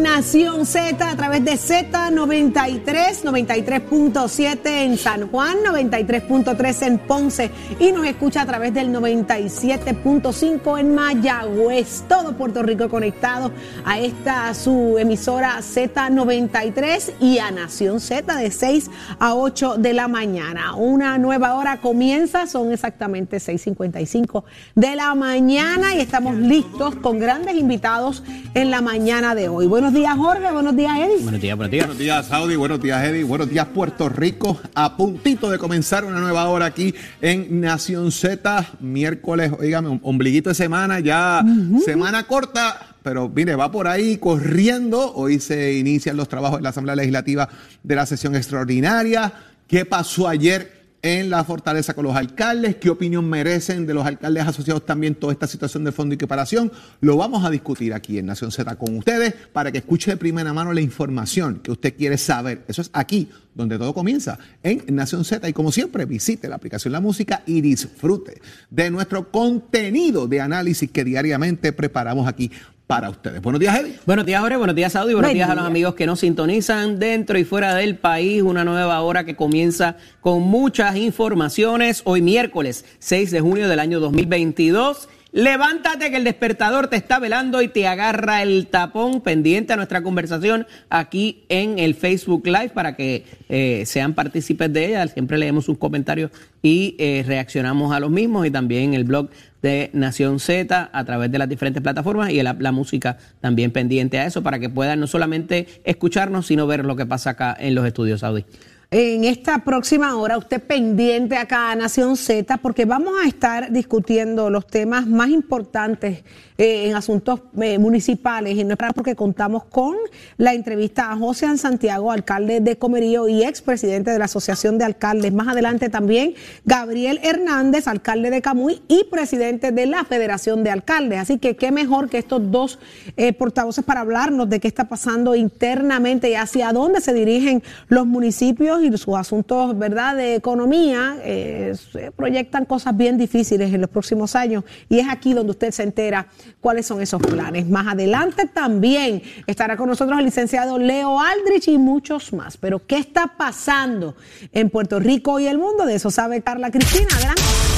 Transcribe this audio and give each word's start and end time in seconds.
Nación 0.00 0.64
Z 0.64 1.10
a 1.10 1.14
través 1.14 1.44
de 1.44 1.52
Z93, 1.52 3.22
93.7 3.22 4.66
en 4.66 4.96
San 4.96 5.28
Juan, 5.28 5.58
93.3 5.58 6.86
en 6.86 6.98
Ponce 6.98 7.50
y 7.78 7.92
nos 7.92 8.06
escucha 8.06 8.40
a 8.42 8.46
través 8.46 8.72
del 8.72 8.88
97.5 8.94 10.80
en 10.80 10.94
Mayagüez. 10.94 12.04
Todo 12.08 12.34
Puerto 12.34 12.62
Rico 12.62 12.88
conectado 12.88 13.52
a 13.84 13.98
esta 13.98 14.54
su 14.54 14.96
emisora 14.98 15.58
Z93 15.58 17.12
y 17.20 17.38
a 17.38 17.50
Nación 17.50 18.00
Z 18.00 18.34
de 18.36 18.50
6 18.50 18.90
a 19.18 19.34
8 19.34 19.76
de 19.76 19.92
la 19.92 20.08
mañana. 20.08 20.76
Una 20.76 21.18
nueva 21.18 21.56
hora 21.56 21.82
comienza, 21.82 22.46
son 22.46 22.72
exactamente 22.72 23.36
6.55 23.36 24.44
de 24.74 24.96
la 24.96 25.14
mañana 25.14 25.94
y 25.94 26.00
estamos 26.00 26.36
listos 26.36 26.94
con 26.96 27.18
grandes 27.18 27.54
invitados 27.54 28.22
en 28.54 28.70
la 28.70 28.80
mañana 28.80 29.34
de 29.34 29.50
hoy. 29.50 29.66
Buenos 29.66 29.89
días, 29.92 30.16
Jorge. 30.16 30.50
Buenos 30.52 30.76
días, 30.76 30.98
Eddie. 30.98 31.22
Buenos 31.22 31.40
días, 31.40 31.56
buenos 31.56 31.70
días. 31.70 31.86
Buenos 31.86 31.98
días, 31.98 32.26
Saudi. 32.26 32.56
Buenos 32.56 32.80
días, 32.82 33.04
Eddie. 33.04 33.24
Buenos 33.24 33.48
días, 33.48 33.66
Puerto 33.66 34.08
Rico. 34.08 34.60
A 34.74 34.96
puntito 34.96 35.50
de 35.50 35.58
comenzar 35.58 36.04
una 36.04 36.20
nueva 36.20 36.48
hora 36.48 36.66
aquí 36.66 36.94
en 37.20 37.60
Nación 37.60 38.12
Z. 38.12 38.66
Miércoles, 38.80 39.52
oígame, 39.58 39.88
un 39.88 40.00
ombliguito 40.02 40.50
de 40.50 40.54
semana, 40.54 41.00
ya 41.00 41.44
semana 41.84 42.26
corta. 42.26 42.94
Pero 43.02 43.28
mire, 43.28 43.56
va 43.56 43.70
por 43.70 43.88
ahí 43.88 44.18
corriendo. 44.18 45.12
Hoy 45.14 45.40
se 45.40 45.74
inician 45.74 46.16
los 46.16 46.28
trabajos 46.28 46.58
de 46.58 46.62
la 46.62 46.70
Asamblea 46.70 46.96
Legislativa 46.96 47.48
de 47.82 47.94
la 47.94 48.06
sesión 48.06 48.36
extraordinaria. 48.36 49.32
¿Qué 49.66 49.84
pasó 49.84 50.28
ayer? 50.28 50.79
En 51.02 51.30
la 51.30 51.44
fortaleza 51.44 51.94
con 51.94 52.04
los 52.04 52.14
alcaldes, 52.14 52.76
qué 52.76 52.90
opinión 52.90 53.28
merecen 53.28 53.86
de 53.86 53.94
los 53.94 54.04
alcaldes 54.04 54.46
asociados 54.46 54.84
también 54.84 55.14
toda 55.14 55.32
esta 55.32 55.46
situación 55.46 55.84
de 55.84 55.92
fondo 55.92 56.14
y 56.14 56.16
equiparación. 56.16 56.70
Lo 57.00 57.16
vamos 57.16 57.44
a 57.44 57.50
discutir 57.50 57.94
aquí 57.94 58.18
en 58.18 58.26
Nación 58.26 58.52
Z 58.52 58.76
con 58.76 58.96
ustedes 58.98 59.34
para 59.52 59.72
que 59.72 59.78
escuche 59.78 60.10
de 60.10 60.16
primera 60.16 60.52
mano 60.52 60.72
la 60.72 60.80
información 60.80 61.60
que 61.60 61.70
usted 61.70 61.96
quiere 61.96 62.18
saber. 62.18 62.64
Eso 62.68 62.82
es 62.82 62.90
aquí 62.92 63.30
donde 63.54 63.78
todo 63.78 63.94
comienza, 63.94 64.38
en 64.62 64.94
Nación 64.94 65.24
Z. 65.24 65.48
Y 65.48 65.52
como 65.52 65.72
siempre, 65.72 66.04
visite 66.04 66.48
la 66.48 66.56
aplicación 66.56 66.92
La 66.92 67.00
Música 67.00 67.42
y 67.46 67.60
disfrute 67.60 68.40
de 68.70 68.90
nuestro 68.90 69.30
contenido 69.30 70.28
de 70.28 70.40
análisis 70.40 70.90
que 70.90 71.04
diariamente 71.04 71.72
preparamos 71.72 72.28
aquí 72.28 72.50
para 72.90 73.08
ustedes. 73.08 73.40
Buenos 73.40 73.60
días, 73.60 73.78
Eddie. 73.78 74.00
Buenos 74.04 74.26
días, 74.26 74.40
Jorge. 74.40 74.56
Buenos 74.56 74.74
días, 74.74 74.92
Saudi. 74.92 75.12
Buenos 75.12 75.28
Buen 75.28 75.36
días 75.36 75.48
a 75.48 75.52
día. 75.52 75.60
los 75.62 75.70
amigos 75.70 75.94
que 75.94 76.06
nos 76.06 76.18
sintonizan 76.18 76.98
dentro 76.98 77.38
y 77.38 77.44
fuera 77.44 77.72
del 77.76 77.96
país. 77.96 78.42
Una 78.42 78.64
nueva 78.64 79.00
hora 79.02 79.22
que 79.22 79.36
comienza 79.36 79.96
con 80.20 80.42
muchas 80.42 80.96
informaciones. 80.96 82.02
Hoy 82.04 82.20
miércoles 82.20 82.84
6 82.98 83.30
de 83.30 83.40
junio 83.40 83.68
del 83.68 83.78
año 83.78 84.00
2022. 84.00 85.08
Levántate 85.32 86.10
que 86.10 86.16
el 86.16 86.24
despertador 86.24 86.88
te 86.88 86.96
está 86.96 87.20
velando 87.20 87.62
y 87.62 87.68
te 87.68 87.86
agarra 87.86 88.42
el 88.42 88.66
tapón 88.66 89.20
pendiente 89.20 89.72
a 89.72 89.76
nuestra 89.76 90.02
conversación 90.02 90.66
aquí 90.88 91.44
en 91.48 91.78
el 91.78 91.94
Facebook 91.94 92.44
Live 92.46 92.70
para 92.70 92.96
que 92.96 93.24
eh, 93.48 93.84
sean 93.86 94.14
partícipes 94.14 94.72
de 94.72 94.86
ella. 94.86 95.06
Siempre 95.06 95.38
leemos 95.38 95.66
sus 95.66 95.78
comentarios 95.78 96.32
y 96.62 96.96
eh, 96.98 97.22
reaccionamos 97.24 97.94
a 97.94 98.00
los 98.00 98.10
mismos 98.10 98.44
y 98.44 98.50
también 98.50 98.92
el 98.92 99.04
blog 99.04 99.30
de 99.62 99.90
Nación 99.92 100.40
Z 100.40 100.90
a 100.92 101.04
través 101.04 101.30
de 101.30 101.38
las 101.38 101.48
diferentes 101.48 101.80
plataformas 101.80 102.30
y 102.30 102.42
la, 102.42 102.56
la 102.58 102.72
música 102.72 103.16
también 103.40 103.70
pendiente 103.70 104.18
a 104.18 104.26
eso 104.26 104.42
para 104.42 104.58
que 104.58 104.68
puedan 104.68 104.98
no 104.98 105.06
solamente 105.06 105.68
escucharnos, 105.84 106.48
sino 106.48 106.66
ver 106.66 106.84
lo 106.84 106.96
que 106.96 107.06
pasa 107.06 107.30
acá 107.30 107.56
en 107.56 107.76
los 107.76 107.86
estudios 107.86 108.20
Saudi. 108.20 108.44
En 108.92 109.22
esta 109.22 109.58
próxima 109.58 110.16
hora, 110.16 110.36
usted 110.36 110.60
pendiente 110.60 111.36
acá 111.36 111.70
a 111.70 111.76
Nación 111.76 112.16
Z, 112.16 112.56
porque 112.56 112.86
vamos 112.86 113.12
a 113.22 113.28
estar 113.28 113.70
discutiendo 113.70 114.50
los 114.50 114.66
temas 114.66 115.06
más 115.06 115.28
importantes 115.28 116.24
eh, 116.58 116.88
en 116.88 116.96
asuntos 116.96 117.40
eh, 117.60 117.78
municipales. 117.78 118.58
Y 118.58 118.64
no 118.64 118.72
es 118.72 118.76
para 118.76 118.92
porque 118.92 119.14
contamos 119.14 119.62
con 119.62 119.94
la 120.38 120.54
entrevista 120.54 121.12
a 121.12 121.16
José 121.16 121.56
Santiago, 121.56 122.10
alcalde 122.10 122.58
de 122.58 122.78
Comerío 122.78 123.28
y 123.28 123.44
expresidente 123.44 124.10
de 124.10 124.18
la 124.18 124.24
Asociación 124.24 124.76
de 124.76 124.86
Alcaldes. 124.86 125.32
Más 125.32 125.46
adelante 125.46 125.88
también 125.88 126.34
Gabriel 126.64 127.20
Hernández, 127.22 127.86
alcalde 127.86 128.30
de 128.30 128.42
Camuy 128.42 128.82
y 128.88 129.04
presidente 129.04 129.70
de 129.70 129.86
la 129.86 130.04
Federación 130.04 130.64
de 130.64 130.70
Alcaldes. 130.70 131.20
Así 131.20 131.38
que 131.38 131.54
qué 131.54 131.70
mejor 131.70 132.10
que 132.10 132.18
estos 132.18 132.50
dos 132.50 132.80
eh, 133.16 133.32
portavoces 133.34 133.84
para 133.84 134.00
hablarnos 134.00 134.50
de 134.50 134.58
qué 134.58 134.66
está 134.66 134.88
pasando 134.88 135.36
internamente 135.36 136.28
y 136.28 136.34
hacia 136.34 136.72
dónde 136.72 137.00
se 137.00 137.14
dirigen 137.14 137.62
los 137.86 138.04
municipios 138.04 138.79
y 138.82 138.96
sus 138.96 139.16
asuntos, 139.16 139.78
¿verdad?, 139.78 140.16
de 140.16 140.34
economía. 140.34 141.16
eh, 141.22 141.74
proyectan 142.16 142.64
cosas 142.64 142.96
bien 142.96 143.16
difíciles 143.18 143.72
en 143.72 143.80
los 143.80 143.90
próximos 143.90 144.34
años 144.36 144.64
y 144.88 144.98
es 144.98 145.08
aquí 145.08 145.32
donde 145.32 145.52
usted 145.52 145.70
se 145.70 145.82
entera 145.82 146.26
cuáles 146.60 146.86
son 146.86 147.00
esos 147.00 147.20
planes. 147.20 147.68
Más 147.68 147.86
adelante 147.86 148.46
también 148.46 149.22
estará 149.46 149.76
con 149.76 149.88
nosotros 149.88 150.18
el 150.18 150.24
licenciado 150.24 150.78
Leo 150.78 151.20
Aldrich 151.20 151.68
y 151.68 151.78
muchos 151.78 152.32
más. 152.32 152.56
Pero 152.56 152.86
¿qué 152.86 152.98
está 152.98 153.34
pasando 153.36 154.16
en 154.52 154.70
Puerto 154.70 154.98
Rico 155.00 155.38
y 155.40 155.46
el 155.46 155.58
mundo? 155.58 155.84
De 155.86 155.94
eso 155.94 156.10
sabe 156.10 156.42
Carla 156.42 156.70
Cristina. 156.70 157.08
Adelante. 157.14 157.69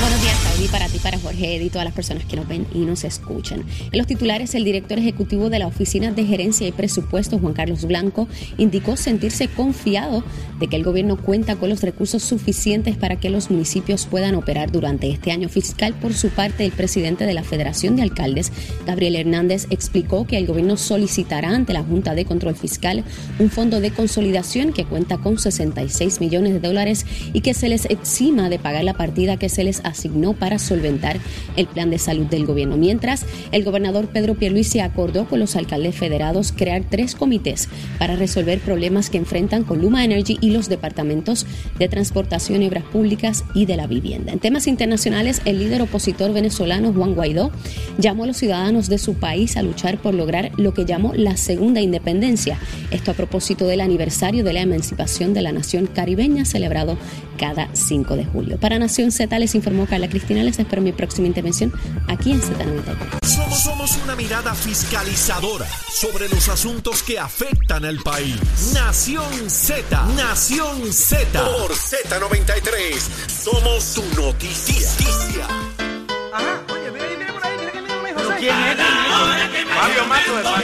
Buenos 0.00 0.20
días, 0.20 0.36
Saudi, 0.38 0.68
para 0.68 0.88
ti, 0.88 0.98
para 0.98 1.18
Jorge 1.18 1.56
Eddy 1.56 1.66
y 1.66 1.70
todas 1.70 1.84
las 1.84 1.94
personas 1.94 2.24
que 2.24 2.36
nos 2.36 2.48
ven 2.48 2.66
y 2.74 2.80
nos 2.80 3.04
escuchan. 3.04 3.64
En 3.92 3.98
los 3.98 4.06
titulares, 4.06 4.54
el 4.54 4.64
director 4.64 4.98
ejecutivo 4.98 5.50
de 5.50 5.58
la 5.58 5.66
Oficina 5.66 6.10
de 6.10 6.24
Gerencia 6.24 6.66
y 6.66 6.72
Presupuesto, 6.72 7.38
Juan 7.38 7.54
Carlos 7.54 7.84
Blanco, 7.84 8.28
indicó 8.58 8.96
sentirse 8.96 9.48
confiado 9.48 10.24
de 10.58 10.68
que 10.68 10.76
el 10.76 10.84
gobierno 10.84 11.16
cuenta 11.16 11.56
con 11.56 11.68
los 11.68 11.82
recursos 11.82 12.22
suficientes 12.22 12.96
para 12.96 13.16
que 13.16 13.30
los 13.30 13.50
municipios 13.50 14.06
puedan 14.06 14.34
operar 14.34 14.72
durante 14.72 15.10
este 15.10 15.30
año 15.30 15.48
fiscal. 15.48 15.94
Por 15.94 16.12
su 16.14 16.28
parte, 16.30 16.64
el 16.64 16.72
presidente 16.72 17.24
de 17.24 17.34
la 17.34 17.44
Federación 17.44 17.96
de 17.96 18.02
Alcaldes, 18.02 18.52
Gabriel 18.86 19.16
Hernández, 19.16 19.66
explicó 19.70 20.26
que 20.26 20.38
el 20.38 20.46
gobierno 20.46 20.76
solicitará 20.76 21.50
ante 21.50 21.72
la 21.72 21.82
Junta 21.82 22.14
de 22.14 22.24
Control 22.24 22.56
Fiscal 22.56 23.04
un 23.38 23.50
fondo 23.50 23.80
de 23.80 23.90
consolidación 23.90 24.72
que 24.72 24.84
cuenta 24.84 25.18
con 25.18 25.38
66 25.38 26.20
millones 26.20 26.52
de 26.52 26.60
dólares 26.60 27.06
y 27.32 27.40
que 27.40 27.54
se 27.54 27.68
les 27.68 27.84
exima 27.86 28.48
de 28.48 28.58
pagar 28.58 28.84
la 28.84 28.94
partida 28.94 29.36
que 29.36 29.48
se 29.48 29.64
les 29.64 29.83
asignó 29.84 30.32
para 30.32 30.58
solventar 30.58 31.18
el 31.56 31.66
plan 31.66 31.90
de 31.90 31.98
salud 31.98 32.26
del 32.26 32.46
gobierno. 32.46 32.76
Mientras, 32.76 33.24
el 33.52 33.62
gobernador 33.62 34.08
Pedro 34.08 34.34
Pierluisi 34.34 34.80
acordó 34.80 35.26
con 35.26 35.38
los 35.38 35.54
alcaldes 35.54 35.94
federados 35.94 36.52
crear 36.52 36.82
tres 36.88 37.14
comités 37.14 37.68
para 37.98 38.16
resolver 38.16 38.58
problemas 38.58 39.10
que 39.10 39.18
enfrentan 39.18 39.62
con 39.62 39.80
Luma 39.80 40.04
Energy 40.04 40.38
y 40.40 40.50
los 40.50 40.68
departamentos 40.68 41.46
de 41.78 41.88
transportación 41.88 42.64
obras 42.66 42.84
públicas 42.84 43.44
y 43.54 43.66
de 43.66 43.76
la 43.76 43.86
vivienda. 43.86 44.32
En 44.32 44.38
temas 44.38 44.66
internacionales, 44.66 45.42
el 45.44 45.58
líder 45.58 45.82
opositor 45.82 46.32
venezolano 46.32 46.92
Juan 46.92 47.14
Guaidó 47.14 47.50
llamó 47.98 48.24
a 48.24 48.26
los 48.28 48.36
ciudadanos 48.36 48.88
de 48.88 48.98
su 48.98 49.14
país 49.14 49.56
a 49.56 49.62
luchar 49.62 49.98
por 49.98 50.14
lograr 50.14 50.52
lo 50.56 50.74
que 50.74 50.84
llamó 50.84 51.12
la 51.14 51.36
segunda 51.36 51.80
independencia. 51.80 52.58
Esto 52.90 53.10
a 53.10 53.14
propósito 53.14 53.66
del 53.66 53.80
aniversario 53.80 54.44
de 54.44 54.52
la 54.52 54.60
emancipación 54.60 55.34
de 55.34 55.42
la 55.42 55.52
nación 55.52 55.86
caribeña 55.86 56.44
celebrado 56.44 56.96
cada 57.36 57.68
5 57.74 58.16
de 58.16 58.24
julio. 58.24 58.58
Para 58.58 58.78
Nación 58.78 59.12
Z 59.12 59.38
les 59.38 59.54
informó 59.54 59.86
Carla 59.86 60.08
Cristina. 60.08 60.42
Les 60.42 60.58
espero 60.58 60.78
en 60.80 60.84
mi 60.84 60.92
próxima 60.92 61.26
intervención 61.26 61.72
aquí 62.08 62.32
en 62.32 62.40
Z93. 62.40 63.26
Somos, 63.26 63.62
somos 63.62 63.98
una 64.04 64.16
mirada 64.16 64.54
fiscalizadora 64.54 65.66
sobre 65.90 66.28
los 66.28 66.48
asuntos 66.48 67.02
que 67.02 67.18
afectan 67.18 67.84
al 67.84 67.98
país. 67.98 68.36
Nación 68.72 69.50
Z, 69.50 70.06
Nación 70.16 70.92
Z. 70.92 71.44
Por 71.44 71.72
Z93, 71.72 72.98
somos 73.28 73.94
tu 73.94 74.02
noticia. 74.20 75.46
Ajá, 76.32 76.62
oye, 76.72 76.90
mira 76.90 77.13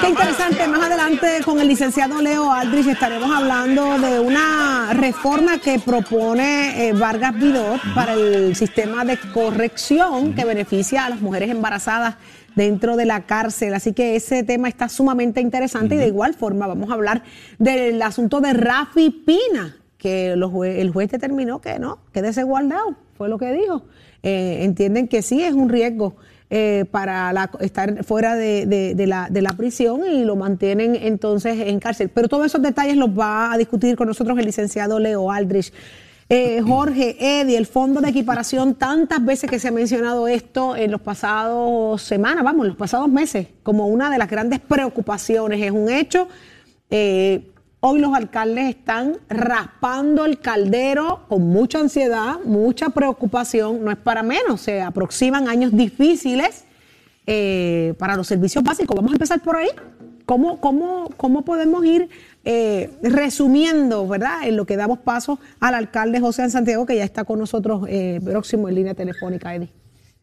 Qué 0.01 0.09
interesante, 0.09 0.67
más 0.67 0.83
adelante 0.83 1.41
con 1.45 1.61
el 1.61 1.69
licenciado 1.69 2.21
Leo 2.21 2.53
Aldrich 2.53 2.87
estaremos 2.89 3.31
hablando 3.31 3.99
de 3.99 4.19
una 4.19 4.93
reforma 4.93 5.59
que 5.59 5.79
propone 5.79 6.89
eh, 6.89 6.93
Vargas 6.93 7.35
Vidot 7.35 7.81
para 7.95 8.15
el 8.15 8.57
sistema 8.57 9.05
de 9.05 9.19
corrección 9.33 10.35
que 10.35 10.45
beneficia 10.45 11.05
a 11.05 11.11
las 11.11 11.21
mujeres 11.21 11.51
embarazadas 11.51 12.17
dentro 12.55 12.97
de 12.97 13.05
la 13.05 13.23
cárcel. 13.23 13.75
Así 13.75 13.93
que 13.93 14.17
ese 14.17 14.43
tema 14.43 14.69
está 14.69 14.89
sumamente 14.89 15.41
interesante 15.41 15.95
y 15.95 15.99
de 15.99 16.09
igual 16.09 16.35
forma 16.35 16.67
vamos 16.67 16.91
a 16.91 16.95
hablar 16.95 17.23
del 17.59 18.01
asunto 18.03 18.41
de 18.41 18.53
Rafi 18.53 19.11
Pina, 19.11 19.77
que 19.97 20.33
el 20.33 20.91
juez 20.91 21.11
determinó 21.11 21.61
que 21.61 21.79
no, 21.79 21.99
que 22.13 22.23
desigualdad, 22.23 22.81
fue 23.17 23.29
lo 23.29 23.39
que 23.39 23.53
dijo. 23.53 23.85
Eh, 24.23 24.59
entienden 24.63 25.09
que 25.09 25.23
sí 25.23 25.43
es 25.43 25.55
un 25.55 25.69
riesgo 25.69 26.17
eh, 26.53 26.85
para 26.91 27.49
estar 27.61 28.03
fuera 28.03 28.35
de, 28.35 28.95
la, 29.07 29.29
de, 29.31 29.41
la, 29.41 29.53
prisión 29.53 30.05
y 30.05 30.25
lo 30.25 30.35
mantienen 30.35 30.97
entonces 30.97 31.61
en 31.61 31.79
cárcel. 31.79 32.11
Pero 32.13 32.29
todos 32.29 32.47
esos 32.47 32.61
detalles 32.61 32.97
los 32.97 33.09
va 33.11 33.53
a 33.53 33.57
discutir 33.57 33.95
con 33.95 34.09
nosotros 34.09 34.37
el 34.37 34.47
licenciado 34.47 34.99
Leo 34.99 35.31
Aldrich. 35.31 35.73
Eh, 36.29 36.61
Jorge, 36.61 37.17
Eddie, 37.21 37.57
el 37.57 37.67
fondo 37.67 38.01
de 38.01 38.09
equiparación, 38.11 38.75
tantas 38.75 39.25
veces 39.25 39.49
que 39.49 39.61
se 39.61 39.69
ha 39.69 39.71
mencionado 39.71 40.27
esto 40.27 40.75
en 40.75 40.91
los 40.91 41.01
pasados 41.01 42.03
semanas, 42.03 42.43
vamos, 42.43 42.65
en 42.65 42.69
los 42.69 42.77
pasados 42.77 43.09
meses, 43.09 43.47
como 43.63 43.87
una 43.87 44.11
de 44.11 44.19
las 44.19 44.29
grandes 44.29 44.59
preocupaciones. 44.59 45.63
Es 45.63 45.71
un 45.71 45.89
hecho. 45.89 46.27
Eh, 46.91 47.49
Hoy 47.83 47.99
los 47.99 48.15
alcaldes 48.15 48.69
están 48.69 49.17
raspando 49.31 50.27
el 50.27 50.39
caldero 50.39 51.25
con 51.29 51.49
mucha 51.49 51.81
ansiedad, 51.81 52.35
mucha 52.45 52.91
preocupación, 52.91 53.83
no 53.83 53.91
es 53.91 53.97
para 53.97 54.23
menos, 54.23 54.61
se 54.61 54.83
aproximan 54.83 55.49
años 55.49 55.75
difíciles 55.75 56.65
eh, 57.27 57.95
para 57.99 58.17
los 58.17 58.27
servicios 58.27 58.63
básicos. 58.63 58.95
Vamos 58.95 59.13
a 59.13 59.15
empezar 59.15 59.41
por 59.41 59.57
ahí. 59.57 59.71
¿Cómo, 60.27 60.61
cómo, 60.61 61.09
cómo 61.17 61.43
podemos 61.43 61.83
ir 61.87 62.11
eh, 62.45 62.91
resumiendo, 63.03 64.07
verdad, 64.07 64.47
en 64.47 64.59
lo 64.59 64.67
que 64.67 64.77
damos 64.77 64.99
paso 64.99 65.39
al 65.59 65.75
alcalde 65.75 66.21
José 66.21 66.49
Santiago, 66.51 66.85
que 66.85 66.97
ya 66.97 67.05
está 67.05 67.25
con 67.25 67.39
nosotros 67.39 67.85
eh, 67.89 68.21
próximo 68.23 68.69
en 68.69 68.75
línea 68.75 68.95
telefónica, 68.95 69.55
Eddie? 69.55 69.80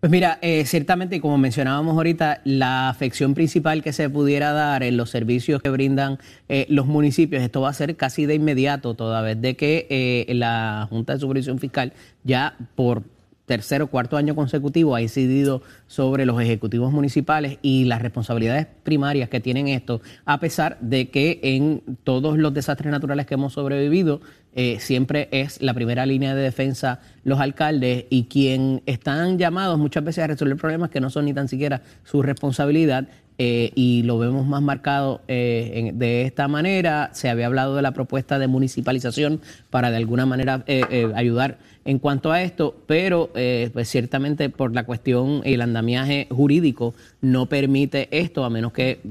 Pues 0.08 0.14
mira, 0.14 0.40
eh, 0.42 0.64
ciertamente, 0.66 1.20
como 1.20 1.38
mencionábamos 1.38 1.98
ahorita, 1.98 2.40
la 2.46 2.88
afección 2.88 3.34
principal 3.34 3.84
que 3.84 3.92
se 3.92 4.10
pudiera 4.10 4.54
dar 4.54 4.82
en 4.82 4.96
los 4.96 5.10
servicios 5.10 5.62
que 5.62 5.70
brindan 5.70 6.18
eh, 6.48 6.66
los 6.70 6.86
municipios, 6.86 7.44
esto 7.44 7.60
va 7.60 7.72
a 7.72 7.74
ser 7.74 7.98
casi 7.98 8.26
de 8.26 8.36
inmediato, 8.36 8.94
toda 8.94 9.22
vez 9.22 9.42
de 9.42 9.58
que 9.58 9.86
eh, 9.90 10.34
la 10.34 10.88
Junta 10.90 11.12
de 11.12 11.20
Supervisión 11.20 11.60
Fiscal 11.60 11.92
ya 12.24 12.56
por 12.76 13.04
tercer 13.48 13.82
o 13.82 13.88
cuarto 13.88 14.16
año 14.16 14.34
consecutivo 14.34 14.96
ha 14.96 15.02
incidido 15.02 15.62
sobre 15.88 16.26
los 16.26 16.40
ejecutivos 16.42 16.94
municipales 16.94 17.60
y 17.62 17.84
las 17.84 18.02
responsabilidades 18.02 18.68
primarias 18.84 19.28
que 19.28 19.42
tienen 19.42 19.68
esto, 19.68 20.02
a 20.24 20.40
pesar 20.40 20.78
de 20.80 21.10
que 21.10 21.40
en 21.42 21.82
todos 22.06 22.38
los 22.38 22.54
desastres 22.54 22.92
naturales 22.92 23.26
que 23.26 23.34
hemos 23.34 23.52
sobrevivido, 23.52 24.22
eh, 24.60 24.80
siempre 24.80 25.30
es 25.30 25.62
la 25.62 25.76
primera 25.76 26.08
línea 26.08 26.34
de 26.34 26.42
defensa 26.42 27.00
los 27.24 27.40
alcaldes 27.40 28.06
y 28.10 28.24
quien 28.24 28.82
están 28.88 29.38
llamados 29.38 29.78
muchas 29.78 30.04
veces 30.04 30.24
a 30.24 30.28
resolver 30.28 30.58
problemas 30.58 30.90
que 30.90 31.00
no 31.00 31.12
son 31.12 31.26
ni 31.26 31.34
tan 31.36 31.48
siquiera 31.48 31.84
su 32.04 32.24
responsabilidad. 32.24 33.08
Eh, 33.40 33.72
y 33.76 34.02
lo 34.02 34.18
vemos 34.18 34.48
más 34.48 34.64
marcado 34.64 35.22
eh, 35.28 35.92
de 35.94 36.24
esta 36.24 36.48
manera. 36.48 37.12
Se 37.14 37.30
había 37.30 37.46
hablado 37.46 37.76
de 37.76 37.84
la 37.84 37.92
propuesta 37.92 38.40
de 38.40 38.48
municipalización 38.48 39.42
para 39.70 39.92
de 39.92 39.98
alguna 39.98 40.26
manera 40.26 40.66
ayudar 41.14 41.60
en 41.86 42.00
cuanto 42.00 42.32
a 42.32 42.42
esto, 42.42 42.76
pero 42.88 43.30
pues 43.74 43.88
ciertamente 43.90 44.50
por 44.50 44.74
la 44.74 44.86
cuestión 44.86 45.44
y 45.46 45.54
el 45.54 45.62
andamiaje 45.62 46.26
jurídico 46.32 46.96
no 47.22 47.46
permite 47.46 48.08
esto 48.10 48.44
a 48.44 48.50
menos 48.50 48.74
que 48.74 49.02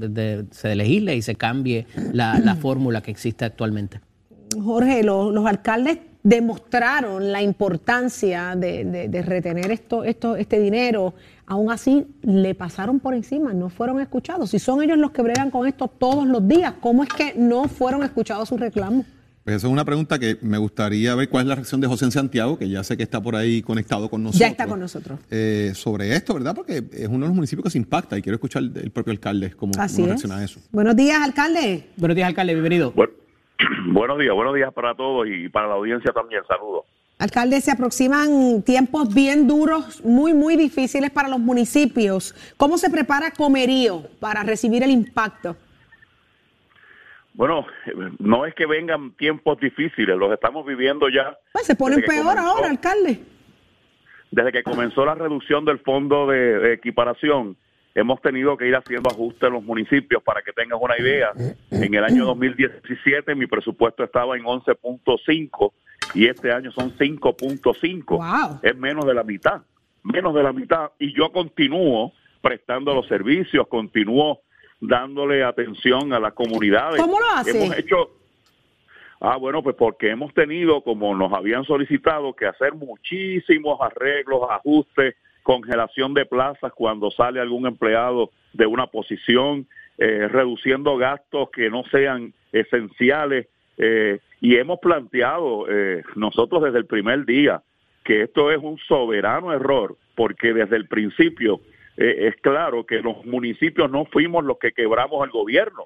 se 0.51 0.75
legisle 0.75 1.15
y 1.15 1.21
se 1.21 1.35
cambie 1.35 1.87
la 2.11 2.57
fórmula 2.59 3.01
que 3.01 3.11
existe 3.11 3.45
actualmente. 3.45 4.01
Jorge, 4.53 5.03
los, 5.03 5.45
alcaldes 5.45 5.99
demostraron 6.23 7.31
la 7.31 7.41
importancia 7.41 8.55
de, 8.55 9.23
retener 9.25 9.71
esto, 9.71 10.03
esto, 10.03 10.35
este 10.35 10.59
dinero, 10.59 11.13
aún 11.45 11.71
así 11.71 12.05
le 12.21 12.53
pasaron 12.55 12.99
por 12.99 13.13
encima, 13.13 13.53
no 13.53 13.69
fueron 13.69 13.99
escuchados. 14.01 14.49
Si 14.49 14.59
son 14.59 14.83
ellos 14.83 14.97
los 14.97 15.11
que 15.11 15.21
bregan 15.21 15.51
con 15.51 15.67
esto 15.67 15.87
todos 15.87 16.27
los 16.27 16.47
días, 16.47 16.73
¿cómo 16.79 17.03
es 17.03 17.09
que 17.09 17.33
no 17.35 17.67
fueron 17.67 18.03
escuchados 18.03 18.49
sus 18.49 18.59
reclamos? 18.59 19.05
Pues 19.47 19.55
esa 19.55 19.67
es 19.67 19.71
una 19.71 19.85
pregunta 19.85 20.19
que 20.19 20.37
me 20.41 20.57
gustaría 20.57 21.15
ver 21.15 21.29
cuál 21.29 21.43
es 21.43 21.47
la 21.47 21.55
reacción 21.55 21.79
de 21.79 21.87
José 21.87 22.03
en 22.03 22.11
Santiago, 22.11 22.59
que 22.59 22.67
ya 22.67 22.83
sé 22.83 22.97
que 22.97 23.03
está 23.03 23.21
por 23.21 23.33
ahí 23.33 23.61
conectado 23.61 24.09
con 24.09 24.21
nosotros. 24.21 24.41
Ya 24.41 24.47
está 24.47 24.67
con 24.67 24.77
nosotros. 24.77 25.21
Eh, 25.31 25.71
sobre 25.73 26.13
esto, 26.13 26.33
¿verdad? 26.33 26.53
Porque 26.53 26.83
es 26.91 27.07
uno 27.07 27.19
de 27.19 27.27
los 27.27 27.33
municipios 27.33 27.63
que 27.63 27.69
se 27.69 27.77
impacta 27.77 28.17
y 28.17 28.21
quiero 28.21 28.35
escuchar 28.35 28.61
el 28.63 28.91
propio 28.91 29.11
alcalde 29.11 29.51
cómo, 29.51 29.71
reacciona 29.71 30.39
a 30.39 30.43
eso. 30.43 30.59
Buenos 30.69 30.97
días, 30.97 31.21
alcalde. 31.21 31.87
Buenos 31.95 32.15
días, 32.17 32.27
alcalde, 32.27 32.55
bienvenido. 32.55 32.93
buenos 33.87 34.19
días, 34.19 34.33
buenos 34.33 34.55
días 34.55 34.73
para 34.73 34.95
todos 34.95 35.27
y 35.27 35.49
para 35.49 35.67
la 35.67 35.75
audiencia 35.75 36.11
también. 36.11 36.43
Saludos. 36.47 36.85
Alcalde, 37.19 37.61
se 37.61 37.71
aproximan 37.71 38.61
tiempos 38.63 39.13
bien 39.13 39.47
duros, 39.47 40.03
muy, 40.03 40.33
muy 40.33 40.55
difíciles 40.55 41.09
para 41.09 41.27
los 41.27 41.39
municipios. 41.39 42.35
¿Cómo 42.57 42.77
se 42.77 42.91
prepara 42.91 43.31
Comerío 43.31 44.03
para 44.19 44.43
recibir 44.43 44.83
el 44.83 44.91
impacto? 44.91 45.55
Bueno, 47.33 47.65
no 48.19 48.45
es 48.45 48.53
que 48.53 48.65
vengan 48.65 49.11
tiempos 49.11 49.59
difíciles, 49.59 50.15
los 50.15 50.31
estamos 50.31 50.65
viviendo 50.65 51.07
ya. 51.09 51.37
Pues 51.53 51.65
se 51.65 51.75
ponen 51.75 52.01
peor 52.01 52.37
ahora, 52.37 52.69
alcalde. 52.69 53.19
Desde 54.29 54.51
que 54.51 54.63
comenzó 54.63 55.05
la 55.05 55.15
reducción 55.15 55.65
del 55.65 55.79
fondo 55.79 56.27
de 56.27 56.73
equiparación, 56.73 57.55
hemos 57.97 58.21
tenido 58.21 58.55
que 58.55 58.67
ir 58.67 58.75
haciendo 58.75 59.09
ajustes 59.09 59.41
en 59.47 59.53
los 59.53 59.63
municipios 59.63 60.21
para 60.21 60.43
que 60.43 60.53
tengas 60.53 60.79
una 60.79 60.95
idea. 60.99 61.31
En 61.71 61.93
el 61.93 62.03
año 62.03 62.25
2017 62.25 63.33
mi 63.33 63.47
presupuesto 63.47 64.03
estaba 64.03 64.37
en 64.37 64.43
11.5 64.43 65.71
y 66.13 66.27
este 66.27 66.51
año 66.51 66.71
son 66.71 66.95
5.5. 66.95 68.59
Es 68.61 68.77
menos 68.77 69.03
de 69.05 69.13
la 69.15 69.23
mitad, 69.23 69.63
menos 70.03 70.35
de 70.35 70.43
la 70.43 70.53
mitad. 70.53 70.91
Y 70.99 71.11
yo 71.17 71.31
continúo 71.31 72.13
prestando 72.39 72.93
los 72.93 73.07
servicios, 73.07 73.67
continúo 73.67 74.41
dándole 74.79 75.43
atención 75.43 76.13
a 76.13 76.19
las 76.19 76.33
comunidades. 76.33 77.01
¿Cómo 77.01 77.19
lo 77.19 77.25
hace? 77.35 77.49
Hemos 77.49 77.79
hecho 77.79 78.11
Ah, 79.19 79.37
bueno, 79.37 79.63
pues 79.63 79.75
porque 79.75 80.11
hemos 80.11 80.31
tenido, 80.35 80.83
como 80.83 81.15
nos 81.15 81.33
habían 81.33 81.63
solicitado, 81.63 82.35
que 82.35 82.45
hacer 82.45 82.75
muchísimos 82.75 83.79
arreglos, 83.81 84.41
ajustes, 84.47 85.15
congelación 85.47 86.13
de 86.13 86.25
plazas 86.25 86.73
cuando 86.73 87.09
sale 87.09 87.39
algún 87.39 87.67
empleado 87.67 88.31
de 88.51 88.65
una 88.65 88.87
posición, 88.87 89.65
eh, 89.97 90.27
reduciendo 90.27 90.97
gastos 90.97 91.51
que 91.51 91.69
no 91.69 91.85
sean 91.85 92.33
esenciales. 92.51 93.47
Eh, 93.77 94.19
y 94.41 94.57
hemos 94.57 94.79
planteado 94.79 95.65
eh, 95.69 96.03
nosotros 96.17 96.63
desde 96.63 96.79
el 96.79 96.85
primer 96.85 97.25
día 97.25 97.61
que 98.03 98.23
esto 98.23 98.51
es 98.51 98.57
un 98.61 98.77
soberano 98.77 99.53
error, 99.53 99.95
porque 100.15 100.53
desde 100.53 100.75
el 100.75 100.87
principio 100.89 101.61
es 101.95 102.35
claro 102.41 102.85
que 102.85 103.01
los 103.01 103.25
municipios 103.25 103.89
no 103.89 104.05
fuimos 104.05 104.43
los 104.43 104.59
que 104.59 104.71
quebramos 104.71 105.25
el 105.25 105.31
gobierno. 105.31 105.85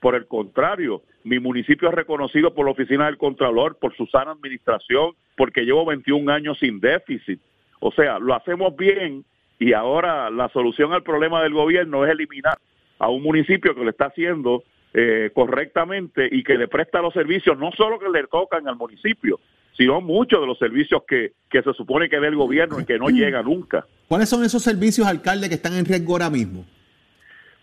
Por 0.00 0.14
el 0.14 0.26
contrario, 0.26 1.02
mi 1.24 1.40
municipio 1.40 1.88
es 1.88 1.94
reconocido 1.94 2.54
por 2.54 2.66
la 2.66 2.72
Oficina 2.72 3.06
del 3.06 3.18
Contralor, 3.18 3.76
por 3.78 3.96
su 3.96 4.06
sana 4.06 4.32
administración, 4.32 5.12
porque 5.36 5.62
llevo 5.62 5.84
21 5.84 6.30
años 6.30 6.58
sin 6.60 6.78
déficit. 6.78 7.40
O 7.80 7.92
sea, 7.92 8.18
lo 8.18 8.34
hacemos 8.34 8.76
bien 8.76 9.24
y 9.58 9.72
ahora 9.72 10.30
la 10.30 10.48
solución 10.50 10.92
al 10.92 11.02
problema 11.02 11.42
del 11.42 11.52
gobierno 11.52 12.04
es 12.04 12.12
eliminar 12.12 12.58
a 12.98 13.08
un 13.08 13.22
municipio 13.22 13.74
que 13.74 13.84
lo 13.84 13.90
está 13.90 14.06
haciendo 14.06 14.64
eh, 14.94 15.30
correctamente 15.34 16.28
y 16.30 16.42
que 16.42 16.54
le 16.54 16.68
presta 16.68 17.00
los 17.00 17.14
servicios, 17.14 17.58
no 17.58 17.70
solo 17.72 17.98
que 17.98 18.08
le 18.08 18.26
tocan 18.26 18.66
al 18.68 18.76
municipio, 18.76 19.38
sino 19.76 20.00
muchos 20.00 20.40
de 20.40 20.46
los 20.46 20.58
servicios 20.58 21.02
que, 21.06 21.32
que 21.48 21.62
se 21.62 21.72
supone 21.74 22.08
que 22.08 22.18
dé 22.18 22.28
el 22.28 22.36
gobierno 22.36 22.80
y 22.80 22.84
que 22.84 22.98
no 22.98 23.08
llega 23.08 23.42
nunca. 23.42 23.86
¿Cuáles 24.08 24.28
son 24.28 24.44
esos 24.44 24.62
servicios, 24.62 25.06
alcalde, 25.06 25.48
que 25.48 25.54
están 25.54 25.74
en 25.74 25.84
riesgo 25.84 26.14
ahora 26.14 26.30
mismo? 26.30 26.64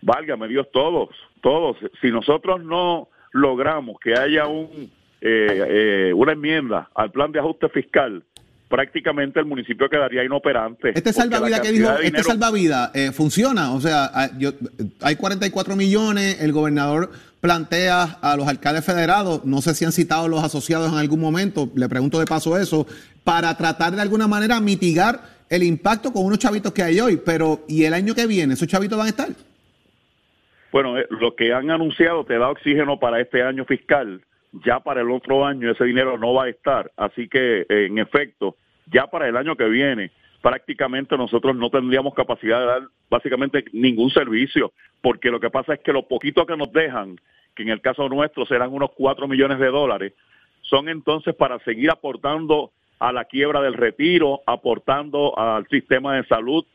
Válgame 0.01 0.47
Dios, 0.47 0.67
todos, 0.71 1.09
todos. 1.41 1.77
Si 2.01 2.11
nosotros 2.11 2.63
no 2.63 3.09
logramos 3.31 3.99
que 3.99 4.13
haya 4.13 4.47
un, 4.47 4.91
eh, 5.19 5.65
eh, 5.67 6.13
una 6.13 6.33
enmienda 6.33 6.89
al 6.93 7.11
plan 7.11 7.31
de 7.31 7.39
ajuste 7.39 7.67
fiscal, 7.69 8.23
prácticamente 8.67 9.39
el 9.39 9.45
municipio 9.45 9.89
quedaría 9.89 10.23
inoperante. 10.23 10.91
Este 10.95 11.13
salvavidas 11.13 11.61
que 11.61 11.71
dijo, 11.71 11.91
este 12.01 12.23
salvavidas 12.23 12.91
eh, 12.93 13.11
funciona, 13.11 13.73
o 13.73 13.79
sea, 13.79 14.11
hay 15.01 15.15
44 15.15 15.75
millones, 15.75 16.41
el 16.41 16.51
gobernador 16.51 17.11
plantea 17.41 18.03
a 18.21 18.35
los 18.35 18.47
alcaldes 18.47 18.85
federados, 18.85 19.45
no 19.45 19.61
sé 19.61 19.75
si 19.75 19.85
han 19.85 19.91
citado 19.91 20.27
los 20.27 20.43
asociados 20.43 20.91
en 20.91 20.97
algún 20.97 21.19
momento, 21.19 21.69
le 21.75 21.87
pregunto 21.87 22.19
de 22.19 22.25
paso 22.25 22.57
eso, 22.57 22.87
para 23.23 23.55
tratar 23.55 23.93
de 23.93 24.01
alguna 24.01 24.27
manera 24.27 24.59
mitigar 24.59 25.19
el 25.49 25.63
impacto 25.63 26.11
con 26.11 26.25
unos 26.25 26.39
chavitos 26.39 26.73
que 26.73 26.81
hay 26.81 26.99
hoy, 26.99 27.17
pero 27.23 27.63
¿y 27.67 27.83
el 27.83 27.93
año 27.93 28.15
que 28.15 28.25
viene 28.25 28.55
esos 28.55 28.67
chavitos 28.67 28.97
van 28.97 29.07
a 29.07 29.09
estar? 29.09 29.29
Bueno, 30.71 30.97
eh, 30.97 31.05
lo 31.09 31.35
que 31.35 31.53
han 31.53 31.69
anunciado 31.69 32.25
te 32.25 32.37
da 32.37 32.49
oxígeno 32.49 32.99
para 32.99 33.21
este 33.21 33.43
año 33.43 33.63
fiscal, 33.65 34.21
ya 34.63 34.79
para 34.79 35.01
el 35.01 35.11
otro 35.11 35.45
año 35.45 35.71
ese 35.71 35.85
dinero 35.85 36.17
no 36.17 36.33
va 36.33 36.45
a 36.45 36.49
estar. 36.49 36.91
Así 36.95 37.27
que, 37.27 37.65
en 37.69 37.97
efecto, 37.97 38.55
ya 38.87 39.07
para 39.07 39.27
el 39.27 39.35
año 39.35 39.55
que 39.55 39.67
viene, 39.67 40.11
prácticamente 40.41 41.17
nosotros 41.17 41.55
no 41.55 41.69
tendríamos 41.69 42.13
capacidad 42.13 42.59
de 42.59 42.65
dar 42.65 42.81
básicamente 43.09 43.65
ningún 43.73 44.11
servicio, 44.11 44.73
porque 45.01 45.31
lo 45.31 45.39
que 45.39 45.49
pasa 45.49 45.73
es 45.73 45.79
que 45.79 45.91
lo 45.91 46.07
poquito 46.07 46.45
que 46.45 46.55
nos 46.55 46.71
dejan, 46.71 47.19
que 47.55 47.63
en 47.63 47.69
el 47.69 47.81
caso 47.81 48.07
nuestro 48.09 48.45
serán 48.45 48.71
unos 48.71 48.91
4 48.95 49.27
millones 49.27 49.59
de 49.59 49.67
dólares, 49.67 50.13
son 50.61 50.89
entonces 50.89 51.33
para 51.35 51.59
seguir 51.59 51.89
aportando 51.89 52.71
a 52.99 53.11
la 53.11 53.25
quiebra 53.25 53.61
del 53.61 53.73
retiro, 53.73 54.41
aportando 54.45 55.37
al 55.37 55.67
sistema 55.67 56.15
de 56.15 56.25
salud, 56.25 56.65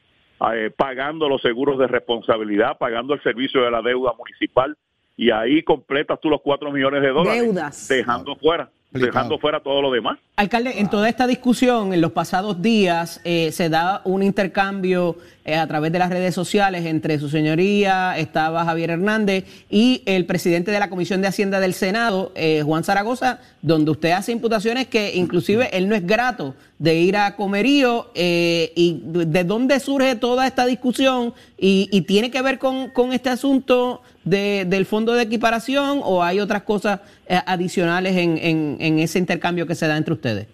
eh, 0.52 0.70
pagando 0.76 1.28
los 1.28 1.42
seguros 1.42 1.78
de 1.78 1.86
responsabilidad, 1.86 2.78
pagando 2.78 3.14
el 3.14 3.22
servicio 3.22 3.62
de 3.62 3.70
la 3.70 3.82
deuda 3.82 4.12
municipal, 4.18 4.76
y 5.16 5.30
ahí 5.30 5.62
completas 5.62 6.18
tú 6.20 6.28
los 6.30 6.40
4 6.42 6.70
millones 6.72 7.02
de 7.02 7.08
dólares, 7.08 7.86
dejando 7.88 8.36
fuera 8.36 8.70
dejando 8.92 9.38
fuera 9.38 9.60
todo 9.60 9.80
lo 9.80 9.90
demás. 9.90 10.18
Alcalde, 10.36 10.80
en 10.80 10.88
toda 10.88 11.08
esta 11.08 11.26
discusión, 11.26 11.92
en 11.92 12.00
los 12.00 12.12
pasados 12.12 12.62
días, 12.62 13.20
eh, 13.24 13.52
se 13.52 13.68
da 13.68 14.00
un 14.04 14.22
intercambio 14.22 15.16
eh, 15.44 15.54
a 15.54 15.66
través 15.66 15.92
de 15.92 15.98
las 15.98 16.08
redes 16.08 16.34
sociales 16.34 16.86
entre 16.86 17.18
su 17.18 17.28
señoría, 17.28 18.16
estaba 18.18 18.64
Javier 18.64 18.90
Hernández 18.90 19.44
y 19.68 20.02
el 20.06 20.26
presidente 20.26 20.70
de 20.70 20.78
la 20.78 20.88
Comisión 20.88 21.20
de 21.20 21.28
Hacienda 21.28 21.60
del 21.60 21.74
Senado, 21.74 22.32
eh, 22.34 22.62
Juan 22.64 22.84
Zaragoza, 22.84 23.40
donde 23.62 23.90
usted 23.90 24.12
hace 24.12 24.32
imputaciones 24.32 24.86
que 24.86 25.14
inclusive 25.14 25.68
él 25.76 25.88
no 25.88 25.94
es 25.94 26.06
grato 26.06 26.54
de 26.78 26.94
ir 26.94 27.16
a 27.16 27.36
Comerío. 27.36 28.10
¿Y 28.14 29.02
de 29.04 29.44
dónde 29.44 29.78
surge 29.80 30.16
toda 30.16 30.46
esta 30.46 30.64
discusión? 30.64 31.34
¿Y, 31.58 32.00
tiene 32.02 32.30
que 32.30 32.40
ver 32.40 32.58
con, 32.58 32.90
este 33.12 33.28
asunto 33.28 34.00
del 34.24 34.86
fondo 34.86 35.12
de 35.12 35.22
equiparación 35.22 36.00
o 36.02 36.22
hay 36.22 36.40
otras 36.40 36.62
cosas 36.62 37.00
adicionales 37.46 38.16
en, 38.16 38.76
en 38.80 38.98
ese 38.98 39.18
intercambio 39.18 39.66
que 39.66 39.74
se 39.74 39.86
da 39.86 39.96
entre 39.96 40.14
ustedes? 40.14 40.48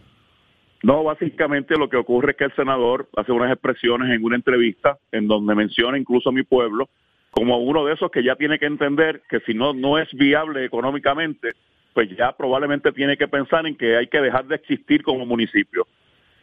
No, 0.83 1.03
básicamente 1.03 1.77
lo 1.77 1.89
que 1.89 1.97
ocurre 1.97 2.33
es 2.33 2.37
que 2.37 2.45
el 2.45 2.55
senador 2.55 3.09
hace 3.17 3.33
unas 3.33 3.51
expresiones 3.51 4.11
en 4.11 4.23
una 4.23 4.37
entrevista 4.37 4.99
en 5.11 5.27
donde 5.27 5.55
menciona 5.55 5.99
incluso 5.99 6.29
a 6.29 6.33
mi 6.33 6.43
pueblo 6.43 6.89
como 7.31 7.59
uno 7.59 7.85
de 7.85 7.95
esos 7.95 8.11
que 8.11 8.23
ya 8.23 8.37
tiene 8.37 8.59
que 8.59 8.67
entender 8.67 9.23
que 9.29 9.41
si 9.41 9.53
no 9.53 9.75
no 9.75 9.99
es 9.99 10.09
viable 10.13 10.65
económicamente, 10.65 11.51
pues 11.93 12.09
ya 12.17 12.33
probablemente 12.33 12.93
tiene 12.93 13.17
que 13.17 13.29
pensar 13.29 13.67
en 13.67 13.77
que 13.77 13.97
hay 13.97 14.07
que 14.07 14.21
dejar 14.21 14.47
de 14.47 14.55
existir 14.55 15.03
como 15.03 15.27
municipio. 15.27 15.87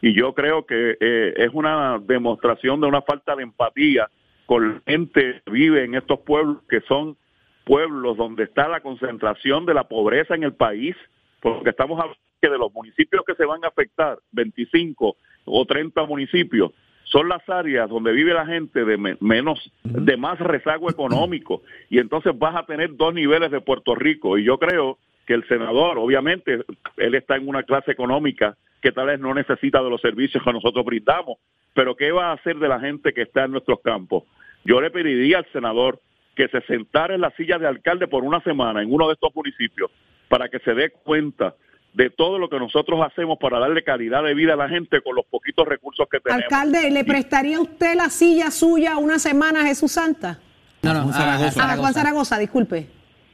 Y 0.01 0.13
yo 0.13 0.33
creo 0.33 0.65
que 0.65 0.97
eh, 0.99 1.33
es 1.37 1.49
una 1.53 1.99
demostración 1.99 2.81
de 2.81 2.87
una 2.87 3.01
falta 3.01 3.35
de 3.35 3.43
empatía 3.43 4.09
con 4.45 4.73
la 4.73 4.81
gente 4.85 5.41
que 5.45 5.51
vive 5.51 5.83
en 5.83 5.95
estos 5.95 6.19
pueblos 6.19 6.57
que 6.69 6.81
son 6.81 7.15
pueblos 7.63 8.17
donde 8.17 8.43
está 8.43 8.67
la 8.67 8.82
concentración 8.82 9.65
de 9.65 9.74
la 9.74 9.86
pobreza 9.86 10.36
en 10.36 10.43
el 10.43 10.53
país, 10.53 10.96
porque 11.41 11.70
estamos 11.70 12.00
hablando 12.00 12.20
de 12.41 12.58
los 12.58 12.74
municipios 12.74 13.24
que 13.25 13.36
se 13.36 13.46
van 13.46 13.63
a 13.63 13.70
afectar, 13.70 14.20
25 14.32 15.15
o 15.46 15.65
30 15.65 16.05
municipios, 16.05 16.72
son 17.05 17.29
las 17.29 17.48
áreas 17.50 17.89
donde 17.89 18.12
vive 18.12 18.34
la 18.34 18.46
gente 18.46 18.84
de 18.84 19.17
menos, 19.20 19.72
de 19.84 20.17
más 20.17 20.39
rezago 20.39 20.89
económico, 20.89 21.62
y 21.89 22.00
entonces 22.00 22.38
vas 22.38 22.55
a 22.55 22.65
tener 22.65 22.96
dos 22.96 23.13
niveles 23.13 23.51
de 23.51 23.62
Puerto 23.62 23.96
Rico, 23.96 24.38
y 24.38 24.43
yo 24.43 24.58
creo 24.58 24.98
que 25.25 25.34
el 25.34 25.48
senador, 25.48 25.98
obviamente, 25.98 26.63
él 26.98 27.15
está 27.15 27.36
en 27.36 27.48
una 27.48 27.63
clase 27.63 27.91
económica 27.91 28.58
que 28.82 28.91
tal 28.91 29.08
vez 29.08 29.20
no 29.20 29.34
necesita 29.34 29.82
de 29.82 29.89
los 29.89 30.01
servicios 30.01 30.43
que 30.43 30.51
nosotros 30.51 30.84
brindamos, 30.84 31.38
pero 31.74 31.96
¿qué 31.96 32.12
va 32.12 32.32
a 32.32 32.34
hacer 32.34 32.58
de 32.58 32.67
la 32.67 32.79
gente 32.79 33.13
que 33.13 33.22
está 33.22 33.46
en 33.46 33.51
nuestros 33.51 33.79
campos? 33.82 34.24
Yo 34.65 34.82
le 34.82 34.91
pediría 34.91 35.39
al 35.39 35.46
senador 35.51 36.00
que 36.35 36.47
se 36.47 36.61
sentara 36.61 37.15
en 37.15 37.21
la 37.21 37.31
silla 37.31 37.57
de 37.57 37.67
alcalde 37.67 38.07
por 38.07 38.23
una 38.23 38.41
semana 38.41 38.81
en 38.81 38.93
uno 38.93 39.07
de 39.07 39.13
estos 39.13 39.33
municipios 39.35 39.91
para 40.27 40.49
que 40.49 40.59
se 40.59 40.73
dé 40.73 40.91
cuenta 40.91 41.55
de 41.93 42.09
todo 42.09 42.39
lo 42.39 42.49
que 42.49 42.57
nosotros 42.57 42.99
hacemos 43.05 43.37
para 43.39 43.59
darle 43.59 43.83
calidad 43.83 44.23
de 44.23 44.33
vida 44.33 44.53
a 44.53 44.55
la 44.55 44.67
gente 44.67 45.01
con 45.01 45.15
los 45.15 45.25
poquitos 45.25 45.67
recursos 45.67 46.07
que 46.09 46.19
tenemos. 46.19 46.43
Alcalde, 46.43 46.89
¿le 46.89 47.03
prestaría 47.03 47.59
usted 47.59 47.95
la 47.95 48.09
silla 48.09 48.49
suya 48.49 48.97
una 48.97 49.19
semana 49.19 49.61
a 49.61 49.65
Jesús 49.65 49.91
Santa? 49.91 50.39
No, 50.81 50.93
no, 50.93 51.11
a, 51.13 51.35
a, 51.35 51.77
Juan 51.77 51.93
Zaragoza, 51.93 52.39
disculpe. 52.39 52.87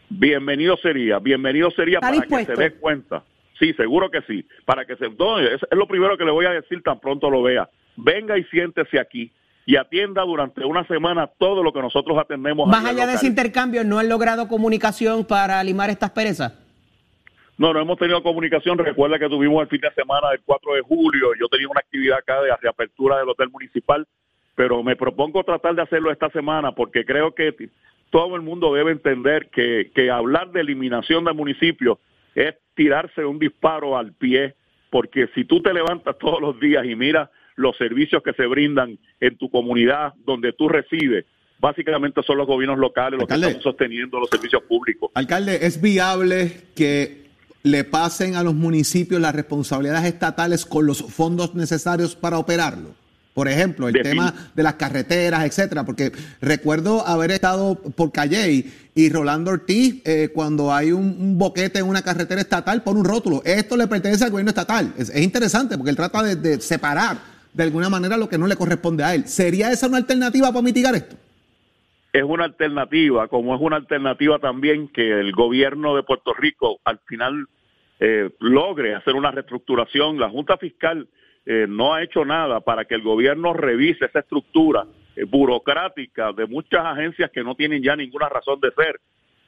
Bienvenido 0.09 0.75
sería, 0.77 1.19
bienvenido 1.19 1.71
sería 1.71 1.99
para 1.99 2.19
que 2.19 2.45
se 2.45 2.55
dé 2.55 2.73
cuenta. 2.73 3.23
Sí, 3.59 3.73
seguro 3.73 4.09
que 4.09 4.21
sí. 4.21 4.45
Para 4.65 4.85
que 4.85 4.95
se. 4.95 5.05
es, 5.05 5.61
lo 5.71 5.87
primero 5.87 6.17
que 6.17 6.25
le 6.25 6.31
voy 6.31 6.45
a 6.45 6.51
decir 6.51 6.81
tan 6.81 6.99
pronto 6.99 7.29
lo 7.29 7.41
vea. 7.43 7.69
Venga 7.97 8.37
y 8.37 8.43
siéntese 8.45 8.99
aquí 8.99 9.31
y 9.69 9.75
atienda 9.75 10.23
durante 10.23 10.65
una 10.65 10.83
semana 10.87 11.27
todo 11.27 11.61
lo 11.61 11.71
que 11.71 11.79
nosotros 11.79 12.17
atendemos. 12.17 12.67
Más 12.67 12.83
allá 12.85 13.05
de 13.05 13.13
ese 13.13 13.27
intercambio, 13.27 13.83
¿no 13.83 13.99
han 13.99 14.09
logrado 14.09 14.47
comunicación 14.47 15.23
para 15.23 15.63
limar 15.63 15.91
estas 15.91 16.09
perezas? 16.09 16.57
No, 17.55 17.71
no 17.71 17.79
hemos 17.79 17.99
tenido 17.99 18.23
comunicación. 18.23 18.79
Recuerda 18.79 19.19
que 19.19 19.29
tuvimos 19.29 19.61
el 19.61 19.67
fin 19.67 19.81
de 19.81 19.91
semana 19.93 20.31
del 20.31 20.41
4 20.43 20.73
de 20.73 20.81
julio. 20.81 21.33
Yo 21.39 21.47
tenía 21.49 21.67
una 21.67 21.81
actividad 21.81 22.17
acá 22.17 22.41
de 22.41 22.49
reapertura 22.59 23.19
del 23.19 23.29
hotel 23.29 23.51
municipal, 23.51 24.07
pero 24.55 24.81
me 24.81 24.95
propongo 24.95 25.43
tratar 25.43 25.75
de 25.75 25.83
hacerlo 25.83 26.11
esta 26.11 26.31
semana 26.31 26.71
porque 26.71 27.05
creo 27.05 27.35
que 27.35 27.53
todo 28.09 28.35
el 28.35 28.41
mundo 28.41 28.73
debe 28.73 28.91
entender 28.91 29.51
que, 29.51 29.91
que 29.93 30.09
hablar 30.09 30.49
de 30.49 30.61
eliminación 30.61 31.25
del 31.25 31.35
municipio 31.35 31.99
es 32.33 32.55
tirarse 32.73 33.23
un 33.23 33.37
disparo 33.37 33.99
al 33.99 34.13
pie, 34.13 34.55
porque 34.89 35.27
si 35.35 35.45
tú 35.45 35.61
te 35.61 35.71
levantas 35.75 36.17
todos 36.17 36.41
los 36.41 36.59
días 36.59 36.83
y 36.85 36.95
miras 36.95 37.29
los 37.59 37.75
servicios 37.77 38.23
que 38.23 38.33
se 38.33 38.45
brindan 38.45 38.97
en 39.19 39.37
tu 39.37 39.49
comunidad 39.49 40.13
donde 40.25 40.53
tú 40.53 40.69
resides, 40.69 41.25
básicamente 41.59 42.23
son 42.23 42.37
los 42.37 42.47
gobiernos 42.47 42.79
locales 42.79 43.19
los 43.19 43.27
que 43.27 43.35
están 43.35 43.61
sosteniendo 43.61 44.17
los 44.19 44.29
servicios 44.29 44.63
públicos. 44.63 45.11
Alcalde, 45.13 45.65
¿es 45.65 45.81
viable 45.81 46.53
que 46.73 47.29
le 47.63 47.83
pasen 47.83 48.35
a 48.35 48.43
los 48.43 48.55
municipios 48.55 49.19
las 49.19 49.35
responsabilidades 49.35 50.05
estatales 50.05 50.65
con 50.65 50.85
los 50.85 51.03
fondos 51.03 51.53
necesarios 51.55 52.15
para 52.15 52.37
operarlo. 52.37 52.95
Por 53.33 53.47
ejemplo, 53.47 53.87
el 53.87 54.01
tema 54.01 54.33
de 54.55 54.63
las 54.63 54.73
carreteras, 54.75 55.45
etcétera, 55.45 55.85
porque 55.85 56.11
recuerdo 56.41 57.05
haber 57.05 57.31
estado 57.31 57.75
por 57.75 58.11
Calley 58.11 58.73
y 58.95 59.09
Rolando 59.09 59.51
Ortiz, 59.51 60.01
eh, 60.03 60.29
cuando 60.33 60.73
hay 60.73 60.91
un, 60.91 61.37
boquete 61.37 61.79
en 61.79 61.87
una 61.87 62.01
carretera 62.01 62.41
estatal, 62.41 62.83
por 62.83 62.97
un 62.97 63.05
rótulo. 63.05 63.41
Esto 63.45 63.77
le 63.77 63.87
pertenece 63.87 64.25
al 64.25 64.31
gobierno 64.31 64.49
estatal. 64.49 64.93
Es, 64.97 65.15
interesante 65.15 65.77
porque 65.77 65.91
él 65.91 65.95
trata 65.95 66.23
de, 66.23 66.35
de, 66.35 66.59
separar 66.59 67.38
de 67.59 67.65
alguna 67.65 67.89
manera 67.89 68.15
lo 68.15 68.29
que 68.29 68.37
no 68.37 68.47
le 68.47 68.55
corresponde 68.55 69.03
a 69.03 69.13
él. 69.13 69.25
¿Sería 69.25 69.69
esa 69.69 69.87
una 69.87 69.97
alternativa 69.97 70.47
para 70.47 70.61
mitigar 70.61 70.95
esto? 70.95 71.17
Es 72.13 72.23
una 72.23 72.45
alternativa, 72.45 73.27
como 73.27 73.53
es 73.53 73.61
una 73.61 73.75
alternativa 73.75 74.39
también 74.39 74.87
que 74.87 75.19
el 75.19 75.33
gobierno 75.33 75.95
de 75.95 76.03
Puerto 76.03 76.33
Rico 76.33 76.79
al 76.85 76.99
final 76.99 77.47
eh, 77.99 78.29
logre 78.39 78.95
hacer 78.95 79.13
una 79.13 79.31
reestructuración. 79.31 80.17
La 80.17 80.29
Junta 80.29 80.57
Fiscal 80.57 81.07
eh, 81.45 81.65
no 81.67 81.93
ha 81.93 82.01
hecho 82.01 82.23
nada 82.23 82.61
para 82.61 82.85
que 82.85 82.95
el 82.95 83.01
gobierno 83.01 83.53
revise 83.53 84.05
esa 84.05 84.19
estructura 84.19 84.85
eh, 85.15 85.25
burocrática 85.25 86.31
de 86.31 86.47
muchas 86.47 86.85
agencias 86.85 87.29
que 87.31 87.43
no 87.43 87.55
tienen 87.55 87.83
ya 87.83 87.95
ninguna 87.95 88.29
razón 88.29 88.59
de 88.61 88.71
ser. 88.71 89.01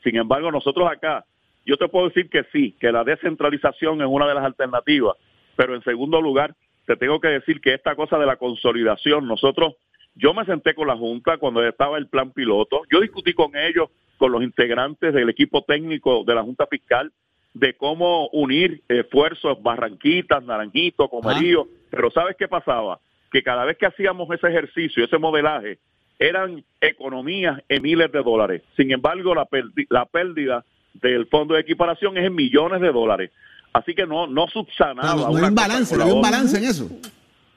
Sin 0.03 0.17
embargo, 0.17 0.51
nosotros 0.51 0.91
acá, 0.91 1.25
yo 1.65 1.77
te 1.77 1.87
puedo 1.87 2.09
decir 2.09 2.29
que 2.29 2.43
sí, 2.51 2.75
que 2.77 2.91
la 2.91 3.05
descentralización 3.05 4.01
es 4.01 4.07
una 4.09 4.27
de 4.27 4.35
las 4.35 4.43
alternativas, 4.43 5.15
pero 5.55 5.75
en 5.75 5.83
segundo 5.83 6.19
lugar, 6.19 6.55
te 6.85 6.95
tengo 6.95 7.19
que 7.19 7.27
decir 7.29 7.61
que 7.61 7.73
esta 7.73 7.95
cosa 7.95 8.17
de 8.17 8.25
la 8.25 8.37
consolidación, 8.37 9.27
nosotros, 9.27 9.75
yo 10.15 10.33
me 10.33 10.45
senté 10.45 10.73
con 10.73 10.87
la 10.87 10.97
Junta 10.97 11.37
cuando 11.37 11.65
estaba 11.65 11.97
el 11.97 12.07
plan 12.07 12.31
piloto, 12.31 12.81
yo 12.91 12.99
discutí 12.99 13.33
con 13.33 13.55
ellos, 13.55 13.89
con 14.17 14.31
los 14.31 14.43
integrantes 14.43 15.13
del 15.13 15.29
equipo 15.29 15.63
técnico 15.63 16.23
de 16.25 16.35
la 16.35 16.43
Junta 16.43 16.67
Fiscal, 16.67 17.11
de 17.53 17.73
cómo 17.73 18.27
unir 18.29 18.81
esfuerzos, 18.87 19.61
Barranquitas, 19.61 20.43
Naranjito, 20.43 21.09
Comerío, 21.09 21.67
pero 21.89 22.11
¿sabes 22.11 22.35
qué 22.37 22.47
pasaba? 22.47 22.99
Que 23.31 23.43
cada 23.43 23.65
vez 23.65 23.77
que 23.77 23.85
hacíamos 23.85 24.29
ese 24.31 24.47
ejercicio, 24.47 25.03
ese 25.03 25.17
modelaje, 25.17 25.79
eran 26.19 26.63
economías 26.79 27.61
en 27.67 27.81
miles 27.81 28.11
de 28.11 28.21
dólares. 28.21 28.61
Sin 28.77 28.91
embargo, 28.91 29.33
la, 29.33 29.47
la 29.89 30.05
pérdida 30.05 30.63
del 30.93 31.25
fondo 31.27 31.55
de 31.55 31.61
equiparación 31.61 32.17
es 32.17 32.25
en 32.25 32.35
millones 32.35 32.79
de 32.81 32.91
dólares. 32.91 33.31
Así 33.73 33.93
que 33.93 34.05
no, 34.05 34.27
no 34.27 34.47
subsanaba. 34.47 35.15
no, 35.15 35.37
hay 35.37 35.43
un 35.43 35.55
balance, 35.55 35.97
no 35.97 36.03
hay 36.03 36.11
un 36.11 36.21
balance 36.21 36.57
en 36.57 36.63
eso. 36.63 36.89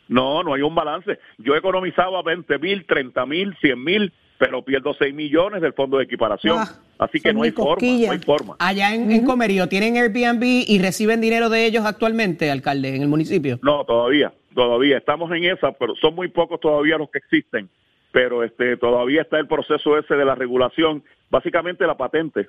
No, 0.07 0.43
no 0.43 0.55
hay 0.55 0.63
un 0.63 0.75
balance. 0.75 1.19
Yo 1.39 1.57
economizaba 1.57 2.23
20 2.23 2.59
mil, 2.59 2.87
30 2.87 3.27
mil, 3.27 3.57
100 3.61 3.85
mil 3.85 4.13
pero 4.39 4.63
pierdo 4.63 4.95
6 4.95 5.15
millones 5.15 5.63
del 5.63 5.73
fondo 5.73 5.99
de 5.99 6.05
equiparación. 6.05 6.59
Ah, 6.59 6.69
Así 6.99 7.21
que 7.21 7.33
no 7.33 7.43
hay, 7.43 7.51
forma, 7.51 7.77
no 7.81 8.13
hay 8.13 8.19
forma. 8.19 8.57
Allá 8.59 8.95
en, 8.95 9.25
Comerío, 9.25 9.69
¿tienen 9.69 9.97
Airbnb 9.97 10.43
y 10.45 10.79
reciben 10.79 11.21
dinero 11.21 11.49
de 11.49 11.67
ellos 11.67 11.85
actualmente, 11.85 12.51
alcalde, 12.51 12.95
en 12.95 13.03
el 13.03 13.09
municipio? 13.09 13.59
No, 13.63 13.85
todavía, 13.85 14.33
todavía. 14.55 14.99
Estamos 14.99 15.31
en 15.33 15.45
esa, 15.45 15.73
pero 15.73 15.95
son 15.97 16.15
muy 16.15 16.29
pocos 16.29 16.61
todavía 16.61 16.99
los 16.99 17.11
que 17.11 17.19
existen. 17.19 17.69
Pero 18.13 18.45
este 18.45 18.77
todavía 18.77 19.23
está 19.23 19.39
el 19.39 19.49
proceso 19.49 19.99
ese 19.99 20.15
de 20.15 20.25
la 20.25 20.37
regulación, 20.37 21.03
básicamente 21.31 21.87
la 21.87 21.97
patente. 21.97 22.49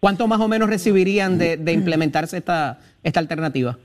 ¿Cuánto 0.00 0.26
más 0.26 0.40
o 0.40 0.48
menos 0.48 0.68
recibirían 0.68 1.38
de, 1.38 1.56
de 1.56 1.72
implementarse 1.72 2.38
esta, 2.38 2.80
esta 3.02 3.20
alternativa? 3.20 3.78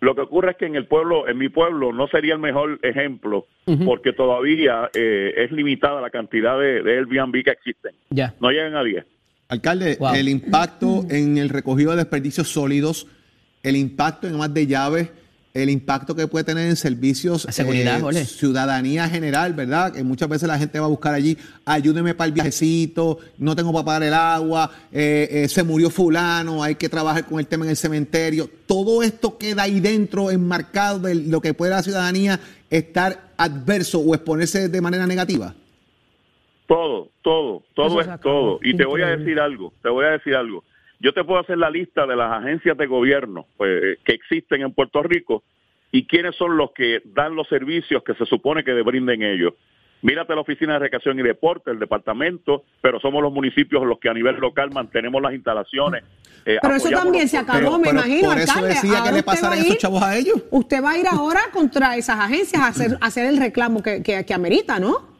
Lo 0.00 0.14
que 0.14 0.20
ocurre 0.20 0.52
es 0.52 0.56
que 0.56 0.66
en 0.66 0.76
el 0.76 0.86
pueblo, 0.86 1.26
en 1.26 1.38
mi 1.38 1.48
pueblo, 1.48 1.92
no 1.92 2.06
sería 2.06 2.34
el 2.34 2.38
mejor 2.38 2.78
ejemplo, 2.82 3.46
porque 3.84 4.12
todavía 4.12 4.88
eh, 4.94 5.34
es 5.36 5.50
limitada 5.50 6.00
la 6.00 6.10
cantidad 6.10 6.58
de, 6.58 6.82
de 6.82 6.98
Airbnb 6.98 7.42
que 7.42 7.50
existen. 7.50 7.92
Ya. 8.10 8.34
No 8.40 8.50
llegan 8.50 8.76
a 8.76 8.84
10. 8.84 9.04
Alcalde, 9.48 9.98
el 10.14 10.28
impacto 10.28 11.04
en 11.10 11.36
el 11.38 11.48
recogido 11.48 11.92
de 11.92 11.96
desperdicios 11.96 12.48
sólidos, 12.48 13.08
el 13.62 13.76
impacto 13.76 14.28
en 14.28 14.36
más 14.36 14.54
de 14.54 14.66
llaves, 14.66 15.10
el 15.62 15.70
impacto 15.70 16.14
que 16.14 16.26
puede 16.26 16.44
tener 16.44 16.68
en 16.68 16.76
servicios, 16.76 17.44
La 17.44 17.52
seguridad, 17.52 18.00
eh, 18.16 18.24
ciudadanía 18.24 19.08
general, 19.08 19.54
¿verdad? 19.54 19.92
Que 19.92 20.02
muchas 20.04 20.28
veces 20.28 20.48
la 20.48 20.58
gente 20.58 20.78
va 20.78 20.86
a 20.86 20.88
buscar 20.88 21.14
allí, 21.14 21.36
ayúdeme 21.64 22.14
para 22.14 22.26
el 22.28 22.32
viajecito, 22.32 23.18
no 23.38 23.56
tengo 23.56 23.72
para 23.72 23.84
pagar 23.84 24.02
el 24.04 24.14
agua, 24.14 24.70
eh, 24.92 25.28
eh, 25.30 25.48
se 25.48 25.62
murió 25.62 25.90
fulano, 25.90 26.62
hay 26.62 26.76
que 26.76 26.88
trabajar 26.88 27.26
con 27.26 27.40
el 27.40 27.46
tema 27.46 27.64
en 27.64 27.70
el 27.70 27.76
cementerio. 27.76 28.48
Todo 28.66 29.02
esto 29.02 29.38
queda 29.38 29.62
ahí 29.62 29.80
dentro, 29.80 30.30
enmarcado 30.30 31.00
de 31.00 31.14
lo 31.14 31.40
que 31.40 31.54
puede 31.54 31.72
la 31.72 31.82
ciudadanía 31.82 32.40
estar 32.70 33.32
adverso 33.36 33.98
o 34.00 34.14
exponerse 34.14 34.68
de 34.68 34.80
manera 34.80 35.06
negativa. 35.06 35.54
Todo, 36.66 37.08
todo, 37.22 37.62
todo 37.74 38.00
Eso 38.00 38.12
es 38.12 38.20
todo. 38.20 38.60
Y 38.62 38.76
te 38.76 38.84
voy 38.84 39.00
a 39.00 39.06
decir 39.06 39.40
algo, 39.40 39.72
te 39.82 39.88
voy 39.88 40.04
a 40.04 40.10
decir 40.10 40.34
algo. 40.34 40.62
Yo 41.00 41.12
te 41.12 41.22
puedo 41.24 41.40
hacer 41.40 41.58
la 41.58 41.70
lista 41.70 42.06
de 42.06 42.16
las 42.16 42.32
agencias 42.42 42.76
de 42.76 42.86
gobierno 42.86 43.46
pues, 43.56 43.70
eh, 43.82 43.96
que 44.04 44.12
existen 44.14 44.62
en 44.62 44.72
Puerto 44.72 45.02
Rico 45.02 45.44
y 45.92 46.06
quiénes 46.06 46.34
son 46.36 46.56
los 46.56 46.72
que 46.72 47.02
dan 47.04 47.34
los 47.34 47.48
servicios 47.48 48.02
que 48.02 48.14
se 48.14 48.26
supone 48.26 48.64
que 48.64 48.72
brinden 48.82 49.22
ellos. 49.22 49.54
Mírate 50.02 50.32
la 50.34 50.42
Oficina 50.42 50.74
de 50.74 50.78
Recreación 50.80 51.18
y 51.18 51.22
Deporte, 51.22 51.72
el 51.72 51.78
departamento, 51.80 52.62
pero 52.80 53.00
somos 53.00 53.20
los 53.22 53.32
municipios 53.32 53.84
los 53.84 53.98
que 53.98 54.08
a 54.08 54.14
nivel 54.14 54.36
local 54.36 54.70
mantenemos 54.72 55.20
las 55.20 55.34
instalaciones. 55.34 56.04
eh, 56.46 56.58
Pero 56.62 56.74
eso 56.76 56.88
también 56.90 57.24
los 57.24 57.30
se 57.32 57.38
acabó, 57.38 57.78
me 57.78 57.84
pero 57.88 57.98
imagino, 57.98 58.28
por 58.28 58.38
eso 58.38 58.52
alcalde. 58.52 58.68
decía 58.74 59.02
que 59.02 59.10
le 59.12 59.18
usted 59.18 59.20
va 59.20 59.22
pasaran 59.24 59.58
a 59.58 59.60
esos 59.60 59.74
ir- 59.74 59.78
chavos 59.78 60.02
a 60.02 60.16
ellos. 60.16 60.42
Usted 60.50 60.84
va 60.84 60.90
a 60.92 60.98
ir 60.98 61.06
ahora 61.10 61.40
contra 61.52 61.96
esas 61.96 62.20
agencias 62.20 62.62
a 62.62 62.66
hacer, 62.68 62.98
a 63.00 63.06
hacer 63.06 63.26
el 63.26 63.38
reclamo 63.38 63.82
que, 63.82 64.02
que, 64.04 64.24
que 64.24 64.34
amerita, 64.34 64.78
¿no? 64.78 65.17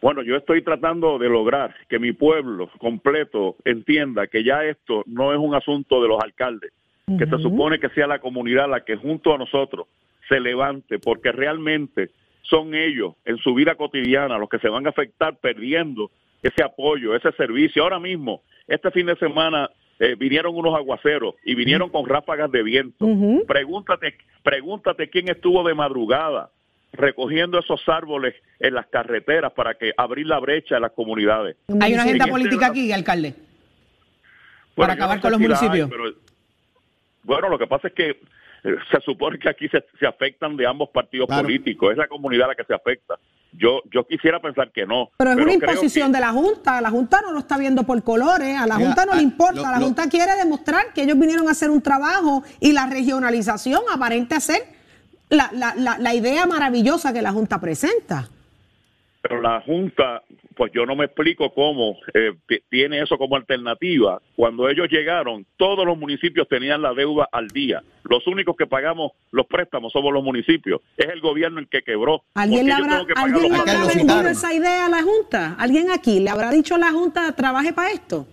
Bueno, 0.00 0.22
yo 0.22 0.36
estoy 0.36 0.62
tratando 0.62 1.18
de 1.18 1.28
lograr 1.28 1.74
que 1.88 1.98
mi 1.98 2.12
pueblo 2.12 2.68
completo 2.78 3.56
entienda 3.64 4.26
que 4.26 4.44
ya 4.44 4.64
esto 4.64 5.02
no 5.06 5.32
es 5.32 5.38
un 5.38 5.54
asunto 5.54 6.02
de 6.02 6.08
los 6.08 6.22
alcaldes, 6.22 6.72
que 7.18 7.26
se 7.26 7.38
supone 7.38 7.78
que 7.78 7.88
sea 7.90 8.06
la 8.06 8.18
comunidad 8.18 8.68
la 8.68 8.84
que 8.84 8.96
junto 8.96 9.34
a 9.34 9.38
nosotros 9.38 9.86
se 10.28 10.40
levante, 10.40 10.98
porque 10.98 11.32
realmente 11.32 12.10
son 12.42 12.74
ellos 12.74 13.14
en 13.24 13.38
su 13.38 13.54
vida 13.54 13.74
cotidiana 13.74 14.38
los 14.38 14.48
que 14.48 14.58
se 14.58 14.68
van 14.68 14.86
a 14.86 14.90
afectar 14.90 15.36
perdiendo 15.36 16.10
ese 16.42 16.62
apoyo, 16.62 17.14
ese 17.14 17.32
servicio. 17.32 17.82
Ahora 17.82 17.98
mismo, 17.98 18.42
este 18.66 18.90
fin 18.90 19.06
de 19.06 19.16
semana 19.16 19.70
eh, 19.98 20.14
vinieron 20.16 20.54
unos 20.54 20.74
aguaceros 20.74 21.34
y 21.44 21.54
vinieron 21.54 21.88
con 21.90 22.06
ráfagas 22.06 22.50
de 22.50 22.62
viento. 22.62 23.06
Pregúntate, 23.46 24.16
pregúntate 24.42 25.08
quién 25.08 25.28
estuvo 25.28 25.66
de 25.66 25.74
madrugada 25.74 26.50
recogiendo 26.92 27.58
esos 27.58 27.80
árboles 27.88 28.34
en 28.58 28.74
las 28.74 28.86
carreteras 28.86 29.52
para 29.52 29.74
que 29.74 29.92
abrir 29.96 30.26
la 30.26 30.38
brecha 30.38 30.76
en 30.76 30.82
las 30.82 30.92
comunidades. 30.92 31.56
Hay 31.80 31.94
una 31.94 32.02
agenda 32.02 32.26
política 32.26 32.66
aquí, 32.68 32.90
alcalde. 32.92 33.34
Bueno, 34.74 34.92
para 34.92 34.92
acabar 34.94 35.16
no 35.16 35.22
con 35.22 35.30
los 35.32 35.40
si 35.40 35.46
la 35.48 35.56
hay, 35.58 35.68
municipios. 35.68 35.90
pero, 35.90 36.26
bueno, 37.22 37.48
lo 37.48 37.58
que 37.58 37.66
pasa 37.66 37.88
es 37.88 37.94
que 37.94 38.10
eh, 38.10 38.76
se 38.90 39.00
supone 39.04 39.38
que 39.38 39.48
aquí 39.48 39.68
se, 39.68 39.84
se 39.98 40.06
afectan 40.06 40.56
de 40.56 40.66
ambos 40.66 40.88
partidos 40.90 41.26
Claro. 41.28 41.42
políticos, 41.44 41.92
es 41.92 41.96
la 41.96 42.08
comunidad 42.08 42.48
la 42.48 42.54
que 42.54 42.64
se 42.64 42.74
afecta. 42.74 43.14
Yo 43.52 43.80
yo 43.90 44.06
quisiera 44.06 44.40
pensar 44.40 44.70
que 44.70 44.84
no. 44.84 45.10
Pero 45.16 45.30
es 45.32 45.36
una 45.38 45.52
imposición 45.54 46.10
que- 46.10 46.16
de 46.18 46.20
la 46.20 46.30
Junta. 46.32 46.80
La 46.80 46.90
Junta 46.90 47.22
no 47.22 47.32
lo 47.32 47.38
está 47.38 47.56
viendo 47.56 47.84
por 47.84 48.02
colores. 48.02 48.58
A 48.58 48.66
la 48.66 48.76
Mira, 48.76 48.88
Junta 48.88 49.06
no 49.06 49.12
ah, 49.12 49.16
le 49.16 49.22
importa. 49.22 49.54
lo- 49.54 49.62
la 49.62 49.78
lo- 49.78 49.84
Junta 49.86 50.08
quiere 50.10 50.32
demostrar 50.36 50.92
que 50.94 51.02
ellos 51.02 51.18
vinieron 51.18 51.48
a 51.48 51.52
hacer 51.52 51.70
un 51.70 51.80
trabajo 51.80 52.42
y 52.60 52.72
la 52.72 52.86
regionalización 52.86 53.80
aparente 53.90 54.34
a 54.34 54.40
ser 54.40 54.62
la, 55.30 55.50
la, 55.52 55.74
la, 55.76 55.98
la 55.98 56.14
idea 56.14 56.46
maravillosa 56.46 57.12
que 57.12 57.22
la 57.22 57.32
Junta 57.32 57.60
presenta. 57.60 58.28
Pero 59.22 59.40
la 59.42 59.60
Junta, 59.60 60.22
pues 60.54 60.70
yo 60.72 60.86
no 60.86 60.94
me 60.94 61.06
explico 61.06 61.52
cómo 61.52 61.96
eh, 62.14 62.32
tiene 62.70 63.00
eso 63.02 63.18
como 63.18 63.34
alternativa. 63.34 64.22
Cuando 64.36 64.68
ellos 64.68 64.86
llegaron, 64.88 65.44
todos 65.56 65.84
los 65.84 65.98
municipios 65.98 66.46
tenían 66.48 66.80
la 66.80 66.94
deuda 66.94 67.28
al 67.32 67.48
día. 67.48 67.82
Los 68.04 68.24
únicos 68.28 68.56
que 68.56 68.68
pagamos 68.68 69.10
los 69.32 69.46
préstamos 69.46 69.92
somos 69.92 70.12
los 70.12 70.22
municipios. 70.22 70.80
Es 70.96 71.06
el 71.06 71.20
gobierno 71.20 71.58
el 71.58 71.66
que 71.68 71.82
quebró. 71.82 72.22
¿Alguien 72.34 72.66
le 72.66 72.72
habrá, 72.72 73.04
que 73.04 73.14
¿alguien 73.16 73.50
le 73.52 73.58
habrá 73.58 73.84
vendido 73.86 74.28
esa 74.28 74.54
idea 74.54 74.86
a 74.86 74.88
la 74.88 75.02
Junta? 75.02 75.56
¿Alguien 75.58 75.90
aquí 75.90 76.20
le 76.20 76.30
habrá 76.30 76.52
dicho 76.52 76.76
a 76.76 76.78
la 76.78 76.92
Junta 76.92 77.32
trabaje 77.34 77.72
para 77.72 77.90
esto? 77.90 78.28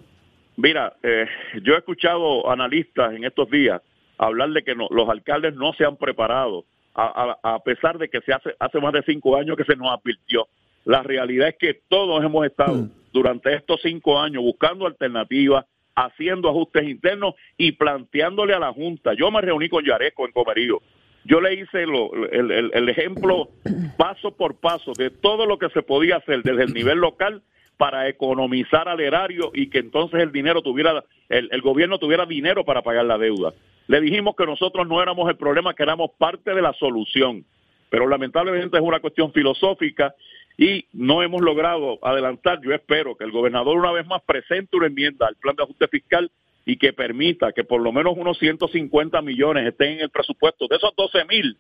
Mira, 0.58 0.94
eh, 1.02 1.26
yo 1.64 1.74
he 1.74 1.78
escuchado 1.80 2.48
analistas 2.52 3.14
en 3.16 3.24
estos 3.24 3.50
días 3.50 3.82
hablar 4.20 4.52
de 4.52 4.62
que 4.64 4.76
no- 4.76 4.88
los 4.92 5.10
alcaldes 5.10 5.56
no 5.56 5.74
se 5.74 5.84
han 5.86 5.98
preparado, 5.98 6.66
a, 6.96 7.38
a- 7.44 7.56
a 7.56 7.60
pesar 7.64 7.98
de 7.98 8.10
que 8.10 8.22
se 8.22 8.34
hace, 8.34 8.56
hace 8.60 8.80
más 8.80 8.94
de 8.94 9.04
cinco 9.04 9.36
años 9.38 9.58
que 9.58 9.64
se 9.66 9.76
nos 9.76 9.92
advirtió. 9.92 10.48
La 10.86 11.02
realidad 11.04 11.48
es 11.50 11.56
que 11.58 11.82
todos 11.88 12.24
hemos 12.24 12.46
estado 12.46 12.88
durante 13.14 13.54
estos 13.56 13.82
cinco 13.82 14.20
años 14.20 14.44
buscando 14.44 14.86
alternativas, 14.86 15.66
haciendo 15.96 16.50
ajustes 16.50 16.84
internos 16.88 17.36
y 17.58 17.72
planteándole 17.74 18.54
a 18.54 18.60
la 18.60 18.74
Junta. 18.74 19.14
Yo 19.14 19.30
me 19.32 19.42
reuní 19.42 19.70
con 19.70 19.86
Yareco 19.86 20.26
en 20.26 20.32
Comerío. 20.32 20.82
Yo 21.26 21.40
le 21.40 21.54
hice 21.54 21.86
lo- 21.86 22.14
el, 22.32 22.52
el- 22.52 22.72
el 22.74 22.90
ejemplo 22.90 23.50
paso 23.98 24.36
por 24.36 24.56
paso 24.60 24.92
de 24.98 25.10
todo 25.10 25.46
lo 25.46 25.58
que 25.58 25.70
se 25.70 25.82
podía 25.84 26.18
hacer 26.18 26.44
desde 26.44 26.64
el 26.64 26.74
nivel 26.74 26.98
local 26.98 27.42
para 27.78 28.08
economizar 28.08 28.88
al 28.88 29.00
erario 29.00 29.52
y 29.54 29.70
que 29.70 29.80
entonces 29.80 30.22
el 30.22 30.32
dinero 30.32 30.62
tuviera, 30.62 31.04
el, 31.30 31.50
el 31.52 31.62
gobierno 31.62 31.98
tuviera 31.98 32.26
dinero 32.26 32.64
para 32.64 32.82
pagar 32.82 33.06
la 33.06 33.18
deuda. 33.18 33.54
Le 33.88 34.00
dijimos 34.00 34.36
que 34.36 34.46
nosotros 34.46 34.88
no 34.88 35.02
éramos 35.02 35.30
el 35.30 35.36
problema, 35.36 35.74
que 35.74 35.84
éramos 35.84 36.12
parte 36.18 36.54
de 36.54 36.62
la 36.62 36.74
solución. 36.74 37.46
Pero 37.90 38.08
lamentablemente 38.08 38.78
es 38.78 38.84
una 38.84 39.00
cuestión 39.00 39.32
filosófica 39.34 40.16
y 40.58 40.86
no 40.94 41.22
hemos 41.22 41.42
logrado 41.42 42.00
adelantar. 42.02 42.62
Yo 42.62 42.74
espero 42.74 43.16
que 43.16 43.24
el 43.24 43.32
gobernador 43.32 43.78
una 43.78 43.92
vez 43.92 44.06
más 44.08 44.22
presente 44.24 44.78
una 44.78 44.88
enmienda 44.88 45.28
al 45.28 45.36
plan 45.36 45.56
de 45.56 45.64
ajuste 45.64 45.88
fiscal 45.88 46.32
y 46.66 46.78
que 46.78 46.94
permita 46.94 47.52
que 47.52 47.64
por 47.64 47.82
lo 47.82 47.92
menos 47.92 48.16
unos 48.18 48.38
150 48.40 49.22
millones 49.22 49.68
estén 49.68 49.94
en 49.94 50.02
el 50.02 50.10
presupuesto 50.10 50.68
de 50.68 50.78
esos 50.78 50.96
12 50.96 51.26
mil 51.26 51.58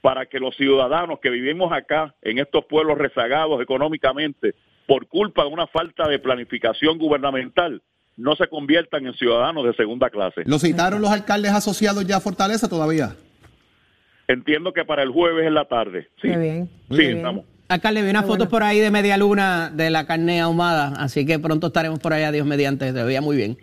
para 0.00 0.26
que 0.26 0.40
los 0.40 0.56
ciudadanos 0.56 1.20
que 1.20 1.30
vivimos 1.30 1.72
acá 1.72 2.14
en 2.22 2.38
estos 2.38 2.64
pueblos 2.64 2.98
rezagados 2.98 3.62
económicamente 3.62 4.54
por 4.90 5.06
culpa 5.06 5.44
de 5.44 5.50
una 5.50 5.68
falta 5.68 6.08
de 6.08 6.18
planificación 6.18 6.98
gubernamental 6.98 7.80
no 8.16 8.34
se 8.34 8.48
conviertan 8.48 9.06
en 9.06 9.14
ciudadanos 9.14 9.64
de 9.64 9.72
segunda 9.74 10.10
clase. 10.10 10.42
¿Lo 10.46 10.58
citaron 10.58 11.00
los 11.00 11.12
alcaldes 11.12 11.52
asociados 11.52 12.04
ya 12.08 12.16
a 12.16 12.20
Fortaleza 12.20 12.68
todavía? 12.68 13.14
Entiendo 14.26 14.72
que 14.72 14.84
para 14.84 15.04
el 15.04 15.10
jueves 15.10 15.46
en 15.46 15.54
la 15.54 15.66
tarde. 15.66 16.08
Sí, 16.20 16.26
Qué 16.28 16.36
bien, 16.36 16.68
sí, 16.90 16.96
bien. 16.96 17.16
estamos. 17.18 17.44
Alcalde, 17.68 18.02
vi 18.02 18.10
unas 18.10 18.26
fotos 18.26 18.48
por 18.48 18.64
ahí 18.64 18.80
de 18.80 18.90
media 18.90 19.16
luna 19.16 19.70
de 19.72 19.90
la 19.90 20.08
carne 20.08 20.40
ahumada, 20.40 20.92
así 20.98 21.24
que 21.24 21.38
pronto 21.38 21.68
estaremos 21.68 22.00
por 22.00 22.12
allá, 22.12 22.32
Dios 22.32 22.44
mediante, 22.44 22.92
se 22.92 23.04
veía 23.04 23.20
muy 23.20 23.36
bien. 23.36 23.58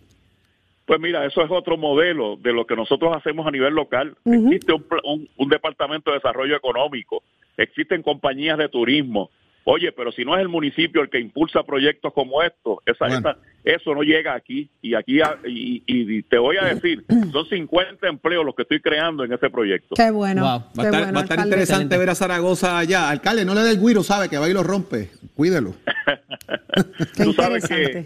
Pues 0.86 1.02
mira, 1.02 1.26
eso 1.26 1.42
es 1.44 1.52
otro 1.52 1.76
modelo 1.76 2.38
de 2.38 2.54
lo 2.54 2.66
que 2.66 2.78
nosotros 2.78 3.14
hacemos 3.18 3.46
a 3.46 3.52
nivel 3.52 3.74
local. 3.74 4.16
Existe 4.24 4.72
un- 4.72 5.28
un 5.36 5.50
departamento 5.50 6.10
de 6.12 6.20
desarrollo 6.20 6.56
económico, 6.56 7.22
existen 7.58 8.02
compañías 8.02 8.58
de 8.58 8.70
turismo. 8.70 9.30
Oye, 9.70 9.92
pero 9.92 10.14
si 10.14 10.24
no 10.24 10.34
es 10.34 10.42
el 10.42 10.48
municipio 10.48 11.02
el 11.02 11.10
que 11.10 11.20
impulsa 11.20 11.62
proyectos 11.64 12.14
como 12.14 12.42
estos, 12.42 12.78
esa, 12.86 13.06
Bueno. 13.08 13.18
esa- 13.20 13.38
eso 13.66 13.94
no 13.94 14.02
llega 14.02 14.34
aquí. 14.34 14.70
Y 14.82 14.96
aquí, 14.96 15.20
a- 15.20 15.38
y, 15.46 15.84
y 15.86 16.22
te 16.24 16.38
voy 16.38 16.56
a 16.56 16.64
decir, 16.74 17.04
son 17.34 17.46
50 17.46 18.08
empleos 18.08 18.46
los 18.46 18.56
que 18.56 18.62
estoy 18.62 18.80
creando 18.80 19.26
en 19.26 19.34
ese 19.34 19.50
proyecto. 19.50 19.96
Qué 19.96 20.10
bueno. 20.10 20.42
Wow. 20.42 20.50
Va 20.50 20.56
a 20.56 20.62
qué 20.62 20.82
estar, 20.84 20.92
bueno, 21.02 21.14
va 21.14 21.20
a 21.20 21.24
estar 21.24 21.38
alcalde. 21.40 21.44
interesante 21.50 21.84
Excelente. 21.84 21.98
ver 21.98 22.10
a 22.10 22.16
Zaragoza 22.16 22.78
allá. 22.78 23.10
Alcalde, 23.10 23.44
no 23.44 23.54
le 23.56 23.62
dé 23.64 23.72
el 23.72 23.82
guiro, 23.82 24.04
sabe 24.04 24.30
que 24.30 24.38
va 24.38 24.48
y 24.50 24.54
lo 24.54 24.64
rompe. 24.64 25.10
Cuídelo. 25.36 25.74
Tú 27.18 27.34
sabes 27.34 27.68
que 27.68 28.04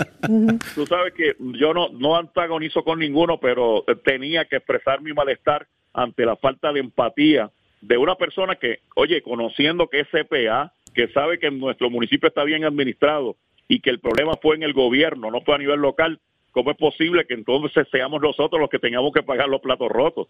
tú 0.75 0.85
sabes 0.87 1.13
que 1.13 1.35
yo 1.39 1.73
no 1.73 1.89
no 1.89 2.15
antagonizo 2.15 2.83
con 2.83 2.99
ninguno 2.99 3.39
pero 3.39 3.83
tenía 4.03 4.45
que 4.45 4.55
expresar 4.57 5.01
mi 5.01 5.13
malestar 5.13 5.67
ante 5.93 6.25
la 6.25 6.35
falta 6.37 6.71
de 6.73 6.79
empatía 6.79 7.51
de 7.81 7.97
una 7.97 8.15
persona 8.15 8.55
que 8.55 8.79
oye 8.95 9.21
conociendo 9.21 9.87
que 9.89 9.99
es 10.01 10.07
CPA 10.07 10.73
que 10.93 11.07
sabe 11.09 11.39
que 11.39 11.49
nuestro 11.51 11.89
municipio 11.89 12.27
está 12.27 12.43
bien 12.43 12.63
administrado 12.65 13.35
y 13.67 13.79
que 13.79 13.89
el 13.89 13.99
problema 13.99 14.33
fue 14.41 14.55
en 14.55 14.63
el 14.63 14.73
gobierno 14.73 15.31
no 15.31 15.41
fue 15.41 15.55
a 15.55 15.57
nivel 15.57 15.79
local 15.79 16.19
cómo 16.51 16.71
es 16.71 16.77
posible 16.77 17.25
que 17.25 17.33
entonces 17.33 17.87
seamos 17.91 18.21
nosotros 18.21 18.59
los 18.59 18.69
que 18.69 18.79
tengamos 18.79 19.13
que 19.13 19.23
pagar 19.23 19.47
los 19.47 19.61
platos 19.61 19.87
rotos 19.89 20.27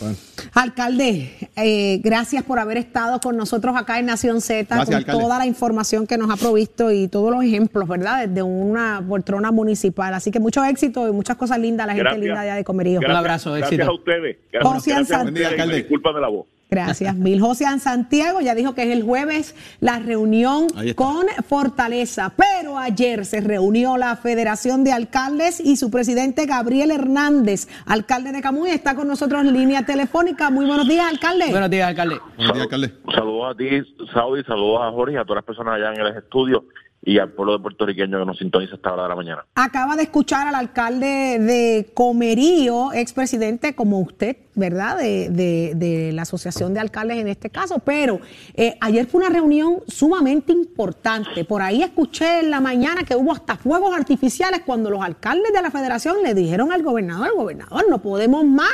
Bueno, 0.00 0.16
Alcalde, 0.54 1.30
eh, 1.56 2.00
gracias 2.02 2.42
por 2.42 2.58
haber 2.58 2.78
estado 2.78 3.20
con 3.20 3.36
nosotros 3.36 3.76
acá 3.76 3.98
en 3.98 4.06
Nación 4.06 4.40
Z, 4.40 4.64
Gracias, 4.74 4.86
con 4.86 4.94
alcalde. 4.96 5.20
toda 5.22 5.38
la 5.38 5.46
información 5.46 6.06
que 6.06 6.16
nos 6.16 6.30
ha 6.30 6.36
provisto 6.36 6.90
y 6.90 7.08
todos 7.08 7.30
los 7.30 7.44
ejemplos, 7.44 7.86
¿verdad? 7.86 8.26
Desde 8.26 8.42
una 8.42 9.04
poltrona 9.06 9.52
municipal. 9.52 10.14
Así 10.14 10.30
que 10.30 10.40
mucho 10.40 10.64
éxito 10.64 11.06
y 11.08 11.12
muchas 11.12 11.36
cosas 11.36 11.58
lindas 11.58 11.84
a 11.84 11.88
la 11.88 11.92
gente 11.92 12.04
Gracias. 12.08 12.24
linda 12.24 12.40
allá 12.40 12.54
de 12.54 12.64
Comerío. 12.64 13.00
gracias, 13.00 13.18
abrazo, 13.18 13.52
gracias 13.52 13.72
éxito. 13.72 13.90
a 13.90 13.94
ustedes 13.94 14.36
José 14.36 14.50
gracias, 14.52 14.62
gracias 14.62 14.96
a 14.96 14.98
Anzal. 14.98 15.22
Buen 15.24 15.34
día, 15.34 15.42
ustedes 15.48 15.52
y 15.52 15.56
me 15.56 15.62
alcalde. 15.62 15.76
disculpan 15.76 16.14
de 16.14 16.20
la 16.22 16.28
voz 16.28 16.46
Gracias, 16.68 17.14
Mil. 17.14 17.40
José 17.40 17.64
An 17.64 17.78
Santiago 17.78 18.40
ya 18.40 18.54
dijo 18.54 18.74
que 18.74 18.82
es 18.82 18.90
el 18.90 19.04
jueves 19.04 19.54
la 19.80 20.00
reunión 20.00 20.66
con 20.96 21.26
Fortaleza, 21.48 22.32
pero 22.36 22.76
ayer 22.76 23.24
se 23.24 23.40
reunió 23.40 23.96
la 23.96 24.16
Federación 24.16 24.82
de 24.82 24.92
Alcaldes 24.92 25.60
y 25.60 25.76
su 25.76 25.90
presidente 25.90 26.44
Gabriel 26.46 26.90
Hernández, 26.90 27.68
alcalde 27.86 28.32
de 28.32 28.42
Camuy, 28.42 28.70
está 28.70 28.96
con 28.96 29.06
nosotros 29.06 29.42
en 29.42 29.52
línea 29.52 29.86
telefónica. 29.86 30.50
Muy 30.50 30.66
buenos 30.66 30.88
días, 30.88 31.06
alcalde. 31.08 31.50
Buenos 31.50 31.70
días, 31.70 31.88
alcalde. 31.88 32.18
buenos 32.36 32.54
días, 32.54 32.64
alcalde. 32.64 32.92
Saludos 33.14 33.54
a 33.54 33.56
ti, 33.56 33.68
Saudi, 34.12 34.42
saludos 34.42 34.80
a 34.82 34.90
Jorge 34.90 35.14
y 35.14 35.18
a 35.18 35.24
todas 35.24 35.36
las 35.36 35.44
personas 35.44 35.74
allá 35.74 35.94
en 35.94 36.00
el 36.00 36.16
estudio. 36.16 36.64
Y 37.06 37.20
al 37.20 37.30
pueblo 37.30 37.52
de 37.52 37.60
puertorriqueño 37.60 38.18
que 38.18 38.26
nos 38.26 38.36
sintoniza 38.36 38.74
esta 38.74 38.92
hora 38.92 39.04
de 39.04 39.08
la 39.08 39.14
mañana. 39.14 39.46
Acaba 39.54 39.94
de 39.94 40.02
escuchar 40.02 40.48
al 40.48 40.56
alcalde 40.56 41.38
de 41.38 41.88
Comerío, 41.94 42.92
expresidente 42.92 43.76
como 43.76 44.00
usted, 44.00 44.36
¿verdad? 44.56 44.98
De, 44.98 45.30
de, 45.30 46.10
la 46.12 46.22
Asociación 46.22 46.74
de 46.74 46.80
Alcaldes 46.80 47.18
en 47.18 47.28
este 47.28 47.48
caso, 47.48 47.78
pero 47.78 48.18
eh, 48.54 48.76
ayer 48.80 49.06
fue 49.06 49.20
una 49.20 49.30
reunión 49.30 49.82
sumamente 49.86 50.52
importante. 50.52 51.44
Por 51.44 51.62
ahí 51.62 51.84
escuché 51.84 52.40
en 52.40 52.50
la 52.50 52.60
mañana 52.60 53.04
que 53.04 53.14
hubo 53.14 53.32
hasta 53.32 53.54
fuegos 53.54 53.96
artificiales 53.96 54.62
cuando 54.66 54.90
los 54.90 55.00
alcaldes 55.00 55.52
de 55.52 55.62
la 55.62 55.70
federación 55.70 56.24
le 56.24 56.34
dijeron 56.34 56.72
al 56.72 56.82
gobernador, 56.82 57.30
gobernador, 57.36 57.84
no 57.88 58.02
podemos 58.02 58.44
más. 58.44 58.66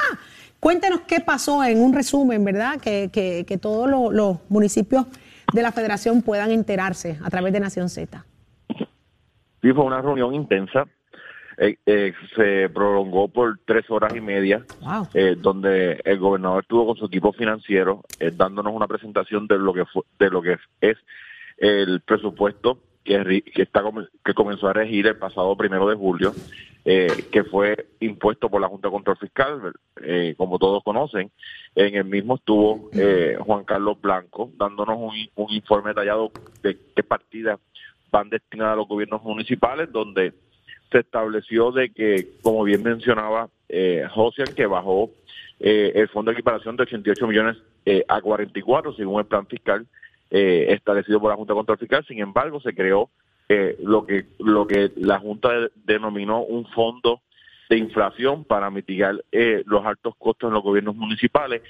Cuéntenos 0.59 1.01
qué 1.07 1.21
pasó 1.21 1.63
en 1.65 1.83
un 1.83 1.93
resumen, 1.93 2.43
¿verdad? 2.45 2.81
Que, 2.81 3.11
que, 3.13 3.45
que 3.47 3.59
todos 3.59 3.91
los 3.91 4.39
municipios 4.49 5.05
de 5.53 5.63
la 5.63 5.73
federación 5.73 6.23
puedan 6.23 6.51
enterarse 6.51 7.19
a 7.23 7.31
través 7.31 7.53
de 7.53 7.61
Nación 7.61 7.89
Z. 7.89 8.25
Sí, 9.63 9.73
fue 9.73 9.85
una 9.85 10.01
reunión 10.01 10.35
intensa. 10.35 10.87
Eh, 11.59 11.77
eh, 11.87 12.13
se 12.35 12.71
prolongó 12.71 13.29
por 13.29 13.59
tres 13.65 13.89
horas 13.91 14.15
y 14.17 14.21
media, 14.21 14.65
eh, 15.15 15.37
donde 15.39 16.01
el 16.05 16.19
gobernador 16.19 16.63
estuvo 16.63 16.87
con 16.87 16.97
su 16.97 17.05
equipo 17.05 17.33
financiero 17.33 18.03
dándonos 18.35 18.73
una 18.75 18.89
presentación 18.89 19.47
de 19.47 19.59
lo 19.59 19.73
que 19.73 19.85
fue, 19.85 20.03
de 20.19 20.31
lo 20.31 20.43
que 20.43 20.57
es 20.81 20.97
el 21.59 22.01
presupuesto 22.01 22.79
que, 23.05 23.43
que, 23.55 23.63
está, 23.63 23.83
que 24.25 24.35
comenzó 24.35 24.69
a 24.69 24.73
regir 24.73 25.07
el 25.07 25.17
pasado 25.17 25.55
primero 25.57 25.89
de 25.89 25.95
julio, 25.95 26.33
eh, 26.85 27.27
que 27.31 27.45
fue 27.45 27.87
impuesto 28.01 28.49
por 28.49 28.61
la 28.61 28.69
Junta 28.69 28.89
de 28.89 28.93
Control 28.93 29.17
Fiscal, 29.17 29.73
eh, 30.03 30.35
como 30.37 30.59
todos 30.59 30.83
conocen. 30.83 31.31
En 31.75 31.95
el 31.95 32.05
mismo 32.05 32.37
estuvo 32.37 32.91
eh, 32.93 33.37
Juan 33.41 33.65
Carlos 33.65 34.01
Blanco 34.01 34.51
dándonos 34.57 34.99
un, 34.99 35.51
informe 35.53 35.91
detallado 35.91 36.33
de 36.63 36.79
qué 36.95 37.03
partidas 37.03 37.61
van 38.11 38.31
destinadas 38.31 38.75
a 38.75 38.77
los 38.77 38.89
gobiernos 38.89 39.23
municipales, 39.23 39.91
donde 39.93 40.33
se 40.91 40.99
estableció 40.99 41.73
de 41.73 41.91
que, 41.91 42.29
como 42.43 42.65
bien 42.65 42.83
mencionaba 42.83 43.49
eh, 43.69 44.07
José, 44.13 44.45
que 44.55 44.67
bajó 44.67 45.11
el 45.61 46.09
fondo 46.09 46.31
de 46.31 46.35
equiparación 46.35 46.77
de 46.77 46.83
88 46.83 47.27
millones 47.29 47.57
a 48.09 48.21
44 48.21 48.95
según 48.95 49.21
el 49.21 49.27
plan 49.27 49.47
fiscal 49.47 49.87
eh, 50.35 50.73
establecido 50.73 51.21
por 51.21 51.31
la 51.31 51.37
Junta 51.37 51.53
de 51.53 51.59
Control 51.59 51.79
Fiscal. 51.79 52.07
Sin 52.09 52.19
embargo, 52.19 52.59
se 52.61 52.75
creó 52.75 53.11
eh, 53.53 53.77
lo 53.83 54.07
que 54.07 54.27
lo 54.39 54.67
que 54.67 54.93
la 54.97 55.19
Junta 55.19 55.51
denominó 55.85 56.43
un 56.43 56.67
fondo 56.67 57.21
de 57.69 57.77
inflación 57.77 58.45
para 58.45 58.71
mitigar 58.71 59.23
eh, 59.31 59.63
los 59.67 59.85
altos 59.85 60.15
costos 60.17 60.49
en 60.49 60.55
los 60.55 60.63
gobiernos 60.63 60.95
municipales. 60.97 61.63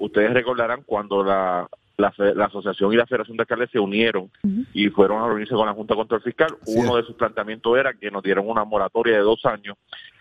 ustedes 0.00 0.32
recordarán 0.32 0.82
cuando 0.84 1.22
la, 1.22 1.68
la, 1.96 2.44
Asociación 2.46 2.92
y 2.92 2.96
la 2.96 3.06
Federación 3.06 3.36
de 3.36 3.42
Alcaldes 3.42 3.70
se 3.70 3.78
unieron 3.78 4.30
y 4.72 4.88
fueron 4.88 5.22
a 5.22 5.26
reunirse 5.26 5.54
con 5.54 5.66
la 5.66 5.74
Junta 5.74 5.94
Control 5.94 6.22
Fiscal. 6.22 6.56
Uno 6.66 6.96
de 6.96 7.04
sus 7.04 7.14
planteamientos 7.16 7.78
era 7.78 7.94
que 7.94 8.10
nos 8.10 8.22
dieron 8.22 8.48
una 8.48 8.64
moratoria 8.64 9.14
de 9.14 9.22
dos 9.22 9.44
años. 9.44 9.76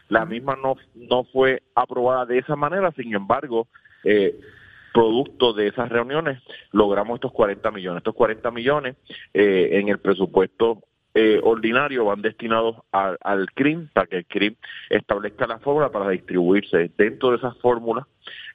La 0.10 0.26
misma 0.26 0.58
no, 0.62 0.76
no 0.96 1.24
fue 1.24 1.64
aprobada 1.74 2.26
de 2.26 2.40
esa 2.40 2.56
manera, 2.56 2.92
sin 2.92 3.16
embargo, 3.16 3.68
eh, 4.04 4.38
producto 4.94 5.54
de 5.54 5.68
esas 5.68 5.90
reuniones 5.90 6.42
logramos 6.72 7.16
estos 7.16 7.32
40 7.32 7.72
millones. 7.72 7.98
Estos 8.00 8.16
40 8.16 8.52
millones 8.52 8.96
eh, 9.34 9.70
en 9.74 9.90
el 9.90 10.00
presupuesto 10.00 10.82
eh, 11.14 11.42
ordinario 11.44 12.06
van 12.06 12.22
destinados 12.22 12.78
al 12.92 13.52
CRIM 13.54 13.90
para 13.94 14.08
que 14.08 14.18
el 14.18 14.26
CRIM 14.26 14.56
establezca 14.90 15.46
la 15.46 15.60
fórmula 15.60 15.92
para 15.92 16.10
distribuirse. 16.10 16.90
Dentro 16.98 17.32
de 17.32 17.38
esas 17.38 17.58
fórmulas 17.58 18.06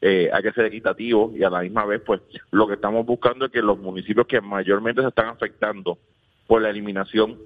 eh, 0.01 0.31
hay 0.33 0.43
que 0.43 0.53
ser 0.53 0.65
equitativo 0.65 1.33
y 1.37 1.43
a 1.43 1.51
la 1.51 1.61
misma 1.61 1.85
vez 1.85 2.01
pues 2.01 2.23
lo 2.51 2.67
que 2.67 2.75
estamos 2.75 3.05
buscando 3.05 3.47
es 3.47 3.53
que 3.53 3.61
los 3.61 3.79
municipios 3.79 4.27
que 4.27 4.41
mayormente 4.41 5.03
se 5.03 5.09
están 5.09 5.29
afectando 5.29 5.99
por 6.47 6.63
la 6.63 6.71
eliminación 6.71 7.37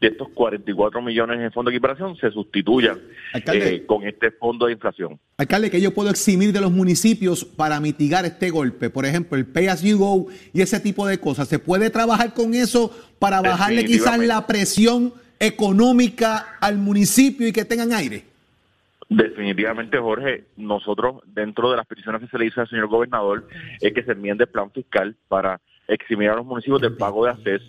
de 0.00 0.08
estos 0.08 0.28
44 0.30 1.02
millones 1.02 1.40
en 1.40 1.52
fondo 1.52 1.70
de 1.70 1.76
equiparación 1.76 2.16
se 2.16 2.30
sustituyan 2.30 2.98
eh, 3.34 3.84
con 3.86 4.04
este 4.04 4.30
fondo 4.30 4.66
de 4.66 4.72
inflación. 4.72 5.18
Alcalde, 5.36 5.70
que 5.70 5.80
yo 5.80 5.92
puedo 5.92 6.08
eximir 6.08 6.52
de 6.52 6.60
los 6.60 6.72
municipios 6.72 7.44
para 7.44 7.80
mitigar 7.80 8.24
este 8.24 8.50
golpe? 8.50 8.88
Por 8.88 9.04
ejemplo, 9.04 9.36
el 9.36 9.46
Pay 9.46 9.66
As 9.68 9.82
You 9.82 9.98
Go 9.98 10.26
y 10.54 10.62
ese 10.62 10.80
tipo 10.80 11.06
de 11.06 11.18
cosas. 11.18 11.48
¿Se 11.48 11.58
puede 11.58 11.90
trabajar 11.90 12.32
con 12.32 12.54
eso 12.54 12.90
para 13.18 13.42
bajarle 13.42 13.84
quizás 13.84 14.18
la 14.18 14.46
presión 14.46 15.12
económica 15.38 16.56
al 16.60 16.78
municipio 16.78 17.46
y 17.46 17.52
que 17.52 17.66
tengan 17.66 17.92
aire? 17.92 18.24
Definitivamente, 19.10 19.98
Jorge, 19.98 20.44
nosotros 20.56 21.16
dentro 21.26 21.70
de 21.70 21.76
las 21.76 21.86
peticiones 21.86 22.22
que 22.22 22.28
se 22.28 22.38
le 22.38 22.46
hizo 22.46 22.60
al 22.60 22.68
señor 22.68 22.86
gobernador 22.86 23.46
es 23.80 23.92
que 23.92 24.04
se 24.04 24.12
enmiende 24.12 24.44
el 24.44 24.50
plan 24.50 24.70
fiscal 24.70 25.16
para 25.28 25.60
eximir 25.88 26.30
a 26.30 26.36
los 26.36 26.46
municipios 26.46 26.80
del 26.80 26.96
pago 26.96 27.24
de 27.24 27.30
acceso. 27.32 27.64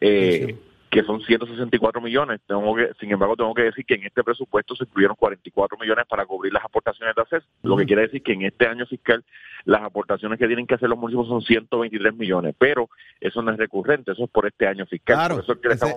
Eh, 0.00 0.56
que 0.96 1.02
son 1.02 1.20
164 1.20 2.00
millones. 2.00 2.40
Tengo 2.46 2.74
que, 2.74 2.88
sin 2.98 3.10
embargo, 3.10 3.36
tengo 3.36 3.52
que 3.52 3.64
decir 3.64 3.84
que 3.84 3.96
en 3.96 4.04
este 4.04 4.24
presupuesto 4.24 4.74
se 4.74 4.84
incluyeron 4.84 5.14
44 5.14 5.76
millones 5.76 6.06
para 6.08 6.24
cubrir 6.24 6.54
las 6.54 6.64
aportaciones 6.64 7.14
de 7.14 7.20
acceso, 7.20 7.46
lo 7.62 7.76
que 7.76 7.84
quiere 7.84 8.00
decir 8.00 8.22
que 8.22 8.32
en 8.32 8.46
este 8.46 8.66
año 8.66 8.86
fiscal 8.86 9.22
las 9.66 9.82
aportaciones 9.82 10.38
que 10.38 10.46
tienen 10.46 10.66
que 10.66 10.74
hacer 10.74 10.88
los 10.88 10.98
municipios 10.98 11.28
son 11.28 11.42
123 11.42 12.14
millones, 12.14 12.54
pero 12.58 12.88
eso 13.20 13.42
no 13.42 13.52
es 13.52 13.58
recurrente, 13.58 14.12
eso 14.12 14.24
es 14.24 14.30
por 14.30 14.46
este 14.46 14.66
año 14.66 14.86
fiscal. 14.86 15.16
Claro, 15.16 15.40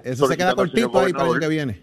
eso, 0.04 0.28
se 0.28 0.36
queda 0.36 0.54
cortito 0.54 1.00
ahí 1.00 1.14
para 1.14 1.30
el 1.30 1.40
que 1.40 1.48
viene. 1.48 1.80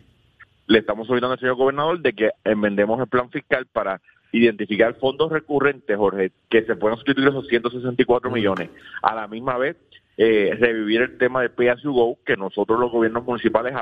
Le 0.67 0.81
estamos 0.81 1.07
solicitando 1.07 1.33
al 1.33 1.41
señor 1.41 1.55
gobernador 1.55 1.99
de 2.01 2.13
que 2.13 2.33
enmendemos 2.45 3.01
el 3.01 3.07
plan 3.07 3.31
fiscal 3.31 3.65
para 3.65 3.99
identificar 4.33 4.95
fondos 4.97 5.33
recurrentes, 5.33 5.97
Jorge, 5.97 6.33
que 6.51 6.65
se 6.65 6.77
puedan 6.77 6.99
sustituir 6.99 7.29
esos 7.29 7.47
164 7.47 8.31
millones. 8.31 8.69
A 9.01 9.15
la 9.15 9.27
misma 9.27 9.57
vez, 9.57 9.79
eh, 10.19 10.57
revivir 10.59 11.03
el 11.03 11.19
tema 11.19 11.43
de 11.43 11.51
Pay 11.51 11.69
Go, 11.85 12.19
que 12.25 12.37
nosotros 12.37 12.81
los 12.81 12.91
gobiernos 12.91 13.25
municipales 13.25 13.75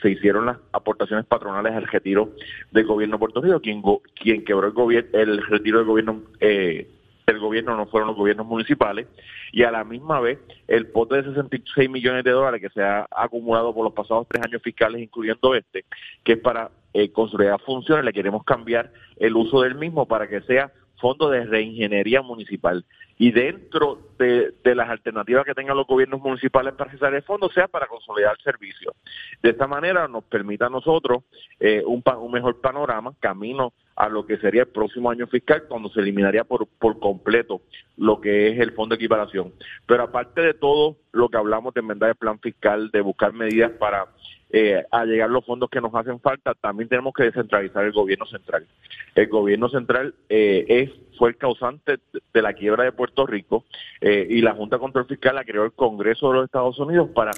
se 0.00 0.10
hicieron 0.10 0.46
las 0.46 0.58
aportaciones 0.72 1.26
patronales 1.26 1.72
al 1.72 1.86
retiro 1.86 2.30
del 2.70 2.86
gobierno 2.86 3.16
de 3.16 3.18
Puerto 3.18 3.40
Rico, 3.40 3.60
quien, 3.60 3.82
quien 4.14 4.44
quebró 4.44 4.68
el, 4.68 4.72
gobierno 4.72 5.10
el 5.12 5.44
retiro 5.46 5.78
del 5.78 5.86
gobierno 5.86 6.22
eh, 6.40 6.88
del 7.26 7.38
gobierno 7.38 7.76
no 7.76 7.86
fueron 7.86 8.08
los 8.08 8.16
gobiernos 8.16 8.46
municipales. 8.46 9.06
Y 9.52 9.62
a 9.62 9.70
la 9.70 9.84
misma 9.84 10.20
vez 10.20 10.38
el 10.68 10.86
pote 10.88 11.16
de 11.16 11.24
66 11.24 11.90
millones 11.90 12.24
de 12.24 12.30
dólares 12.30 12.60
que 12.60 12.70
se 12.70 12.82
ha 12.82 13.06
acumulado 13.10 13.74
por 13.74 13.84
los 13.84 13.92
pasados 13.92 14.26
tres 14.28 14.44
años 14.44 14.62
fiscales, 14.62 15.02
incluyendo 15.02 15.54
este, 15.54 15.84
que 16.24 16.32
es 16.32 16.38
para 16.38 16.70
eh, 16.92 17.10
construir 17.10 17.50
funciones, 17.64 18.04
le 18.04 18.12
queremos 18.12 18.44
cambiar 18.44 18.92
el 19.16 19.36
uso 19.36 19.62
del 19.62 19.74
mismo 19.74 20.06
para 20.06 20.28
que 20.28 20.40
sea 20.42 20.72
fondo 21.00 21.30
de 21.30 21.44
reingeniería 21.44 22.22
municipal 22.22 22.84
y 23.18 23.32
dentro 23.32 23.98
de, 24.18 24.54
las 24.74 24.88
alternativas 24.88 25.44
que 25.44 25.54
tengan 25.54 25.76
los 25.76 25.86
gobiernos 25.86 26.20
municipales 26.20 26.72
para 26.74 26.90
acceder 26.90 27.14
el 27.14 27.22
fondo 27.22 27.50
sea 27.50 27.68
para 27.68 27.86
consolidar 27.86 28.34
el 28.38 28.42
servicio. 28.42 28.94
De 29.42 29.50
esta 29.50 29.66
manera 29.66 30.08
nos 30.08 30.24
permita 30.24 30.66
a 30.66 30.70
nosotros 30.70 31.24
eh, 31.58 31.82
un, 31.84 32.02
un 32.18 32.32
mejor 32.32 32.60
panorama, 32.60 33.12
camino 33.20 33.74
a 33.96 34.08
lo 34.08 34.24
que 34.24 34.38
sería 34.38 34.62
el 34.62 34.68
próximo 34.68 35.10
año 35.10 35.26
fiscal, 35.26 35.64
cuando 35.68 35.90
se 35.90 36.00
eliminaría 36.00 36.44
por, 36.44 36.66
por 36.66 36.98
completo 36.98 37.60
lo 37.98 38.22
que 38.22 38.48
es 38.48 38.58
el 38.58 38.72
fondo 38.72 38.94
de 38.94 38.96
equiparación. 38.96 39.52
Pero 39.84 40.04
aparte 40.04 40.40
de 40.40 40.54
todo 40.54 40.96
lo 41.12 41.28
que 41.28 41.36
hablamos 41.36 41.74
de 41.74 41.80
enmendar 41.80 42.08
el 42.08 42.16
plan 42.16 42.40
fiscal, 42.40 42.90
de 42.90 43.02
buscar 43.02 43.34
medidas 43.34 43.72
para 43.72 44.06
eh, 44.52 44.84
a 44.90 45.04
llegar 45.04 45.30
los 45.30 45.44
fondos 45.44 45.70
que 45.70 45.80
nos 45.80 45.94
hacen 45.94 46.20
falta, 46.20 46.54
también 46.54 46.88
tenemos 46.88 47.14
que 47.14 47.24
descentralizar 47.24 47.84
el 47.84 47.92
gobierno 47.92 48.26
central. 48.26 48.66
El 49.14 49.28
gobierno 49.28 49.68
central 49.68 50.14
eh, 50.28 50.64
es 50.68 50.90
fue 51.20 51.28
el 51.28 51.36
causante 51.36 51.98
de 52.32 52.42
la 52.42 52.54
quiebra 52.54 52.84
de 52.84 52.92
Puerto 52.92 53.26
Rico 53.26 53.64
eh, 54.00 54.26
y 54.30 54.40
la 54.40 54.54
Junta 54.54 54.78
Control 54.78 55.04
Fiscal 55.04 55.34
la 55.34 55.44
creó 55.44 55.64
el 55.64 55.72
Congreso 55.72 56.28
de 56.28 56.36
los 56.36 56.44
Estados 56.46 56.78
Unidos 56.78 57.10
para, 57.14 57.32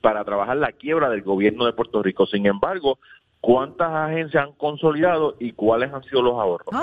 para 0.00 0.24
trabajar 0.24 0.56
la 0.56 0.72
quiebra 0.72 1.08
del 1.08 1.22
gobierno 1.22 1.64
de 1.64 1.72
Puerto 1.72 2.02
Rico. 2.02 2.26
Sin 2.26 2.46
embargo, 2.46 2.98
¿cuántas 3.40 3.92
agencias 3.92 4.42
han 4.42 4.52
consolidado 4.54 5.36
y 5.38 5.52
cuáles 5.52 5.92
han 5.92 6.02
sido 6.02 6.20
los 6.20 6.34
ahorros? 6.34 6.74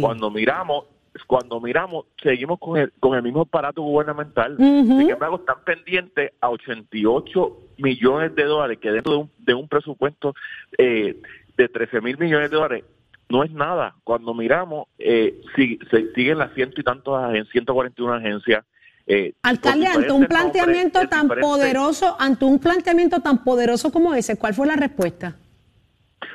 Cuando 0.00 0.32
miramos, 0.32 0.86
cuando 1.26 1.60
miramos, 1.60 2.06
seguimos 2.22 2.58
con 2.58 2.76
el, 2.76 2.92
con 2.98 3.14
el 3.14 3.22
mismo 3.22 3.42
aparato 3.42 3.82
gubernamental. 3.82 4.56
Sin 4.56 5.10
embargo, 5.10 5.36
están 5.36 5.62
pendientes 5.64 6.32
a 6.40 6.50
88 6.50 7.58
millones 7.78 8.34
de 8.34 8.44
dólares 8.44 8.78
que 8.80 8.90
dentro 8.90 9.12
de 9.12 9.18
un, 9.18 9.30
de 9.38 9.54
un 9.54 9.68
presupuesto 9.68 10.34
eh, 10.76 11.20
de 11.56 11.68
13 11.68 12.00
mil 12.00 12.18
millones 12.18 12.50
de 12.50 12.56
dólares 12.56 12.84
no 13.28 13.44
es 13.44 13.52
nada. 13.52 13.94
Cuando 14.04 14.34
miramos, 14.34 14.88
eh, 14.98 15.40
si, 15.56 15.78
se 15.90 16.12
siguen 16.14 16.38
las 16.38 16.52
ciento 16.54 16.80
y 16.80 16.84
tantas 16.84 17.14
agencias, 17.14 17.52
141 17.52 18.14
agencias. 18.14 18.64
Eh, 19.06 19.34
Alcalde, 19.42 19.86
ante 19.86 20.12
un 20.12 20.26
planteamiento 20.26 21.06
tan 21.08 21.28
poderoso, 21.28 22.16
ante 22.18 22.44
un 22.44 22.58
planteamiento 22.58 23.20
tan 23.20 23.44
poderoso 23.44 23.92
como 23.92 24.14
ese, 24.14 24.36
¿cuál 24.36 24.54
fue 24.54 24.66
la 24.66 24.76
respuesta? 24.76 25.36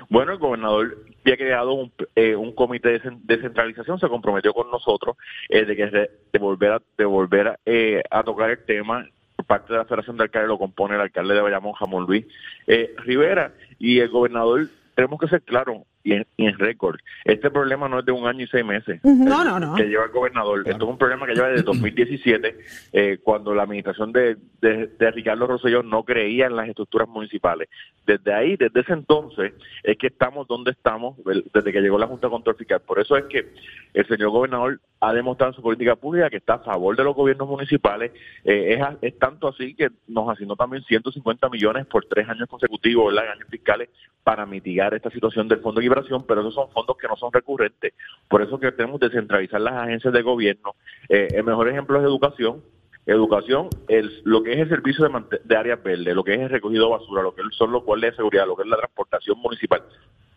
Bueno, 0.09 0.31
el 0.31 0.39
gobernador 0.39 0.97
había 1.21 1.37
creado 1.37 1.73
un, 1.73 1.91
eh, 2.15 2.35
un 2.35 2.53
comité 2.53 2.99
de 2.99 3.01
descentralización, 3.23 3.99
se 3.99 4.07
comprometió 4.07 4.53
con 4.53 4.71
nosotros 4.71 5.15
eh, 5.49 5.65
de 5.65 5.75
que 5.75 5.85
de, 5.85 6.39
volver 6.39 6.71
a, 6.71 6.81
de 6.97 7.57
eh, 7.65 8.03
a 8.09 8.23
tocar 8.23 8.49
el 8.49 8.65
tema. 8.65 9.07
Parte 9.45 9.73
de 9.73 9.79
la 9.79 9.85
Federación 9.85 10.17
de 10.17 10.23
Alcaldes 10.23 10.49
lo 10.49 10.59
compone 10.59 10.95
el 10.95 11.01
alcalde 11.01 11.33
de 11.33 11.41
Bayamón, 11.41 11.73
Jamón 11.73 12.05
Luis 12.05 12.25
Rivera, 12.97 13.53
y 13.79 13.99
el 13.99 14.09
gobernador 14.09 14.67
tenemos 14.93 15.19
que 15.19 15.27
ser 15.27 15.41
claros, 15.41 15.77
y 16.03 16.13
en, 16.13 16.25
y 16.37 16.45
en 16.47 16.57
récord. 16.57 16.99
Este 17.25 17.49
problema 17.51 17.87
no 17.89 17.99
es 17.99 18.05
de 18.05 18.11
un 18.11 18.25
año 18.27 18.43
y 18.43 18.47
seis 18.47 18.65
meses 18.65 18.99
No, 19.03 19.43
no, 19.43 19.59
no. 19.59 19.75
que 19.75 19.83
lleva 19.83 20.05
el 20.05 20.11
gobernador. 20.11 20.59
Esto 20.65 20.85
es 20.85 20.89
un 20.89 20.97
problema 20.97 21.25
que 21.25 21.33
lleva 21.35 21.49
desde 21.49 21.63
2017, 21.63 22.57
eh, 22.93 23.19
cuando 23.21 23.53
la 23.53 23.63
administración 23.63 24.11
de, 24.11 24.37
de, 24.61 24.87
de 24.87 25.11
Ricardo 25.11 25.47
Rosselló 25.47 25.83
no 25.83 26.03
creía 26.03 26.47
en 26.47 26.55
las 26.55 26.69
estructuras 26.69 27.07
municipales. 27.07 27.69
Desde 28.05 28.33
ahí, 28.33 28.55
desde 28.55 28.79
ese 28.79 28.93
entonces, 28.93 29.53
es 29.83 29.97
que 29.97 30.07
estamos 30.07 30.47
donde 30.47 30.71
estamos, 30.71 31.15
desde 31.53 31.71
que 31.71 31.81
llegó 31.81 31.97
la 31.99 32.07
Junta 32.07 32.27
de 32.27 32.31
Control 32.31 32.55
Fiscal. 32.55 32.81
Por 32.81 32.99
eso 32.99 33.15
es 33.17 33.25
que 33.25 33.51
el 33.93 34.07
señor 34.07 34.29
gobernador 34.29 34.79
ha 35.01 35.13
demostrado 35.13 35.51
en 35.51 35.55
su 35.55 35.61
política 35.61 35.95
pública 35.95 36.29
que 36.29 36.37
está 36.37 36.55
a 36.55 36.59
favor 36.59 36.95
de 36.95 37.03
los 37.03 37.15
gobiernos 37.15 37.47
municipales. 37.47 38.11
Eh, 38.43 38.77
es, 38.79 39.13
es 39.13 39.19
tanto 39.19 39.47
así 39.47 39.73
que 39.73 39.89
nos 40.07 40.29
asignó 40.29 40.55
también 40.55 40.83
150 40.83 41.49
millones 41.49 41.85
por 41.85 42.05
tres 42.05 42.27
años 42.27 42.49
consecutivos, 42.49 43.13
¿verdad? 43.13 43.25
en 43.25 43.31
años 43.39 43.49
fiscales, 43.49 43.89
para 44.23 44.45
mitigar 44.45 44.93
esta 44.93 45.09
situación 45.09 45.47
del 45.47 45.59
Fondo 45.59 45.79
de 45.79 45.85
Pero 46.27 46.41
esos 46.41 46.53
son 46.53 46.69
fondos 46.71 46.97
que 46.97 47.07
no 47.07 47.15
son 47.15 47.31
recurrentes. 47.31 47.93
Por 48.27 48.41
eso 48.41 48.59
que 48.59 48.71
tenemos 48.71 48.99
que 48.99 49.07
descentralizar 49.07 49.61
las 49.61 49.73
agencias 49.73 50.13
de 50.13 50.21
gobierno. 50.21 50.75
Eh, 51.07 51.27
el 51.31 51.43
mejor 51.43 51.69
ejemplo 51.69 51.97
es 51.99 52.03
educación. 52.05 52.61
Educación, 53.05 53.69
el, 53.87 54.21
lo 54.23 54.43
que 54.43 54.51
es 54.51 54.59
el 54.59 54.69
servicio 54.69 55.07
de, 55.07 55.39
de 55.43 55.57
áreas 55.57 55.81
verdes, 55.81 56.13
lo 56.13 56.23
que 56.23 56.35
es 56.35 56.41
el 56.41 56.49
recogido 56.49 56.85
de 56.85 56.91
basura, 56.91 57.23
lo 57.23 57.33
que 57.33 57.41
son 57.57 57.71
los 57.71 57.83
guardias 57.83 58.11
de 58.11 58.17
seguridad, 58.17 58.45
lo 58.45 58.55
que 58.55 58.61
es 58.63 58.67
la 58.69 58.77
transportación 58.77 59.39
municipal. 59.39 59.81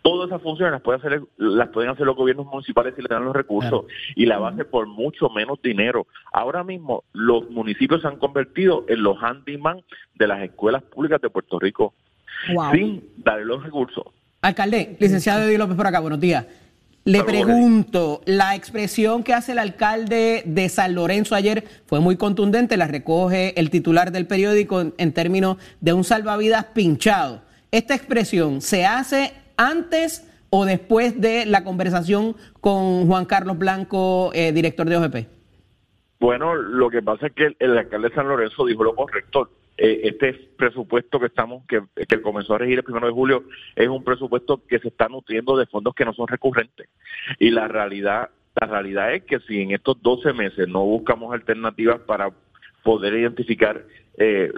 Todas 0.01 0.29
esas 0.29 0.41
funciones 0.43 0.73
las, 0.73 0.81
puede 0.81 0.99
hacer, 0.99 1.23
las 1.37 1.69
pueden 1.69 1.91
hacer 1.91 2.07
los 2.07 2.17
gobiernos 2.17 2.47
municipales 2.47 2.95
si 2.97 3.03
le 3.03 3.09
dan 3.09 3.25
los 3.25 3.37
recursos 3.37 3.85
y 4.17 4.25
la 4.27 4.39
base 4.39 4.65
por 4.65 4.87
mucho 4.87 5.29
menos 5.29 5.61
dinero. 5.63 6.07
Ahora 6.33 6.65
mismo 6.65 7.05
los 7.13 7.49
municipios 7.51 8.01
se 8.01 8.09
han 8.09 8.17
convertido 8.17 8.85
en 8.89 9.03
los 9.03 9.19
handyman 9.23 9.83
de 10.15 10.27
las 10.27 10.43
escuelas 10.43 10.83
públicas 10.83 11.21
de 11.21 11.31
Puerto 11.31 11.59
Rico 11.59 11.95
Wow. 12.55 12.73
sin 12.73 13.09
darle 13.19 13.45
los 13.45 13.63
recursos. 13.63 14.05
Alcalde, 14.43 14.97
licenciado 14.99 15.45
Eddie 15.45 15.57
López 15.57 15.77
por 15.77 15.87
acá, 15.87 16.01
buenos 16.01 16.19
días. 16.19 16.47
Le 17.05 17.23
pregunto, 17.23 18.23
la 18.27 18.57
expresión 18.57 19.23
que 19.23 19.35
hace 19.35 19.53
el 19.53 19.61
alcalde 19.61 20.43
de 20.45 20.69
San 20.69 20.97
Lorenzo 20.97 21.37
ayer 21.37 21.63
fue 21.87 22.01
muy 22.01 22.17
contundente, 22.17 22.77
la 22.77 22.89
recoge 22.89 23.59
el 23.59 23.71
titular 23.71 24.11
del 24.11 24.27
periódico 24.27 24.81
en, 24.81 24.95
en 24.99 25.13
términos 25.13 25.59
de 25.81 25.93
un 25.93 26.03
salvavidas 26.03 26.65
pinchado. 26.75 27.43
¿Esta 27.71 27.95
expresión 27.95 28.61
se 28.63 28.85
hace 28.85 29.33
antes 29.57 30.29
o 30.51 30.65
después 30.65 31.21
de 31.21 31.47
la 31.47 31.63
conversación 31.63 32.35
con 32.61 33.07
Juan 33.07 33.27
Carlos 33.27 33.59
Blanco, 33.59 34.33
eh, 34.35 34.51
director 34.51 34.89
de 34.89 34.97
OGP? 34.97 35.29
Bueno, 36.19 36.57
lo 36.57 36.91
que 36.91 37.01
pasa 37.01 37.29
es 37.29 37.33
que 37.33 37.47
el, 37.47 37.57
el 37.61 37.79
alcalde 37.79 38.09
de 38.09 38.15
San 38.17 38.27
Lorenzo 38.27 38.67
dijo 38.67 38.83
lo 38.83 38.97
correcto. 38.97 39.49
Eh, 39.79 40.01
este 40.05 40.35
presupuesto 40.57 41.19
que 41.19 41.27
estamos, 41.27 41.65
que, 41.67 41.83
que 42.07 42.21
comenzó 42.21 42.55
a 42.55 42.59
regir 42.59 42.79
el 42.79 42.85
primero 42.85 43.07
de 43.07 43.13
julio, 43.13 43.45
es 43.75 43.89
un 43.89 44.05
presupuesto 44.05 44.63
que 44.67 44.79
se 44.79 44.89
está 44.89 45.09
nutriendo 45.09 45.57
de 45.57 45.67
fondos 45.67 45.95
que 45.95 46.05
no 46.05 46.13
son 46.13 46.29
recurrentes. 46.29 46.89
Y 47.39 47.51
la 47.51 47.69
realidad, 47.69 48.31
la 48.61 48.67
realidad 48.67 49.15
es 49.15 49.25
que 49.25 49.41
si 49.41 49.63
en 49.63 49.71
estos 49.71 50.01
12 50.03 50.35
meses 50.35 50.69
no 50.69 50.85
buscamos 50.85 51.33
alternativas 51.33 52.01
para 52.01 52.31
poder 52.83 53.15
identificar 53.15 53.83
eh, 54.19 54.53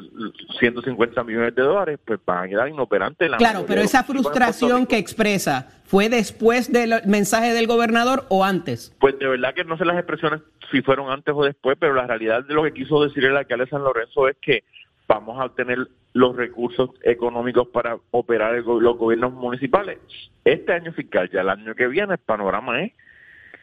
150 0.58 1.22
millones 1.22 1.54
de 1.54 1.62
dólares, 1.62 1.98
pues 2.04 2.18
van 2.26 2.44
a 2.44 2.48
quedar 2.48 2.68
inoperantes. 2.68 3.30
la 3.30 3.36
Claro, 3.36 3.64
pero 3.66 3.82
esa 3.82 4.02
frustración 4.02 4.86
que 4.86 4.98
expresa, 4.98 5.68
¿fue 5.84 6.08
después 6.08 6.72
del 6.72 6.94
mensaje 7.06 7.52
del 7.52 7.66
gobernador 7.66 8.26
o 8.30 8.44
antes? 8.44 8.94
Pues 8.98 9.16
de 9.18 9.28
verdad 9.28 9.54
que 9.54 9.64
no 9.64 9.78
sé 9.78 9.84
las 9.84 9.96
expresiones 9.96 10.40
si 10.72 10.82
fueron 10.82 11.10
antes 11.10 11.32
o 11.36 11.44
después, 11.44 11.76
pero 11.78 11.94
la 11.94 12.06
realidad 12.06 12.44
de 12.44 12.54
lo 12.54 12.64
que 12.64 12.72
quiso 12.72 13.02
decir 13.04 13.24
el 13.24 13.36
alcalde 13.36 13.66
de 13.66 13.70
San 13.70 13.84
Lorenzo 13.84 14.28
es 14.28 14.36
que 14.40 14.64
vamos 15.06 15.40
a 15.40 15.46
obtener 15.46 15.78
los 16.12 16.36
recursos 16.36 16.90
económicos 17.02 17.68
para 17.68 17.98
operar 18.10 18.54
el 18.54 18.64
los 18.64 18.96
gobiernos 18.96 19.32
municipales. 19.32 19.98
Este 20.44 20.72
año 20.72 20.92
fiscal, 20.92 21.28
ya 21.32 21.40
el 21.40 21.48
año 21.48 21.74
que 21.74 21.86
viene, 21.88 22.12
el 22.14 22.18
panorama 22.18 22.82
es 22.82 22.92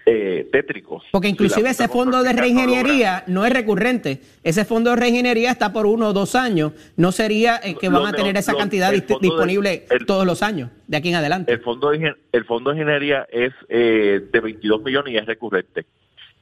eh, 0.08 0.50
tétrico. 0.52 1.02
Porque 1.12 1.28
inclusive 1.30 1.70
Si 1.74 1.84
ese 1.84 1.88
fondo 1.88 2.24
de 2.24 2.34
no 2.34 2.42
reingeniería 2.42 3.24
no 3.28 3.46
es 3.46 3.54
recurrente. 3.54 4.20
Ese 4.44 4.66
fondo 4.66 4.90
de 4.90 4.96
reingeniería 4.96 5.52
está 5.52 5.72
por 5.72 5.86
uno 5.86 6.08
o 6.10 6.14
dos 6.14 6.34
años. 6.36 6.74
No 6.98 7.12
sería 7.12 7.58
eh, 7.64 7.76
que 7.80 7.88
van 7.88 8.08
a 8.08 8.12
tener 8.12 8.36
esa 8.36 8.56
cantidad 8.56 8.92
el 8.94 9.02
de- 9.02 9.16
disponible 9.22 9.86
el- 9.92 10.06
todos 10.08 10.26
los 10.26 10.42
años, 10.42 10.72
de 10.88 10.98
aquí 10.98 11.10
en 11.10 11.16
adelante. 11.16 11.52
El 11.54 11.60
fondo 11.62 11.92
de, 11.92 12.14
el 12.32 12.46
fondo 12.46 12.72
de 12.72 12.78
ingeniería 12.78 13.28
es 13.32 13.54
eh, 13.70 14.22
de 14.32 14.40
22 14.40 14.82
millones 14.82 15.14
y 15.14 15.18
es 15.18 15.26
recurrente. 15.26 15.86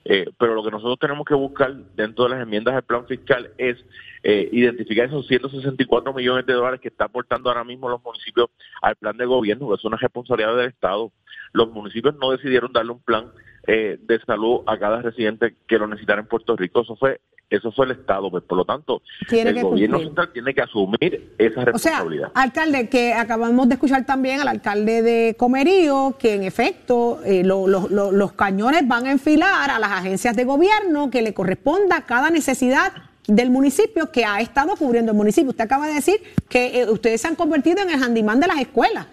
Eh, 0.06 0.32
pero 0.38 0.56
lo 0.56 0.64
que 0.64 0.72
nosotros 0.72 0.98
tenemos 0.98 1.26
que 1.26 1.34
buscar 1.34 1.74
dentro 1.96 2.24
de 2.24 2.32
las 2.32 2.42
enmiendas 2.42 2.74
del 2.74 2.84
plan 2.84 3.06
fiscal 3.06 3.52
es 3.58 3.78
eh, 4.24 4.50
identificar 4.52 5.06
esos 5.06 5.28
164 5.28 6.14
millones 6.14 6.46
de 6.46 6.54
dólares 6.54 6.80
que 6.80 6.88
está 6.88 7.06
aportando 7.06 7.50
ahora 7.50 7.64
mismo 7.64 7.90
los 7.90 8.04
municipios 8.04 8.50
al 8.82 8.96
plan 8.96 9.18
de 9.18 9.26
gobierno, 9.26 9.70
que 9.70 9.76
es 9.76 9.86
una 9.86 9.98
responsabilidad 9.98 10.56
del 10.56 10.70
Estado. 10.70 11.12
Los 11.52 11.70
municipios 11.72 12.16
no 12.16 12.32
decidieron 12.32 12.72
darle 12.72 12.94
un 12.94 13.02
plan 13.02 13.32
eh, 13.68 13.98
de 14.02 14.20
salud 14.22 14.62
a 14.68 14.78
cada 14.78 15.02
residente 15.02 15.56
que 15.68 15.78
lo 15.78 15.88
necesitara 15.88 16.22
en 16.22 16.28
Puerto 16.28 16.56
Rico. 16.56 16.82
Eso 16.82 16.96
fue 16.96 17.20
eso 17.50 17.72
fue 17.72 17.86
el 17.86 17.92
Estado. 17.94 18.30
Pues, 18.30 18.44
por 18.44 18.58
lo 18.58 18.66
tanto, 18.66 19.02
Tiene 19.28 19.50
el 19.52 19.56
que 19.58 19.62
gobierno 19.64 19.98
cumplir. 19.98 20.08
central 20.10 20.30
tiene 20.34 20.54
que 20.54 20.62
asumir 20.62 21.34
esa 21.38 21.62
O 21.62 21.64
sea, 21.64 21.66
responsabilidad. 21.66 22.32
alcalde, 22.36 22.90
que 22.90 23.14
acabamos 23.14 23.68
de 23.68 23.74
escuchar 23.76 24.06
también 24.06 24.40
al 24.42 24.48
alcalde 24.48 25.02
de 25.02 25.36
Comerío, 25.38 26.16
que 26.20 26.36
en 26.36 26.44
efecto 26.44 27.20
eh, 27.26 27.44
lo- 27.44 27.68
lo- 27.68 27.88
lo- 27.90 28.12
los 28.12 28.34
cañones 28.34 28.88
van 28.88 29.08
a 29.08 29.12
enfilar 29.12 29.70
a 29.72 29.80
las 29.80 29.92
agencias 29.92 30.36
de 30.36 30.44
gobierno 30.44 31.10
que 31.10 31.22
le 31.22 31.34
corresponda 31.34 31.98
a 31.98 32.06
cada 32.06 32.30
necesidad 32.30 32.94
del 33.28 33.50
municipio 33.52 34.12
que 34.12 34.26
ha 34.26 34.40
estado 34.42 34.76
cubriendo 34.76 35.12
el 35.12 35.18
municipio. 35.18 35.52
Usted 35.52 35.64
acaba 35.66 35.88
de 35.88 35.94
decir 35.94 36.16
que 36.50 36.82
eh, 36.82 36.90
ustedes 36.90 37.22
se 37.22 37.28
han 37.28 37.36
convertido 37.36 37.82
en 37.82 37.90
el 37.92 38.02
handimán 38.02 38.40
de 38.40 38.48
las 38.48 38.60
escuelas 38.60 39.06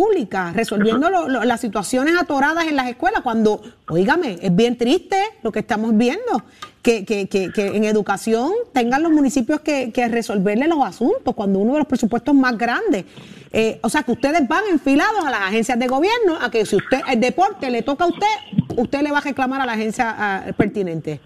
públicas, 0.00 0.52
resolviendo 0.54 1.08
lo- 1.08 1.26
lo- 1.26 1.42
las 1.44 1.58
situaciones 1.62 2.14
atoradas 2.20 2.66
en 2.66 2.76
las 2.76 2.86
escuelas, 2.88 3.22
cuando, 3.22 3.62
oígame, 3.88 4.36
es 4.42 4.54
bien 4.54 4.76
triste 4.76 5.16
lo 5.42 5.50
que 5.50 5.60
estamos 5.60 5.96
viendo, 5.96 6.42
que, 6.82 7.06
que, 7.06 7.28
que, 7.28 7.50
que 7.50 7.68
en 7.68 7.84
educación 7.84 8.50
tengan 8.74 9.02
los 9.02 9.10
municipios 9.10 9.60
que, 9.60 9.92
que 9.92 10.06
resolverle 10.08 10.66
los 10.68 10.84
asuntos, 10.84 11.34
cuando 11.34 11.60
uno 11.60 11.72
de 11.72 11.78
los 11.78 11.88
presupuestos 11.88 12.34
más 12.34 12.58
grandes. 12.58 13.06
Eh, 13.52 13.78
o 13.82 13.88
sea, 13.88 14.02
que 14.02 14.12
ustedes 14.12 14.46
van 14.46 14.64
enfilados 14.70 15.24
a 15.24 15.30
las 15.30 15.40
agencias 15.40 15.78
de 15.78 15.86
gobierno, 15.86 16.36
a 16.42 16.50
que 16.50 16.66
si 16.66 16.76
usted 16.76 17.00
el 17.10 17.18
deporte 17.18 17.70
le 17.70 17.80
toca 17.80 18.04
a 18.04 18.08
usted, 18.08 18.34
usted 18.76 19.00
le 19.00 19.10
va 19.10 19.18
a 19.18 19.22
reclamar 19.22 19.62
a 19.62 19.66
la 19.66 19.72
agencia 19.72 20.14
ah, 20.18 20.44
pertinente. 20.58 21.20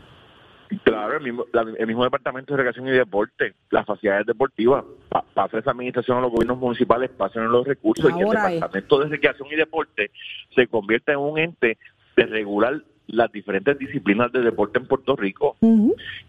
Claro, 0.85 1.17
el 1.17 1.23
mismo, 1.25 1.47
la- 1.53 1.67
el 1.79 1.87
mismo 1.87 2.05
Departamento 2.05 2.53
de 2.53 2.59
Recreación 2.59 2.87
y 2.89 2.91
Deporte, 2.93 3.55
las 3.71 3.85
facilidades 3.87 4.27
deportivas, 4.27 4.85
pa- 5.09 5.25
pasa 5.35 5.59
esa 5.59 5.73
administración 5.73 6.19
a 6.19 6.21
los 6.21 6.31
gobiernos 6.31 6.59
municipales, 6.59 7.11
pasan 7.11 7.51
los 7.51 7.67
recursos 7.67 8.09
y 8.11 8.15
que 8.15 8.21
el 8.21 8.27
Ahora 8.27 8.49
es. 8.49 8.55
Departamento 8.55 8.99
de 9.01 9.09
Recreación 9.09 9.49
y 9.51 9.57
Deporte 9.57 10.11
se 10.55 10.67
convierta 10.69 11.13
en 11.13 11.19
un 11.19 11.39
ente 11.39 11.77
de 12.17 12.27
regular 12.27 12.81
las 13.09 13.33
diferentes 13.33 13.77
disciplinas 13.77 14.31
de 14.31 14.41
deporte 14.41 14.79
en 14.79 14.87
Puerto 14.87 15.17
Rico, 15.17 15.57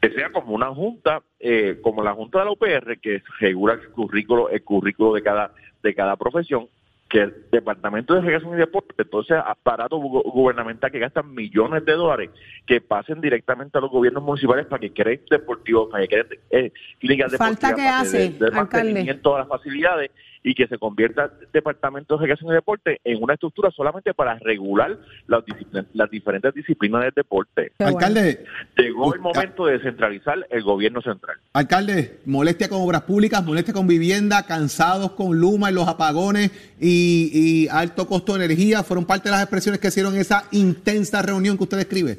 que 0.02 0.10
sea 0.12 0.32
como 0.32 0.56
una 0.56 0.74
junta, 0.74 1.22
eh, 1.40 1.78
como 1.84 2.02
la 2.04 2.14
junta 2.14 2.40
de 2.40 2.46
la 2.46 2.52
UPR, 2.52 2.98
que 3.00 3.22
regula 3.40 3.74
el 3.74 3.88
currículo, 3.90 4.50
el 4.50 4.64
currículo 4.64 5.14
de 5.14 5.22
cada, 5.22 5.52
de 5.84 5.94
cada 5.94 6.16
profesión, 6.16 6.68
que 7.12 7.20
el 7.24 7.36
Departamento 7.52 8.14
de 8.14 8.22
Recreación 8.22 8.54
y 8.54 8.58
Deporte, 8.58 8.94
entonces 8.98 9.38
aparato 9.46 9.98
gu- 9.98 10.24
gubernamental 10.32 10.90
que 10.90 11.00
gastan 11.00 11.34
millones 11.36 11.84
de 11.84 11.92
dólares, 11.92 12.30
que 12.66 12.80
pasen 12.80 13.20
directamente 13.20 13.78
a 13.78 13.82
los 13.82 13.92
gobiernos 13.92 14.24
municipales 14.24 14.66
para 14.66 14.80
que 14.80 14.94
creen 14.94 15.20
deportivos, 15.30 15.90
para 15.92 16.08
que 16.08 16.24
creen 16.24 16.40
eh, 16.50 16.72
clínicas 17.00 17.36
Falta 17.36 17.68
deportivas, 17.68 17.76
que 17.76 17.82
para 17.84 18.00
hace, 18.00 18.30
de, 18.46 18.52
mantenimiento 18.52 19.34
de 19.34 19.40
las 19.40 19.48
facilidades 19.50 20.12
y 20.44 20.56
que 20.56 20.68
se 20.68 20.78
convierta 20.80 21.26
el 21.40 21.48
Departamento 21.54 22.16
de 22.16 22.22
Recreación 22.22 22.52
y 22.52 22.56
Deporte 22.56 23.00
en 23.04 23.22
una 23.22 23.36
estructura 23.36 23.70
solamente 23.72 24.14
para 24.14 24.40
regular 24.40 24.98
las, 25.28 25.46
disciplinas- 25.46 25.86
las 25.94 26.10
diferentes 26.10 26.54
disciplinas 26.54 27.02
del 27.04 27.12
deporte. 27.16 27.72
Bueno. 27.78 27.98
Alcalde, 27.98 28.46
Llegó 28.78 29.14
el 29.14 29.20
momento 29.22 29.66
de 29.68 29.74
descentralizar 29.74 30.46
el 30.50 30.64
gobierno 30.64 31.02
central. 31.02 31.38
alcalde, 31.54 32.20
molestia 32.26 32.70
con 32.70 32.82
obras 32.82 33.02
públicas, 33.04 33.44
molestia 33.46 33.74
con 33.74 33.88
vivienda, 33.88 34.46
cansados 34.48 35.12
con 35.12 35.40
Luma 35.40 35.70
y 35.70 35.74
los 35.76 35.88
apagones 35.88 36.52
y, 36.80 37.30
y 37.34 37.68
alto 37.70 38.08
costo 38.08 38.36
de 38.38 38.46
energía, 38.46 38.82
fueron 38.84 39.06
parte 39.06 39.30
de 39.30 39.32
las 39.36 39.42
expresiones 39.44 39.80
que 39.80 39.90
hicieron 39.90 40.16
esa 40.16 40.46
intensa 40.52 41.22
reunión 41.22 41.56
que 41.58 41.64
usted 41.64 41.78
describe. 41.78 42.18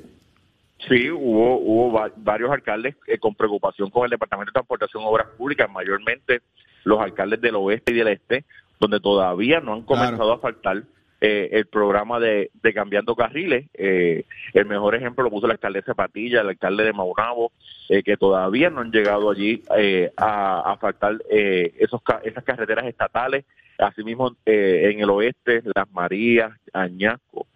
Sí, 0.88 1.08
hubo, 1.10 1.58
hubo 1.58 1.92
va- 1.92 2.10
varios 2.16 2.50
alcaldes 2.50 2.96
eh, 3.06 3.18
con 3.18 3.34
preocupación 3.34 3.88
con 3.90 4.04
el 4.04 4.10
Departamento 4.10 4.50
de 4.50 4.54
Transportación 4.54 5.02
y 5.02 5.06
Obras 5.06 5.28
Públicas, 5.38 5.68
mayormente 5.70 6.40
los 6.84 7.00
alcaldes 7.00 7.40
del 7.40 7.56
oeste 7.56 7.92
y 7.92 7.96
del 7.96 8.08
este, 8.08 8.44
donde 8.80 9.00
todavía 9.00 9.60
no 9.60 9.74
han 9.74 9.82
comenzado 9.82 10.16
Claro. 10.18 10.32
a 10.34 10.38
faltar 10.38 10.82
eh, 11.20 11.50
el 11.52 11.66
programa 11.66 12.18
de, 12.18 12.50
de 12.62 12.74
cambiando 12.74 13.14
carriles. 13.14 13.66
Eh, 13.74 14.24
el 14.54 14.66
mejor 14.66 14.96
ejemplo 14.96 15.22
lo 15.22 15.30
puso 15.30 15.46
la 15.46 15.52
alcaldesa 15.52 15.94
Patilla, 15.94 16.40
el 16.40 16.48
alcalde 16.48 16.82
de 16.84 16.92
Maunabo, 16.92 17.52
eh, 17.88 18.02
que 18.02 18.16
todavía 18.16 18.70
no 18.70 18.80
han 18.80 18.90
llegado 18.90 19.30
allí 19.30 19.62
eh, 19.76 20.10
a, 20.16 20.72
a 20.72 20.76
faltar 20.78 21.18
eh, 21.30 21.74
esos 21.78 22.00
esas 22.24 22.42
carreteras 22.42 22.86
estatales. 22.86 23.44
Asimismo, 23.78 24.36
eh, 24.46 24.90
en 24.92 25.00
el 25.00 25.10
oeste, 25.10 25.62
Las 25.74 25.90
Marías, 25.92 26.52
Añasco, 26.72 27.46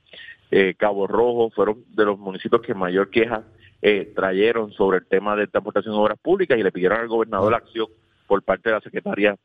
Cabo 0.79 1.07
Rojo 1.09 1.51
fueron 1.51 1.85
de 1.89 2.05
los 2.05 2.19
municipios 2.19 2.63
que 2.63 2.73
mayor 2.73 3.11
queja 3.11 3.43
eh, 3.83 4.11
trajeron 4.15 4.73
sobre 4.73 4.99
el 4.99 5.07
tema 5.07 5.35
de 5.37 5.49
transportación 5.49 5.95
y 5.95 5.99
obras 5.99 6.19
públicas 6.19 6.57
y 6.57 6.63
le 6.63 6.73
pidieron 6.73 7.01
al 7.01 7.09
gobernador 7.09 7.51
la 7.51 7.59
acción 7.59 7.87
por 8.27 8.43
parte 8.43 8.69
de 8.69 8.75
la 8.77 8.81
Secretaría 8.81 9.37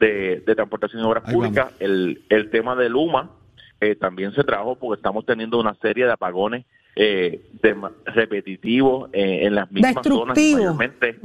de, 0.00 0.42
de 0.46 0.54
Transportación 0.54 1.02
y 1.02 1.04
Obras 1.04 1.24
Ahí 1.26 1.34
Públicas. 1.34 1.72
El, 1.80 2.22
el 2.28 2.50
tema 2.50 2.76
de 2.76 2.88
Luma, 2.88 3.30
eh, 3.80 3.94
también 3.94 4.32
se 4.32 4.44
trajo 4.44 4.76
porque 4.76 4.98
estamos 4.98 5.24
teniendo 5.26 5.58
una 5.58 5.74
serie 5.76 6.04
de 6.06 6.12
apagones 6.12 6.64
eh, 6.98 7.42
de- 7.62 7.76
repetitivos 8.06 9.10
eh, 9.12 9.40
en 9.42 9.54
las 9.54 9.70
mismas 9.70 9.92
zonas 10.18 10.38
y 10.38 10.54
mayormente, 10.54 11.18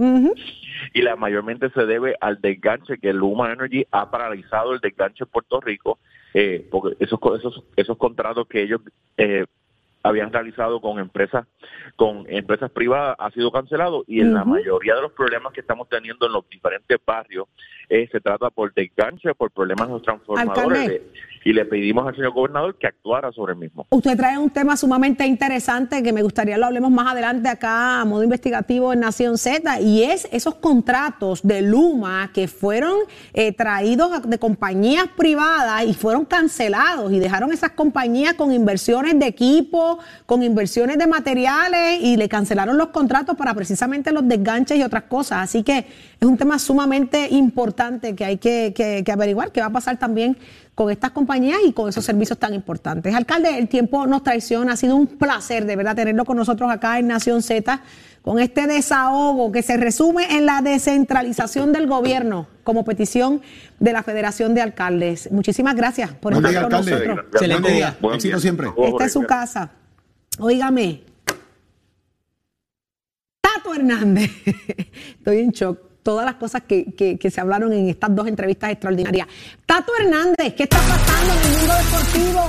y 0.94 1.02
la 1.02 1.16
mayormente 1.16 1.70
se 1.70 1.86
debe 1.86 2.16
al 2.20 2.42
desganche 2.42 2.98
que 2.98 3.14
Luma 3.14 3.54
Energy 3.54 3.86
ha 3.92 4.12
paralizado 4.12 4.74
el 4.74 4.80
desganche 4.82 5.24
en 5.24 5.30
Puerto 5.30 5.62
Rico 5.62 6.00
eh, 6.34 6.68
porque 6.72 6.96
esos 7.04 7.20
co- 7.20 7.36
esos 7.36 7.64
esos 7.78 7.98
contratos 7.98 8.48
que 8.48 8.62
ellos 8.64 8.82
eh, 9.18 9.46
habían 10.04 10.32
realizado 10.34 10.80
con 10.82 11.00
empresas 11.00 11.46
con 11.96 12.26
empresas 12.30 12.72
privadas 12.72 13.16
ha 13.20 13.30
sido 13.32 13.52
cancelado 13.52 14.04
y 14.08 14.22
en 14.22 14.34
la 14.34 14.44
mayoría 14.46 14.96
de 14.96 15.02
los 15.02 15.12
problemas 15.12 15.54
que 15.54 15.62
estamos 15.62 15.88
teniendo 15.90 16.26
en 16.26 16.34
los 16.34 16.50
diferentes 16.50 16.98
barrios 17.06 17.48
eh, 17.90 18.08
se 18.12 18.20
trata 18.20 18.50
por 18.50 18.74
desganche 18.74 19.34
por 19.36 19.52
problemas 19.52 19.88
de 19.88 19.94
los 19.94 20.02
transformadores 20.02 20.88
de- 20.88 21.12
y 21.44 21.54
le 21.54 21.66
pedimos 21.66 22.08
al 22.08 22.16
señor 22.16 22.34
gobernador 22.34 22.78
que 22.78 22.88
actuara 22.88 23.32
sobre 23.32 23.54
el 23.54 23.60
mismo. 23.60 23.88
Usted 23.90 24.16
trae 24.16 24.38
un 24.38 24.50
tema 24.50 24.78
sumamente 24.78 25.26
interesante 25.26 26.04
que 26.04 26.14
me 26.14 26.22
gustaría 26.22 26.58
lo 26.58 26.66
hablemos 26.66 26.92
más 26.92 27.12
adelante 27.12 27.50
acá 27.50 28.02
a 28.02 28.06
modo 28.06 28.24
investigativo 28.24 28.94
en 28.94 29.00
Nación 29.00 29.38
Z 29.38 29.82
y 29.82 30.04
es 30.04 30.28
esos 30.32 30.56
contratos 30.56 31.42
de 31.44 31.62
Luma 31.62 32.32
que 32.34 32.48
fueron 32.48 32.94
eh, 33.34 33.52
traídos 33.54 34.30
de 34.30 34.38
compañías 34.38 35.06
privadas 35.18 35.86
y 35.86 35.94
fueron 35.94 36.26
cancelados 36.26 37.12
y 37.12 37.20
dejaron 37.20 37.52
esas 37.52 37.72
compañías 37.72 38.36
con 38.36 38.52
inversiones 38.52 39.20
de 39.20 39.28
equipo, 39.28 40.00
con 40.26 40.44
inversiones 40.44 40.98
de 40.98 41.08
materiales 41.08 42.02
y 42.02 42.18
le 42.18 42.30
cancelaron 42.30 42.78
los 42.78 42.90
contratos 42.90 43.36
para 43.36 43.54
precisamente 43.54 44.12
los 44.12 44.28
desganches 44.28 44.78
y 44.78 44.84
otras 44.84 45.04
cosas. 45.04 45.40
Así 45.44 45.64
que 45.64 45.86
es 46.22 46.28
un 46.28 46.38
tema 46.38 46.60
sumamente 46.60 47.30
importante 47.32 48.14
que 48.16 48.24
hay 48.24 48.38
que, 48.38 48.74
que- 48.76 49.02
que 49.04 49.12
averiguar 49.12 49.52
qué 49.52 49.60
va 49.60 49.66
a 49.68 49.72
pasar 49.72 49.98
también 49.98 50.38
con 50.76 50.92
estas 50.92 51.10
compañías 51.12 51.58
y 51.66 51.74
con 51.74 51.90
esos 51.90 52.06
servicios 52.06 52.38
tan 52.38 52.54
importantes. 52.54 53.16
Alcalde, 53.16 53.58
el 53.58 53.68
tiempo 53.68 54.06
nos 54.06 54.22
traiciona, 54.22 54.74
ha 54.74 54.78
sido 54.78 54.96
un 54.96 55.08
placer 55.08 55.66
de 55.66 55.76
verdad 55.76 55.96
tenerlo 55.96 56.24
con 56.24 56.38
nosotros 56.38 56.70
acá 56.70 57.00
en 57.00 57.08
Nación 57.08 57.42
Z, 57.42 57.82
con 58.22 58.38
este 58.38 58.68
desahogo 58.68 59.52
que 59.52 59.64
se 59.64 59.78
resume 59.78 60.38
en 60.38 60.46
la 60.46 60.62
descentralización 60.62 61.74
del 61.74 61.88
gobierno 61.88 62.46
como 62.64 62.86
petición 62.86 63.42
de 63.80 63.92
la 63.92 64.04
Federación 64.04 64.54
de 64.54 64.62
Alcaldes. 64.62 65.32
Muchísimas 65.32 65.76
gracias 65.76 66.12
por 66.14 66.34
Buen 66.34 66.46
estar 66.46 66.52
día, 66.52 66.62
con 66.62 66.74
alcalde. 66.76 67.08
nosotros. 67.08 67.26
Excelente 67.34 67.62
Buen 67.64 67.74
día. 67.74 67.98
Buen 68.00 68.16
Éxito 68.18 68.36
día. 68.38 68.42
siempre. 68.42 68.68
Esta 68.78 69.06
es 69.06 69.14
su 69.14 69.24
casa. 69.24 69.72
Óigame. 70.38 71.02
Tato 73.42 73.74
Hernández. 73.74 74.30
Estoy 75.18 75.40
en 75.40 75.50
shock. 75.50 75.91
Todas 76.04 76.26
las 76.26 76.36
cosas 76.36 76.64
que, 76.68 76.86
que- 76.98 77.18
que 77.18 77.30
se 77.32 77.40
hablaron 77.42 77.72
en 77.74 77.90
estas 77.90 78.16
dos 78.16 78.28
entrevistas 78.28 78.72
extraordinarias. 78.72 79.28
Tato 79.66 79.92
Hernández, 80.00 80.54
¿qué 80.56 80.64
está 80.64 80.78
pasando 80.78 81.34
en 81.34 81.40
el 81.52 81.58
mundo 81.60 81.74
deportivo? 81.76 82.42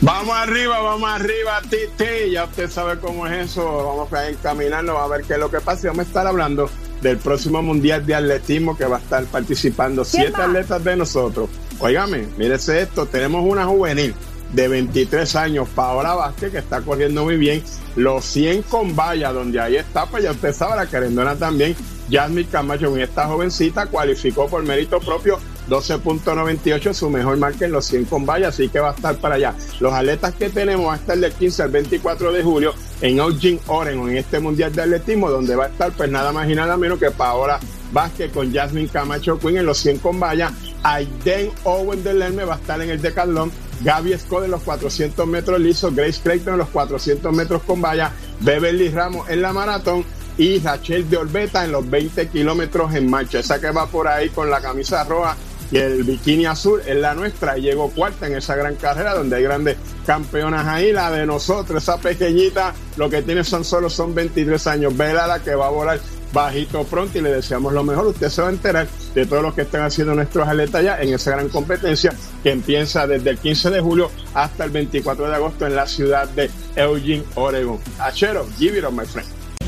Vamos 0.00 0.34
arriba, 0.36 0.80
vamos 0.80 1.08
arriba, 1.10 1.60
Titi. 1.62 2.32
Ya 2.32 2.44
usted 2.44 2.68
sabe 2.68 2.98
cómo 2.98 3.26
es 3.26 3.50
eso. 3.50 3.64
Vamos 3.86 4.12
a 4.12 4.28
encaminarnos 4.28 4.96
a 4.98 5.06
ver 5.06 5.22
qué 5.22 5.34
es 5.34 5.38
lo 5.38 5.48
que 5.50 5.60
pasa. 5.60 5.86
Y 5.86 5.88
vamos 5.90 6.06
a 6.06 6.08
estar 6.08 6.26
hablando 6.26 6.68
del 7.00 7.18
próximo 7.18 7.62
Mundial 7.62 8.04
de 8.04 8.14
Atletismo 8.16 8.76
que 8.76 8.84
va 8.84 8.96
a 8.96 9.00
estar 9.00 9.24
participando 9.26 10.02
¿Quién 10.02 10.24
siete 10.24 10.38
va? 10.40 10.44
atletas 10.46 10.82
de 10.82 10.96
nosotros. 10.96 11.48
Óigame, 11.78 12.26
mírese 12.36 12.82
esto. 12.82 13.06
Tenemos 13.06 13.44
una 13.44 13.64
juvenil 13.66 14.12
de 14.52 14.68
23 14.68 15.36
años, 15.36 15.68
Paola 15.72 16.14
Vázquez, 16.14 16.50
que 16.50 16.58
está 16.58 16.80
corriendo 16.80 17.22
muy 17.22 17.36
bien. 17.36 17.62
Los 17.94 18.24
100 18.24 18.62
con 18.62 18.96
valla, 18.96 19.32
donde 19.32 19.60
ahí 19.60 19.76
está, 19.76 20.06
pues 20.06 20.24
ya 20.24 20.32
usted 20.32 20.52
sabe, 20.52 20.74
la 20.76 20.86
querendona 20.86 21.36
también. 21.36 21.76
Jasmine 22.12 22.48
Camacho, 22.48 22.94
esta 22.98 23.26
jovencita, 23.26 23.86
cualificó 23.86 24.46
por 24.46 24.62
mérito 24.62 25.00
propio 25.00 25.38
12.98, 25.68 26.92
su 26.92 27.08
mejor 27.08 27.38
marca 27.38 27.64
en 27.64 27.72
los 27.72 27.86
100 27.86 28.04
con 28.04 28.26
valla, 28.26 28.48
así 28.48 28.68
que 28.68 28.80
va 28.80 28.90
a 28.90 28.94
estar 28.94 29.16
para 29.16 29.36
allá. 29.36 29.54
Los 29.80 29.92
atletas 29.92 30.34
que 30.34 30.50
tenemos 30.50 30.86
van 30.86 30.98
a 30.98 31.00
estar 31.00 31.16
del 31.16 31.32
15 31.32 31.62
al 31.62 31.70
24 31.70 32.32
de 32.32 32.42
julio 32.42 32.74
en 33.00 33.18
Eugene, 33.18 33.60
Oregon, 33.66 34.10
en 34.10 34.18
este 34.18 34.40
Mundial 34.40 34.74
de 34.74 34.82
Atletismo, 34.82 35.30
donde 35.30 35.56
va 35.56 35.64
a 35.64 35.68
estar 35.68 35.92
pues 35.92 36.10
nada 36.10 36.32
más 36.32 36.48
y 36.50 36.54
nada 36.54 36.76
menos 36.76 36.98
que 36.98 37.10
Paola 37.10 37.58
Vázquez 37.92 38.32
con 38.32 38.52
Jasmine 38.52 38.88
Camacho 38.88 39.38
Quinn 39.38 39.58
en 39.58 39.66
los 39.66 39.78
100 39.78 39.98
con 39.98 40.20
valla. 40.20 40.52
Aiden 40.82 41.50
Owen 41.64 42.02
del 42.02 42.18
Lerme 42.18 42.44
va 42.44 42.54
a 42.54 42.58
estar 42.58 42.80
en 42.82 42.90
el 42.90 43.00
decathlon. 43.00 43.50
Gaby 43.82 44.16
Scott 44.18 44.44
en 44.44 44.52
los 44.52 44.62
400 44.62 45.26
metros 45.26 45.58
lisos, 45.58 45.94
Grace 45.94 46.20
Clayton 46.22 46.54
en 46.54 46.58
los 46.58 46.68
400 46.68 47.32
metros 47.34 47.62
con 47.64 47.80
valla, 47.80 48.12
Beverly 48.40 48.90
Ramos 48.90 49.28
en 49.28 49.42
la 49.42 49.52
maratón 49.52 50.04
y 50.38 50.58
Rachel 50.58 51.08
de 51.08 51.16
Orbeta 51.16 51.64
en 51.64 51.72
los 51.72 51.88
20 51.88 52.28
kilómetros 52.28 52.94
en 52.94 53.10
marcha. 53.10 53.40
Esa 53.40 53.60
que 53.60 53.70
va 53.70 53.86
por 53.86 54.08
ahí 54.08 54.30
con 54.30 54.50
la 54.50 54.60
camisa 54.60 55.04
roja 55.04 55.36
y 55.70 55.78
el 55.78 56.04
bikini 56.04 56.44
azul 56.44 56.82
es 56.86 56.96
la 56.96 57.14
nuestra. 57.14 57.56
Llegó 57.56 57.90
cuarta 57.90 58.26
en 58.26 58.36
esa 58.36 58.54
gran 58.54 58.76
carrera 58.76 59.14
donde 59.14 59.36
hay 59.36 59.42
grandes 59.42 59.76
campeonas 60.06 60.66
ahí. 60.66 60.92
La 60.92 61.10
de 61.10 61.24
nosotros, 61.26 61.82
esa 61.82 61.96
pequeñita, 61.96 62.74
lo 62.96 63.08
que 63.08 63.22
tiene 63.22 63.42
son 63.42 63.64
solo 63.64 63.88
son 63.88 64.14
23 64.14 64.66
años. 64.66 64.96
Vela 64.96 65.26
la 65.26 65.42
que 65.42 65.54
va 65.54 65.68
a 65.68 65.70
volar 65.70 65.98
bajito 66.32 66.84
pronto 66.84 67.18
y 67.18 67.22
le 67.22 67.30
deseamos 67.30 67.72
lo 67.72 67.84
mejor. 67.84 68.06
Usted 68.06 68.28
se 68.28 68.42
va 68.42 68.48
a 68.48 68.52
enterar 68.52 68.86
de 69.14 69.26
todo 69.26 69.42
lo 69.42 69.54
que 69.54 69.62
están 69.62 69.82
haciendo 69.82 70.14
nuestros 70.14 70.46
atletas 70.46 70.82
ya 70.84 71.00
en 71.00 71.14
esa 71.14 71.30
gran 71.32 71.48
competencia 71.48 72.12
que 72.42 72.50
empieza 72.50 73.06
desde 73.06 73.30
el 73.30 73.38
15 73.38 73.70
de 73.70 73.80
julio 73.80 74.10
hasta 74.34 74.64
el 74.64 74.70
24 74.70 75.28
de 75.28 75.34
agosto 75.34 75.66
en 75.66 75.74
la 75.74 75.86
ciudad 75.86 76.28
de 76.28 76.50
Eugene, 76.76 77.24
Oregon. 77.34 77.78
Achero, 77.98 78.46
give 78.58 78.78
it 78.78 78.84
up, 78.84 78.92
my 78.92 79.06
friend. 79.06 79.41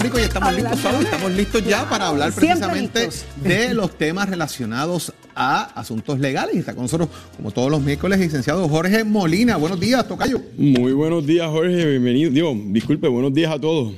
Rico 0.00 0.18
y 0.18 0.22
estamos 0.22 0.54
listos, 0.54 0.80
Saúl, 0.80 1.04
estamos 1.04 1.32
listos 1.32 1.64
ya 1.64 1.88
para 1.88 2.08
hablar 2.08 2.32
precisamente 2.32 3.06
listos. 3.06 3.24
de 3.42 3.74
los 3.74 3.96
temas 3.98 4.28
relacionados 4.28 5.12
a 5.34 5.64
asuntos 5.78 6.18
legales. 6.20 6.54
Y 6.54 6.58
está 6.58 6.74
con 6.74 6.82
nosotros, 6.84 7.08
como 7.36 7.50
todos 7.50 7.70
los 7.70 7.80
miércoles, 7.82 8.18
licenciado 8.20 8.68
Jorge 8.68 9.02
Molina. 9.04 9.56
Buenos 9.56 9.80
días, 9.80 10.06
Tocayo. 10.06 10.40
Muy 10.56 10.92
buenos 10.92 11.26
días, 11.26 11.48
Jorge. 11.48 11.84
Bienvenido. 11.84 12.30
Digo, 12.30 12.52
disculpe, 12.66 13.08
buenos 13.08 13.34
días 13.34 13.52
a 13.52 13.58
todos. 13.60 13.92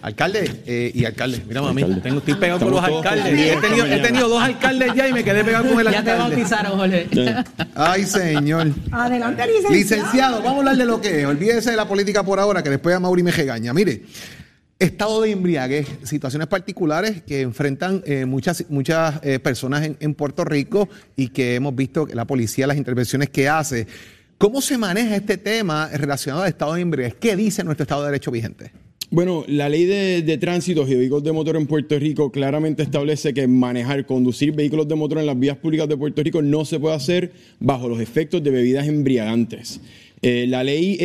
Alcalde 0.00 0.62
eh, 0.66 0.92
y 0.94 1.04
alcalde, 1.04 1.42
mira 1.46 1.60
mami, 1.60 1.82
Alcalde. 1.82 2.02
tengo, 2.02 2.18
estoy 2.18 2.34
pegado 2.34 2.60
con 2.60 2.70
los 2.70 2.82
alcaldes. 2.82 3.26
He 3.26 3.56
tenido, 3.56 3.86
he 3.86 3.98
tenido 3.98 4.28
dos 4.28 4.42
alcaldes 4.42 4.94
ya 4.94 5.08
y 5.08 5.12
me 5.12 5.24
quedé 5.24 5.44
pegado 5.44 5.68
con 5.68 5.80
el 5.80 5.86
Ya 5.92 6.02
te 6.04 6.10
alcalde. 6.12 6.36
bautizaron, 6.36 6.78
Jorge. 6.78 7.06
Ay, 7.74 8.04
señor. 8.04 8.68
Adelante, 8.92 9.42
licenciado. 9.46 9.74
Licenciado, 9.74 10.36
vamos 10.38 10.54
a 10.54 10.58
hablar 10.58 10.76
de 10.76 10.84
lo 10.86 11.00
que 11.00 11.20
es. 11.20 11.26
Olvídese 11.26 11.70
de 11.72 11.76
la 11.76 11.86
política 11.88 12.22
por 12.22 12.38
ahora, 12.40 12.62
que 12.62 12.70
después 12.70 12.94
a 12.94 13.00
Mauri 13.00 13.22
me 13.22 13.32
regaña. 13.32 13.74
Mire, 13.74 14.02
estado 14.78 15.22
de 15.22 15.32
embriaguez, 15.32 15.88
situaciones 16.04 16.46
particulares 16.46 17.22
que 17.22 17.40
enfrentan 17.40 18.02
eh, 18.06 18.24
muchas, 18.26 18.64
muchas 18.68 19.20
eh, 19.24 19.38
personas 19.40 19.90
en, 19.98 20.14
Puerto 20.14 20.44
Rico 20.44 20.88
y 21.16 21.28
que 21.28 21.56
hemos 21.56 21.74
visto 21.74 22.06
la 22.12 22.26
policía, 22.26 22.66
las 22.66 22.76
intervenciones 22.76 23.28
que 23.30 23.48
hace. 23.48 23.86
¿Cómo 24.36 24.60
se 24.60 24.78
maneja 24.78 25.16
este 25.16 25.36
tema 25.36 25.88
relacionado 25.92 26.44
al 26.44 26.48
estado 26.48 26.74
de 26.74 26.82
embriaguez? 26.82 27.16
¿Qué 27.18 27.34
dice 27.34 27.64
nuestro 27.64 27.82
estado 27.82 28.02
de 28.02 28.08
derecho 28.08 28.30
vigente? 28.30 28.70
Bueno, 29.10 29.44
la 29.48 29.68
ley 29.68 29.86
de, 29.86 30.22
de 30.22 30.38
tránsito 30.38 30.86
y 30.86 30.94
vehículos 30.94 31.24
de 31.24 31.32
motor 31.32 31.56
en 31.56 31.66
Puerto 31.66 31.98
Rico 31.98 32.30
claramente 32.30 32.82
establece 32.82 33.34
que 33.34 33.48
manejar, 33.48 34.06
conducir 34.06 34.52
vehículos 34.52 34.86
de 34.86 34.94
motor 34.94 35.18
en 35.18 35.26
las 35.26 35.38
vías 35.38 35.56
públicas 35.56 35.88
de 35.88 35.96
Puerto 35.96 36.22
Rico 36.22 36.42
no 36.42 36.64
se 36.64 36.78
puede 36.78 36.94
hacer 36.94 37.32
bajo 37.58 37.88
los 37.88 38.00
efectos 38.00 38.44
de 38.44 38.50
bebidas 38.50 38.86
embriagantes. 38.86 39.80
Eh, 40.20 40.46
la 40.48 40.62
ley 40.62 40.98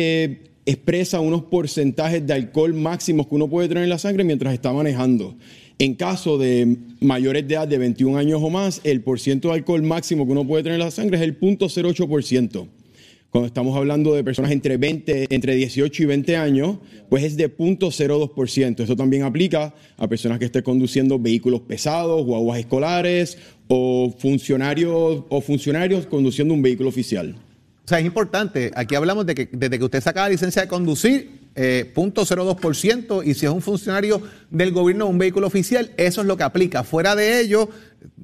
expresa 0.66 1.20
unos 1.20 1.42
porcentajes 1.44 2.26
de 2.26 2.32
alcohol 2.32 2.74
máximos 2.74 3.26
que 3.26 3.34
uno 3.34 3.48
puede 3.48 3.68
tener 3.68 3.84
en 3.84 3.90
la 3.90 3.98
sangre 3.98 4.24
mientras 4.24 4.54
está 4.54 4.72
manejando. 4.72 5.34
En 5.78 5.94
caso 5.94 6.38
de 6.38 6.76
mayores 7.00 7.46
de 7.48 7.54
edad 7.54 7.68
de 7.68 7.78
21 7.78 8.16
años 8.16 8.40
o 8.42 8.48
más, 8.48 8.80
el 8.84 9.02
porciento 9.02 9.48
de 9.48 9.54
alcohol 9.54 9.82
máximo 9.82 10.24
que 10.24 10.32
uno 10.32 10.46
puede 10.46 10.62
tener 10.62 10.78
en 10.78 10.84
la 10.84 10.90
sangre 10.90 11.16
es 11.16 11.22
el 11.22 11.38
0.08%. 11.38 12.68
Cuando 13.34 13.48
estamos 13.48 13.76
hablando 13.76 14.14
de 14.14 14.22
personas 14.22 14.52
entre 14.52 14.76
20, 14.76 15.34
entre 15.34 15.56
18 15.56 16.04
y 16.04 16.06
20 16.06 16.36
años, 16.36 16.76
pues 17.08 17.24
es 17.24 17.36
de 17.36 17.52
0.02%. 17.52 18.80
Esto 18.80 18.94
también 18.94 19.24
aplica 19.24 19.74
a 19.96 20.06
personas 20.06 20.38
que 20.38 20.44
estén 20.44 20.62
conduciendo 20.62 21.18
vehículos 21.18 21.62
pesados, 21.62 22.24
guaguas 22.24 22.60
escolares 22.60 23.36
o 23.66 24.14
funcionarios 24.16 25.24
o 25.28 25.40
funcionarios 25.40 26.06
conduciendo 26.06 26.54
un 26.54 26.62
vehículo 26.62 26.88
oficial. 26.90 27.34
O 27.84 27.88
sea, 27.88 27.98
es 27.98 28.06
importante. 28.06 28.70
Aquí 28.74 28.94
hablamos 28.94 29.26
de 29.26 29.34
que 29.34 29.48
desde 29.52 29.78
que 29.78 29.84
usted 29.84 30.00
saca 30.02 30.22
la 30.22 30.30
licencia 30.30 30.62
de 30.62 30.68
conducir, 30.68 31.44
eh, 31.54 31.92
0.02%, 31.94 33.22
y 33.24 33.34
si 33.34 33.46
es 33.46 33.52
un 33.52 33.60
funcionario 33.60 34.22
del 34.50 34.72
gobierno 34.72 35.04
o 35.04 35.08
un 35.08 35.18
vehículo 35.18 35.46
oficial, 35.46 35.90
eso 35.96 36.22
es 36.22 36.26
lo 36.26 36.36
que 36.36 36.42
aplica. 36.44 36.82
Fuera 36.82 37.14
de 37.14 37.40
ello, 37.40 37.68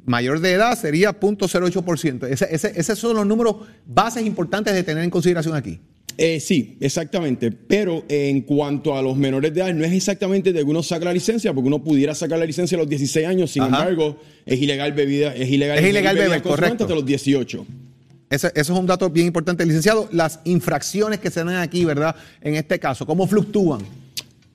mayor 0.07 0.41
de 0.41 0.53
edad 0.53 0.79
sería 0.79 1.13
0.08%. 1.13 2.27
Ese, 2.27 2.49
ese- 2.51 2.73
esos 2.75 2.99
son 2.99 3.17
los 3.17 3.27
números 3.27 3.57
bases 3.87 4.25
importantes 4.27 4.75
de 4.75 4.83
tener 4.83 5.05
en 5.05 5.11
consideración 5.11 5.55
aquí. 5.55 5.79
Eh, 6.17 6.41
sí, 6.41 6.77
exactamente. 6.81 7.51
Pero 7.53 8.05
en 8.09 8.43
cuanto 8.43 8.97
a 8.97 9.03
los 9.03 9.17
menores 9.17 9.55
de 9.55 9.61
edad, 9.61 9.73
no 9.75 9.85
es 9.85 9.93
exactamente 9.93 10.53
de 10.53 10.59
que 10.61 10.65
uno 10.71 10.83
saca 10.83 11.05
la 11.07 11.13
licencia, 11.15 11.53
porque 11.55 11.69
uno 11.69 11.83
pudiera 11.85 12.15
sacar 12.15 12.39
la 12.39 12.45
licencia 12.47 12.77
a 12.77 12.81
los 12.81 12.89
16 12.89 13.27
años, 13.27 13.51
sin 13.51 13.63
Ajá. 13.63 13.79
embargo, 13.79 14.19
es 14.45 14.61
ilegal 14.61 14.93
bebida, 14.93 15.35
es 15.35 15.49
ilegal, 15.49 15.79
Es 15.79 15.87
ilegal 15.89 16.17
beber, 16.17 16.43
correcto. 16.43 16.85
hasta 16.85 16.95
los 16.95 17.07
18. 17.07 17.67
Ese- 18.31 18.53
eso 18.55 18.73
es 18.73 18.79
un 18.79 18.87
dato 18.87 19.11
bien 19.11 19.27
importante, 19.27 19.67
licenciado. 19.67 20.09
Las 20.13 20.39
infracciones 20.45 21.19
que 21.19 21.31
se 21.31 21.41
dan 21.43 21.57
aquí, 21.57 21.85
¿verdad? 21.85 22.15
En 22.41 22.55
este 22.55 22.79
caso, 22.79 23.05
¿cómo 23.05 23.27
fluctúan? 23.27 23.81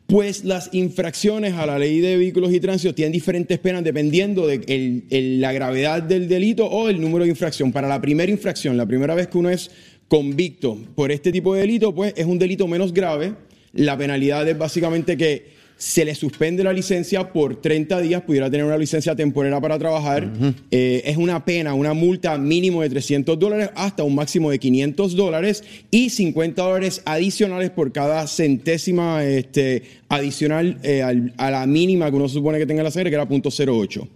Pues 0.07 0.45
las 0.45 0.69
infracciones 0.73 1.55
a 1.55 1.65
la 1.65 1.78
ley 1.78 1.99
de 1.99 2.15
vehículos 2.15 2.53
y 2.53 2.59
tránsito 2.59 2.93
tienen 2.93 3.11
diferentes 3.11 3.57
penas 3.59 3.84
dependiendo 3.84 4.47
de 4.47 5.03
la 5.39 5.51
gravedad 5.51 6.01
del 6.01 6.28
delito 6.30 6.65
o 6.67 6.89
el 6.89 7.01
número 7.01 7.26
de 7.26 7.32
infracción. 7.32 7.71
Para 7.71 7.88
la 7.88 7.99
primera 7.99 8.32
infracción, 8.32 8.78
la 8.78 8.86
primera 8.86 9.13
vez 9.15 9.28
que 9.28 9.38
uno 9.39 9.49
es 9.49 9.71
convicto 10.07 10.78
por 10.95 11.11
este 11.11 11.32
tipo 11.32 11.53
de 11.55 11.61
delito, 11.61 11.93
pues 11.93 12.13
es 12.15 12.26
un 12.28 12.38
delito 12.39 12.67
menos 12.67 12.93
grave. 12.93 13.34
La 13.73 13.97
penalidad 13.97 14.47
es 14.47 14.57
básicamente 14.57 15.17
que 15.17 15.47
se 15.78 16.05
le 16.05 16.15
suspende 16.15 16.63
la 16.63 16.71
licencia 16.71 17.32
por 17.34 17.61
30 17.61 17.99
días, 18.01 18.21
pudiera 18.21 18.49
tener 18.49 18.65
una 18.65 18.78
licencia 18.78 19.15
temporera 19.15 19.59
para 19.59 19.78
trabajar. 19.78 20.32
Eh, 20.71 21.03
es 21.05 21.17
una 21.17 21.43
pena, 21.43 21.73
una 21.73 21.93
multa 21.93 22.38
mínimo 22.38 22.82
de 22.82 22.89
300 22.89 23.38
dólares 23.38 23.69
hasta 23.76 24.03
un 24.03 24.15
máximo 24.15 24.49
de 24.51 24.57
500 24.59 25.15
dólares 25.15 25.63
y 25.91 26.09
50 26.09 26.61
dólares 26.63 27.01
adicionales 27.05 27.71
por 27.71 27.91
cada 27.91 28.26
centésima 28.28 29.23
este, 29.26 29.84
adicional 30.07 30.78
eh, 30.84 31.01
al- 31.03 31.34
a 31.38 31.51
la 31.51 31.65
mínima 31.67 32.09
que 32.09 32.15
uno 32.15 32.30
supone 32.30 32.57
que 32.57 32.65
tenga 32.65 32.82
la 32.84 32.91
sangre, 32.91 33.09
que 33.09 33.15
era 33.15 33.28
.08. 33.28 34.07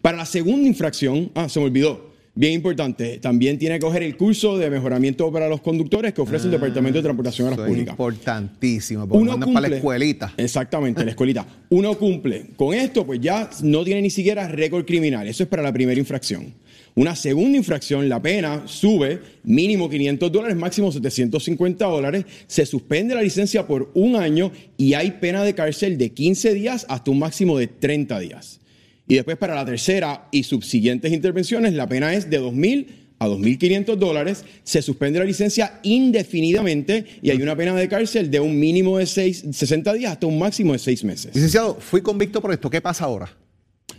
Para 0.00 0.16
la 0.18 0.26
segunda 0.26 0.66
infracción, 0.68 1.30
ah, 1.34 1.48
se 1.48 1.58
me 1.60 1.66
olvidó. 1.66 2.05
Bien 2.38 2.52
importante, 2.52 3.16
también 3.18 3.58
tiene 3.58 3.76
que 3.76 3.80
coger 3.80 4.02
el 4.02 4.14
curso 4.14 4.58
de 4.58 4.68
mejoramiento 4.68 5.32
para 5.32 5.48
los 5.48 5.62
conductores 5.62 6.12
que 6.12 6.20
ofrece 6.20 6.44
el 6.44 6.50
Departamento 6.50 6.98
de 6.98 7.02
Transportación 7.02 7.46
Eso 7.48 7.54
Aérea 7.62 7.64
es 7.64 7.70
Pública. 7.70 7.90
importantísimo, 7.92 9.08
porque 9.08 9.22
Uno 9.22 9.30
mandan 9.32 9.48
para 9.54 9.60
la 9.62 9.66
cumple. 9.68 9.76
escuelita. 9.78 10.34
Exactamente, 10.36 11.02
la 11.02 11.10
escuelita. 11.12 11.46
Uno 11.70 11.96
cumple. 11.96 12.48
Con 12.56 12.74
esto, 12.74 13.06
pues 13.06 13.22
ya 13.22 13.48
no 13.62 13.82
tiene 13.84 14.02
ni 14.02 14.10
siquiera 14.10 14.46
récord 14.48 14.84
criminal. 14.84 15.26
Eso 15.26 15.44
es 15.44 15.48
para 15.48 15.62
la 15.62 15.72
primera 15.72 15.98
infracción. 15.98 16.52
Una 16.94 17.16
segunda 17.16 17.56
infracción, 17.56 18.06
la 18.08 18.20
pena 18.20 18.64
sube 18.66 19.18
mínimo 19.44 19.88
500 19.88 20.30
dólares, 20.30 20.56
máximo 20.58 20.92
750 20.92 21.86
dólares. 21.86 22.26
Se 22.46 22.66
suspende 22.66 23.14
la 23.14 23.22
licencia 23.22 23.66
por 23.66 23.90
un 23.94 24.14
año 24.14 24.52
y 24.76 24.92
hay 24.92 25.12
pena 25.12 25.42
de 25.42 25.54
cárcel 25.54 25.96
de 25.96 26.10
15 26.12 26.52
días 26.52 26.84
hasta 26.90 27.10
un 27.10 27.18
máximo 27.18 27.56
de 27.58 27.66
30 27.66 28.18
días. 28.20 28.60
Y 29.08 29.14
después 29.14 29.36
para 29.36 29.54
la 29.54 29.64
tercera 29.64 30.28
y 30.32 30.42
subsiguientes 30.42 31.12
intervenciones, 31.12 31.74
la 31.74 31.88
pena 31.88 32.12
es 32.14 32.28
de 32.28 32.40
2.000 32.40 32.86
a 33.18 33.28
2.500 33.28 33.96
dólares. 33.96 34.44
Se 34.64 34.82
suspende 34.82 35.18
la 35.20 35.24
licencia 35.24 35.78
indefinidamente 35.82 37.04
y 37.22 37.30
hay 37.30 37.40
una 37.40 37.56
pena 37.56 37.74
de 37.74 37.88
cárcel 37.88 38.30
de 38.30 38.40
un 38.40 38.58
mínimo 38.58 38.98
de 38.98 39.06
seis- 39.06 39.44
60 39.52 39.92
días 39.94 40.12
hasta 40.12 40.26
un 40.26 40.38
máximo 40.38 40.72
de 40.72 40.78
6 40.78 41.04
meses. 41.04 41.34
Licenciado, 41.34 41.76
fui 41.80 42.02
convicto 42.02 42.40
por 42.40 42.52
esto. 42.52 42.68
¿Qué 42.68 42.80
pasa 42.80 43.04
ahora? 43.04 43.30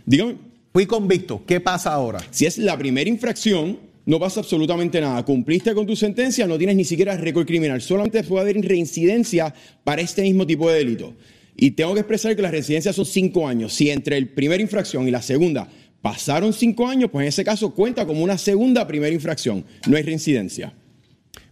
Dígame. 0.04 0.36
Fui 0.72 0.86
convicto. 0.86 1.42
¿Qué 1.46 1.60
pasa 1.60 1.92
ahora? 1.92 2.20
Si 2.30 2.46
es 2.46 2.58
la 2.58 2.76
primera 2.76 3.08
infracción, 3.08 3.78
no 4.04 4.20
pasa 4.20 4.40
absolutamente 4.40 5.00
nada. 5.00 5.24
Cumpliste 5.24 5.74
con 5.74 5.86
tu 5.86 5.96
sentencia, 5.96 6.46
no 6.46 6.56
tienes 6.58 6.76
ni 6.76 6.84
siquiera 6.84 7.16
récord 7.16 7.46
criminal. 7.46 7.80
Solamente 7.80 8.22
puede 8.22 8.42
haber 8.42 8.60
reincidencia 8.64 9.52
para 9.84 10.02
este 10.02 10.22
mismo 10.22 10.46
tipo 10.46 10.70
de 10.70 10.78
delito. 10.78 11.14
Y 11.60 11.72
tengo 11.72 11.92
que 11.92 12.00
expresar 12.00 12.36
que 12.36 12.40
las 12.40 12.52
reincidencias 12.52 12.94
son 12.94 13.04
cinco 13.04 13.48
años. 13.48 13.74
Si 13.74 13.90
entre 13.90 14.16
el 14.16 14.28
primer 14.28 14.60
infracción 14.60 15.08
y 15.08 15.10
la 15.10 15.20
segunda 15.20 15.68
pasaron 16.00 16.52
cinco 16.52 16.86
años, 16.86 17.10
pues 17.10 17.24
en 17.24 17.28
ese 17.28 17.44
caso 17.44 17.74
cuenta 17.74 18.06
como 18.06 18.22
una 18.22 18.38
segunda 18.38 18.86
primera 18.86 19.12
infracción. 19.12 19.64
No 19.88 19.96
hay 19.96 20.04
reincidencia. 20.04 20.72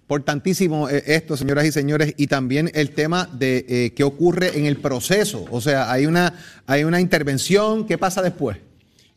Importantísimo 0.03 0.89
eh, 0.89 1.03
esto, 1.07 1.37
señoras 1.37 1.67
y 1.67 1.73
señores, 1.73 2.15
y 2.17 2.29
también 2.29 2.71
el 2.75 2.91
tema 2.91 3.29
de 3.37 3.67
eh, 3.69 3.93
qué 3.97 4.05
ocurre 4.05 4.57
en 4.57 4.67
el 4.67 4.77
proceso. 4.77 5.45
O 5.51 5.61
sea, 5.61 5.91
hay 5.91 6.07
una, 6.07 6.35
hay 6.67 6.85
una 6.85 7.01
intervención, 7.01 7.85
¿qué 7.85 7.99
pasa 7.99 8.23
después? 8.23 8.59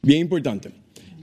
Bien 0.01 0.21
importante. 0.21 0.71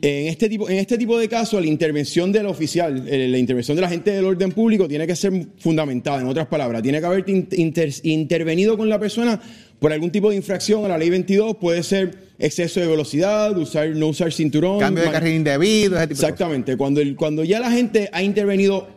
En 0.02 0.26
este 0.28 0.48
tipo, 0.48 0.68
en 0.68 0.76
este 0.76 0.98
tipo 0.98 1.18
de 1.18 1.28
casos, 1.28 1.60
la 1.60 1.66
intervención 1.66 2.30
del 2.30 2.46
oficial, 2.46 3.04
eh, 3.08 3.28
la 3.28 3.38
intervención 3.38 3.74
del 3.76 3.84
agente 3.84 4.10
del 4.12 4.24
orden 4.26 4.52
público 4.52 4.86
tiene 4.86 5.06
que 5.06 5.16
ser 5.16 5.32
fundamentada. 5.58 6.20
En 6.20 6.26
otras 6.26 6.46
palabras, 6.46 6.82
tiene 6.82 7.00
que 7.00 7.06
haber 7.06 7.24
in- 7.28 7.48
inter- 7.52 7.92
intervenido 8.02 8.76
con 8.76 8.88
la 8.88 8.98
persona 9.00 9.40
por 9.78 9.92
algún 9.92 10.10
tipo 10.10 10.30
de 10.30 10.36
infracción 10.36 10.84
a 10.84 10.88
la 10.88 10.98
ley 10.98 11.10
22. 11.10 11.56
Puede 11.56 11.82
ser 11.82 12.14
exceso 12.38 12.80
de 12.80 12.86
velocidad, 12.86 13.56
usar, 13.56 13.88
no 13.90 14.08
usar 14.08 14.32
cinturón. 14.32 14.78
Cambio 14.80 15.04
de 15.04 15.10
carril 15.10 15.34
indebido, 15.36 15.96
ese 15.96 16.06
tipo 16.08 16.08
de 16.08 16.08
cosas. 16.08 16.10
Exactamente. 16.30 16.76
Cuando, 16.76 17.00
el- 17.00 17.16
cuando 17.16 17.42
ya 17.44 17.58
la 17.60 17.70
gente 17.70 18.10
ha 18.12 18.22
intervenido 18.22 18.88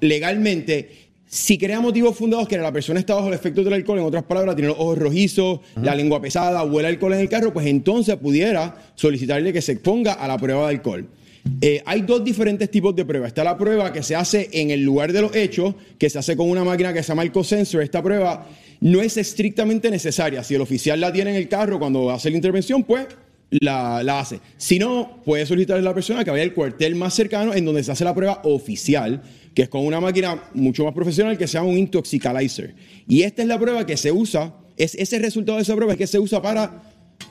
legalmente, 0.00 0.88
si 1.28 1.58
crea 1.58 1.80
motivos 1.80 2.16
fundados 2.16 2.46
que 2.46 2.56
la 2.56 2.72
persona 2.72 3.00
está 3.00 3.14
bajo 3.14 3.28
el 3.28 3.34
efecto 3.34 3.64
del 3.64 3.72
alcohol, 3.72 3.98
en 3.98 4.04
otras 4.04 4.22
palabras, 4.24 4.54
tiene 4.54 4.68
los 4.68 4.78
ojos 4.78 4.98
rojizos, 4.98 5.60
la 5.82 5.94
lengua 5.94 6.20
pesada, 6.20 6.62
huele 6.62 6.88
alcohol 6.88 7.14
en 7.14 7.20
el 7.20 7.28
carro, 7.28 7.52
pues 7.52 7.66
entonces 7.66 8.16
pudiera 8.16 8.76
solicitarle 8.94 9.52
que 9.52 9.60
se 9.60 9.72
exponga 9.72 10.12
a 10.12 10.28
la 10.28 10.38
prueba 10.38 10.62
de 10.62 10.76
alcohol. 10.76 11.08
Eh, 11.60 11.82
hay 11.86 12.02
dos 12.02 12.24
diferentes 12.24 12.70
tipos 12.70 12.94
de 12.94 13.04
pruebas. 13.04 13.28
Está 13.28 13.44
la 13.44 13.56
prueba 13.56 13.92
que 13.92 14.02
se 14.02 14.14
hace 14.14 14.48
en 14.52 14.70
el 14.70 14.82
lugar 14.82 15.12
de 15.12 15.22
los 15.22 15.34
hechos, 15.34 15.74
que 15.98 16.10
se 16.10 16.18
hace 16.18 16.36
con 16.36 16.50
una 16.50 16.64
máquina 16.64 16.92
que 16.92 17.02
se 17.02 17.08
llama 17.08 17.22
el 17.22 17.32
co-sensor. 17.32 17.82
Esta 17.82 18.02
prueba 18.02 18.46
no 18.80 19.00
es 19.00 19.16
estrictamente 19.16 19.90
necesaria. 19.90 20.42
Si 20.42 20.54
el 20.54 20.60
oficial 20.60 21.00
la 21.00 21.12
tiene 21.12 21.30
en 21.30 21.36
el 21.36 21.48
carro 21.48 21.78
cuando 21.78 22.10
hace 22.10 22.30
la 22.30 22.36
intervención, 22.36 22.82
pues 22.82 23.06
la, 23.50 24.02
la 24.02 24.20
hace. 24.20 24.40
Si 24.56 24.78
no, 24.78 25.22
puede 25.24 25.46
solicitarle 25.46 25.82
a 25.82 25.90
la 25.90 25.94
persona 25.94 26.24
que 26.24 26.30
vaya 26.30 26.42
al 26.42 26.52
cuartel 26.52 26.94
más 26.94 27.14
cercano 27.14 27.54
en 27.54 27.64
donde 27.64 27.84
se 27.84 27.92
hace 27.92 28.04
la 28.04 28.14
prueba 28.14 28.40
oficial, 28.44 29.22
que 29.56 29.62
es 29.62 29.70
con 29.70 29.86
una 29.86 30.00
máquina 30.02 30.50
mucho 30.52 30.84
más 30.84 30.92
profesional 30.92 31.38
que 31.38 31.46
se 31.46 31.54
llama 31.54 31.70
un 31.70 31.78
intoxicalizer. 31.78 32.74
Y 33.08 33.22
esta 33.22 33.40
es 33.40 33.48
la 33.48 33.58
prueba 33.58 33.86
que 33.86 33.96
se 33.96 34.12
usa, 34.12 34.54
es 34.76 34.94
ese 34.94 35.18
resultado 35.18 35.56
de 35.56 35.62
esa 35.62 35.74
prueba 35.74 35.94
es 35.94 35.98
que 35.98 36.06
se 36.06 36.18
usa 36.18 36.42
para 36.42 36.82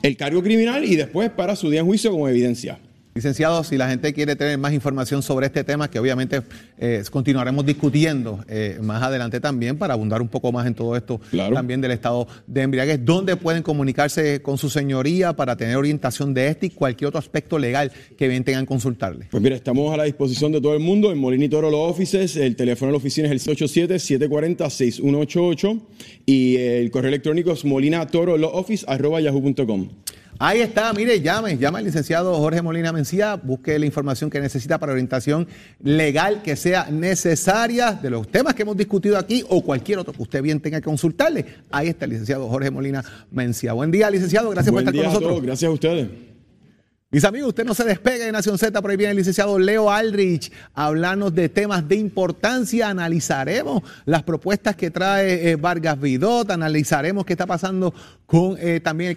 el 0.02 0.16
cargo 0.16 0.42
criminal 0.42 0.84
y 0.84 0.96
después 0.96 1.30
para 1.30 1.54
su 1.54 1.70
día 1.70 1.80
en 1.80 1.86
juicio 1.86 2.10
como 2.10 2.28
evidencia. 2.28 2.80
Licenciado, 3.16 3.64
si 3.64 3.76
la 3.78 3.88
gente 3.88 4.12
quiere 4.12 4.36
tener 4.36 4.58
más 4.58 4.74
información 4.74 5.22
sobre 5.22 5.46
este 5.46 5.64
tema, 5.64 5.88
que 5.90 5.98
obviamente 5.98 6.42
eh, 6.76 7.02
continuaremos 7.10 7.64
discutiendo 7.64 8.44
eh, 8.46 8.78
más 8.82 9.02
adelante 9.02 9.40
también 9.40 9.78
para 9.78 9.94
abundar 9.94 10.20
un 10.20 10.28
poco 10.28 10.52
más 10.52 10.66
en 10.66 10.74
todo 10.74 10.94
esto 10.94 11.18
Claro. 11.30 11.54
también 11.54 11.80
del 11.80 11.92
estado 11.92 12.28
de 12.46 12.60
embriaguez, 12.60 13.02
¿dónde 13.02 13.36
pueden 13.36 13.62
comunicarse 13.62 14.42
con 14.42 14.58
su 14.58 14.68
señoría 14.68 15.32
para 15.32 15.56
tener 15.56 15.78
orientación 15.78 16.34
de 16.34 16.48
este 16.48 16.66
y 16.66 16.70
cualquier 16.70 17.08
otro 17.08 17.18
aspecto 17.18 17.58
legal 17.58 17.90
que 18.18 18.28
bien 18.28 18.44
tengan 18.44 18.66
consultarle? 18.66 19.28
Pues 19.30 19.42
mira, 19.42 19.56
estamos 19.56 19.94
a 19.94 19.96
la 19.96 20.04
disposición 20.04 20.52
de 20.52 20.60
todo 20.60 20.74
el 20.74 20.80
mundo 20.80 21.10
en 21.10 21.16
Molina 21.16 21.46
y 21.46 21.48
Toro 21.48 21.70
los 21.70 21.90
offices. 21.90 22.36
El 22.36 22.54
teléfono 22.54 22.88
de 22.88 22.92
la 22.92 22.98
oficina 22.98 23.32
es 23.32 23.48
el 23.48 23.56
787-740-6188 23.56 25.80
y 26.26 26.56
el 26.56 26.90
correo 26.90 27.08
electrónico 27.08 27.52
es 27.52 27.64
molinatoro 27.64 28.36
Ahí 30.38 30.60
está, 30.60 30.92
mire, 30.92 31.20
llame, 31.20 31.56
llame 31.56 31.78
al 31.78 31.84
licenciado 31.84 32.34
Jorge 32.36 32.60
Molina 32.60 32.92
Mencía, 32.92 33.36
busque 33.36 33.78
la 33.78 33.86
información 33.86 34.28
que 34.28 34.40
necesita 34.40 34.78
para 34.78 34.92
orientación 34.92 35.46
legal 35.82 36.42
que 36.42 36.56
sea 36.56 36.90
necesaria 36.90 37.92
de 37.92 38.10
los 38.10 38.28
temas 38.28 38.54
que 38.54 38.62
hemos 38.62 38.76
discutido 38.76 39.16
aquí 39.16 39.44
o 39.48 39.62
cualquier 39.62 39.98
otro 39.98 40.12
que 40.12 40.22
usted 40.22 40.42
bien 40.42 40.60
tenga 40.60 40.80
que 40.80 40.84
consultarle. 40.84 41.46
Ahí 41.70 41.88
está 41.88 42.04
el 42.04 42.12
licenciado 42.12 42.48
Jorge 42.48 42.70
Molina 42.70 43.02
Mencía. 43.30 43.72
Buen 43.72 43.90
día, 43.90 44.10
licenciado, 44.10 44.50
gracias 44.50 44.72
Buen 44.72 44.84
por 44.84 44.94
estar 44.94 45.00
a 45.00 45.04
con 45.04 45.12
nosotros. 45.12 45.30
todos, 45.30 45.42
gracias 45.42 45.68
a 45.68 45.72
ustedes. 45.72 46.08
Mis 47.08 47.24
amigos, 47.24 47.50
usted 47.50 47.64
no 47.64 47.72
se 47.72 47.84
despegue 47.84 48.24
de 48.24 48.32
Nación 48.32 48.58
Z, 48.58 48.82
por 48.82 48.90
ahí 48.90 48.96
viene 48.96 49.12
el 49.12 49.16
licenciado 49.16 49.58
Leo 49.58 49.90
Aldrich 49.90 50.52
a 50.74 50.86
hablarnos 50.86 51.34
de 51.34 51.48
temas 51.48 51.88
de 51.88 51.94
importancia. 51.94 52.90
Analizaremos 52.90 53.82
las 54.04 54.24
propuestas 54.24 54.74
que 54.76 54.90
trae 54.90 55.50
eh, 55.50 55.56
Vargas 55.56 55.98
Vidot, 56.00 56.50
analizaremos 56.50 57.24
qué 57.24 57.32
está 57.32 57.46
pasando 57.46 57.94
con 58.26 58.56
eh, 58.58 58.80
también 58.80 59.12
el 59.12 59.16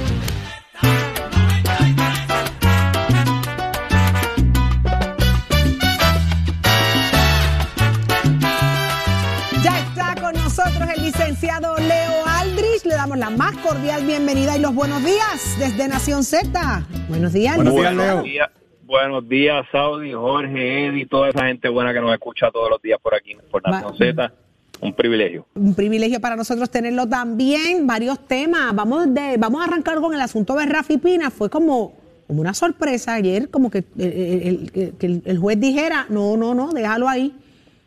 El 10.95 11.03
licenciado 11.03 11.75
Leo 11.77 12.25
Aldrich. 12.25 12.83
Le 12.85 12.95
damos 12.95 13.17
la 13.17 13.29
más 13.29 13.55
cordial 13.57 14.05
bienvenida 14.05 14.57
y 14.57 14.61
los 14.61 14.73
buenos 14.73 15.03
días 15.03 15.55
desde 15.59 15.87
Nación 15.87 16.23
Z. 16.23 16.85
Buenos 17.09 17.33
días, 17.33 17.55
Buenos 17.55 17.75
días, 17.75 17.91
licenciado. 17.93 18.23
Leo. 18.23 18.47
buenos 18.83 19.29
días, 19.29 19.65
Saudi, 19.71 20.11
Jorge, 20.13 20.87
Eddie, 20.87 21.05
toda 21.05 21.29
esa 21.29 21.45
gente 21.47 21.69
buena 21.69 21.93
que 21.93 22.01
nos 22.01 22.11
escucha 22.13 22.49
todos 22.51 22.69
los 22.69 22.81
días 22.81 22.99
por 23.01 23.13
aquí, 23.15 23.35
por 23.49 23.61
Nación 23.67 23.97
Z. 23.97 24.33
Un 24.81 24.93
privilegio. 24.95 25.45
Un 25.53 25.75
privilegio 25.75 26.19
para 26.19 26.35
nosotros 26.35 26.69
tenerlo 26.69 27.07
también. 27.07 27.85
Varios 27.85 28.25
temas. 28.27 28.73
Vamos, 28.73 29.13
de, 29.13 29.37
vamos 29.37 29.61
a 29.61 29.65
arrancar 29.65 29.99
con 30.01 30.13
el 30.13 30.21
asunto 30.21 30.55
de 30.55 30.65
Rafi 30.65 30.97
Pina. 30.97 31.29
Fue 31.29 31.49
como 31.49 31.99
como 32.27 32.39
una 32.39 32.53
sorpresa 32.53 33.13
ayer, 33.15 33.49
como 33.49 33.69
que 33.69 33.83
el, 33.97 34.71
el- 34.73 34.93
que 34.97 35.05
el- 35.05 35.21
el 35.25 35.37
juez 35.37 35.59
dijera, 35.59 36.05
no, 36.07 36.37
no, 36.37 36.53
no, 36.55 36.71
déjalo 36.71 37.09
ahí. 37.09 37.35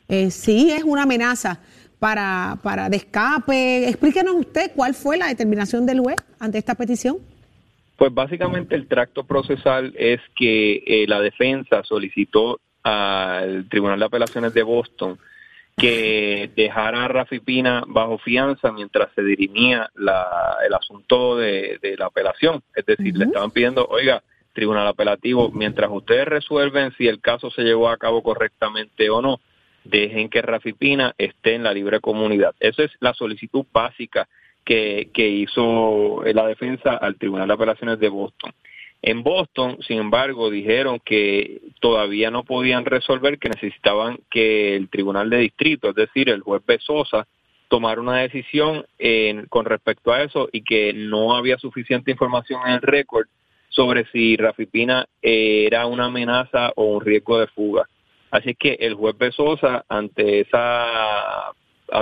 Eh, 0.07 0.31
sí, 0.31 0.71
es 0.71 0.85
una 0.85 1.05
amenaza 1.05 1.61
para, 1.99 2.59
para 2.63 2.89
de 2.89 2.97
escape. 2.97 3.89
Explíquenos 3.89 4.35
usted 4.35 4.73
cuál 4.75 4.95
fue 4.95 5.17
la 5.17 5.29
determinación 5.29 5.87
del 5.87 6.01
juez 6.01 6.17
ante 6.39 6.59
esta 6.59 6.75
petición. 6.75 7.19
Pues 7.97 8.13
básicamente 8.13 8.75
el 8.75 8.89
tracto 8.89 9.25
procesal 9.25 9.95
es 9.97 10.21
que 10.35 10.83
eh, 10.87 11.05
la 11.07 11.21
defensa 11.21 11.83
solicitó 11.85 12.61
al 12.83 13.69
Tribunal 13.69 13.99
de 14.01 14.05
Apelaciones 14.07 14.53
de 14.53 14.63
Boston 14.63 15.19
que 15.77 16.51
dejara 16.55 17.05
a 17.05 17.09
Rafi 17.09 17.41
Pina 17.41 17.83
bajo 17.87 18.19
fianza 18.19 18.71
mientras 18.73 19.09
se 19.15 19.23
dirimía 19.23 19.91
la- 19.95 20.57
el 20.67 20.73
asunto 20.75 21.37
de, 21.37 21.79
de 21.83 21.97
la 21.97 22.07
apelación. 22.07 22.63
Es 22.77 22.87
decir, 22.87 23.17
le 23.17 23.25
estaban 23.25 23.51
pidiendo, 23.51 23.85
oiga, 23.87 24.23
Tribunal 24.53 24.87
Apelativo, 24.87 25.51
mientras 25.51 25.91
ustedes 25.91 26.27
resuelven 26.27 26.93
si 26.97 27.09
el 27.09 27.21
caso 27.21 27.51
se 27.51 27.63
llevó 27.63 27.89
a 27.89 27.97
cabo 27.97 28.23
correctamente 28.23 29.11
o 29.11 29.21
no, 29.21 29.41
dejen 29.85 30.29
que 30.29 30.43
Rafi 30.43 30.73
Pina 30.73 31.15
esté 31.19 31.55
en 31.55 31.63
la 31.63 31.73
libre 31.73 32.01
comunidad. 32.01 32.55
Esa 32.61 32.85
es 32.85 32.93
la 33.01 33.15
solicitud 33.15 33.65
básica 33.73 34.29
que, 34.65 35.11
que 35.13 35.29
hizo 35.29 36.23
la 36.25 36.47
defensa 36.47 36.97
al 36.97 37.17
Tribunal 37.17 37.49
de 37.49 37.55
Apelaciones 37.55 37.99
de 37.99 38.09
Boston. 38.09 38.53
En 39.03 39.23
Boston, 39.23 39.77
sin 39.87 39.99
embargo, 39.99 40.49
dijeron 40.49 40.99
que 41.05 41.61
todavía 41.81 42.31
no 42.31 42.43
podían 42.43 42.87
resolver, 42.87 43.39
que 43.39 43.51
necesitaban 43.51 44.19
que 44.31 44.77
el 44.77 44.89
Tribunal 44.89 45.29
de 45.29 45.39
Distrito, 45.39 45.91
es 45.91 45.95
decir, 45.95 46.31
el 46.31 46.41
juez 46.41 46.63
Besosa, 46.67 47.27
tomara 47.69 48.01
una 48.01 48.19
decisión 48.19 48.87
con 49.51 49.67
respecto 49.67 50.13
a 50.13 50.23
eso 50.23 50.49
y 50.53 50.63
que 50.63 50.95
no 50.95 51.37
había 51.37 51.59
suficiente 51.59 52.11
información 52.11 52.63
en 52.67 52.75
el 52.75 52.81
récord 52.81 53.27
sobre 53.69 54.07
si 54.07 54.37
Rafi 54.37 54.67
Pina 54.67 55.07
eh, 55.21 55.65
era 55.67 55.87
una 55.87 56.07
amenaza 56.07 56.73
o 56.77 56.85
un 56.85 57.05
riesgo 57.05 57.39
de 57.39 57.49
fuga. 57.49 57.87
Así 58.35 58.57
que 58.57 58.77
el 58.81 58.95
juez 58.95 59.17
Besosa, 59.17 59.85
ante 59.89 60.41
esa 60.41 61.53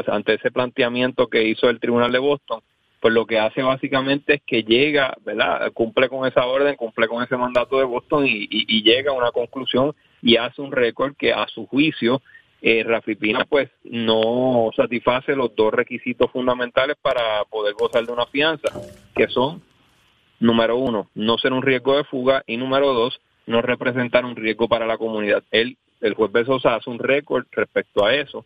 ante 0.06 0.32
ese 0.32 0.50
planteamiento 0.50 1.26
que 1.26 1.44
hizo 1.44 1.68
el 1.68 1.78
Tribunal 1.78 2.10
de 2.10 2.20
Boston, 2.20 2.62
pues 3.00 3.12
lo 3.12 3.26
que 3.26 3.38
hace 3.38 3.62
básicamente 3.62 4.36
es 4.36 4.42
que 4.46 4.62
llega, 4.62 5.14
¿verdad? 5.26 5.70
Cumple 5.74 6.08
con 6.08 6.26
esa 6.26 6.46
orden, 6.46 6.76
cumple 6.76 7.06
con 7.06 7.22
ese 7.22 7.36
mandato 7.36 7.76
de 7.76 7.84
Boston 7.84 8.24
y, 8.26 8.82
llega 8.82 9.10
a 9.10 9.14
una 9.14 9.30
conclusión 9.30 9.94
y 10.22 10.36
hace 10.36 10.62
un 10.62 10.72
récord 10.72 11.14
que 11.18 11.34
a 11.34 11.46
su 11.48 11.66
juicio 11.66 12.22
eh, 12.62 12.82
Rafi 12.82 13.14
Pina 13.16 13.44
pues 13.44 13.68
no 13.84 14.70
satisface 14.74 15.36
los 15.36 15.54
dos 15.54 15.74
requisitos 15.74 16.30
fundamentales 16.30 16.96
para 17.02 17.44
poder 17.50 17.74
gozar 17.74 18.06
de 18.06 18.12
una 18.12 18.24
fianza, 18.24 18.72
que 19.14 19.28
son 19.28 19.60
número 20.40 20.78
uno, 20.78 21.10
no 21.14 21.36
ser 21.36 21.52
un 21.52 21.60
riesgo 21.60 21.98
de 21.98 22.04
fuga 22.04 22.42
y 22.46 22.56
número 22.56 22.94
dos, 22.94 23.20
no 23.46 23.60
representar 23.60 24.24
un 24.24 24.34
riesgo 24.34 24.66
para 24.66 24.86
la 24.86 24.96
comunidad. 24.96 25.44
Él, 25.50 25.76
el 26.02 26.14
juez 26.14 26.30
Besosa 26.30 26.74
hace 26.74 26.90
un 26.90 26.98
récord 26.98 27.46
respecto 27.52 28.04
a 28.04 28.14
eso 28.14 28.44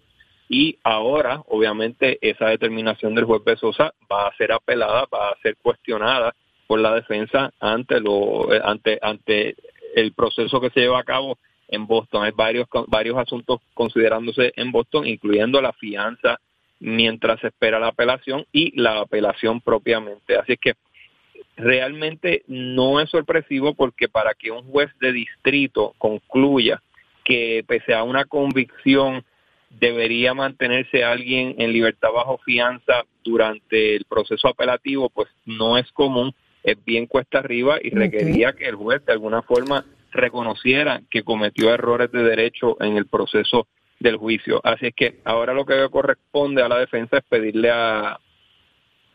y 0.49 0.79
ahora, 0.85 1.43
obviamente, 1.49 2.19
esa 2.21 2.49
determinación 2.49 3.15
del 3.15 3.25
juez 3.25 3.43
Besosa 3.45 3.93
va 4.11 4.29
a 4.29 4.37
ser 4.37 4.53
apelada, 4.53 5.07
va 5.13 5.31
a 5.31 5.39
ser 5.43 5.57
cuestionada 5.57 6.35
por 6.67 6.79
la 6.79 6.95
defensa 6.95 7.53
ante 7.61 8.01
lo 8.01 8.49
ante 8.65 8.99
ante 9.03 9.57
el 9.95 10.13
proceso 10.13 10.61
que 10.61 10.71
se 10.71 10.81
lleva 10.81 11.01
a 11.01 11.05
cabo 11.05 11.39
en 11.69 11.87
Boston. 11.87 12.25
Hay 12.25 12.33
varios 12.33 12.69
varios 12.87 13.19
asuntos 13.19 13.61
considerándose 13.75 14.53
en 14.57 14.71
Boston, 14.71 15.07
incluyendo 15.07 15.61
la 15.61 15.73
fianza 15.73 16.39
mientras 16.79 17.41
se 17.41 17.49
espera 17.49 17.81
la 17.81 17.89
apelación 17.89 18.45
y 18.53 18.79
la 18.81 19.01
apelación 19.01 19.61
propiamente. 19.61 20.37
Así 20.37 20.57
que 20.57 20.75
realmente 21.57 22.45
no 22.47 23.01
es 23.01 23.11
sorpresivo 23.11 23.75
porque 23.75 24.09
para 24.09 24.35
que 24.35 24.51
un 24.51 24.63
juez 24.71 24.91
de 25.01 25.13
distrito 25.13 25.95
concluya 25.99 26.83
que 27.27 27.65
pese 27.67 27.93
a 27.93 28.05
una 28.05 28.25
convicción 28.25 29.25
debería 29.69 30.33
mantenerse 30.33 31.05
alguien 31.05 31.57
en 31.59 31.73
libertad 31.73 32.11
bajo 32.15 32.39
fianza 32.39 33.05
durante 33.25 33.97
el 33.97 34.05
proceso 34.05 34.49
apelativo, 34.49 35.11
pues 35.11 35.29
no 35.45 35.77
es 35.77 35.91
común, 35.93 36.33
es 36.63 36.83
bien 36.85 37.07
cuesta 37.07 37.41
arriba 37.41 37.79
y 37.83 37.91
requería 37.91 38.53
que 38.53 38.69
el 38.69 38.77
juez 38.77 39.05
de 39.05 39.13
alguna 39.13 39.43
forma 39.43 39.85
reconociera 40.13 41.03
que 41.11 41.25
cometió 41.25 41.75
errores 41.75 42.11
de 42.13 42.23
derecho 42.23 42.77
en 42.81 42.97
el 42.97 43.07
proceso 43.07 43.67
del 43.99 44.17
juicio. 44.17 44.61
Así 44.63 44.87
es 44.87 44.95
que 44.95 45.21
ahora 45.25 45.53
lo 45.53 45.67
que 45.67 45.89
corresponde 45.91 46.63
a 46.63 46.69
la 46.69 46.79
defensa 46.79 47.19
es 47.19 47.25
pedirle 47.25 47.71
a, 47.71 48.19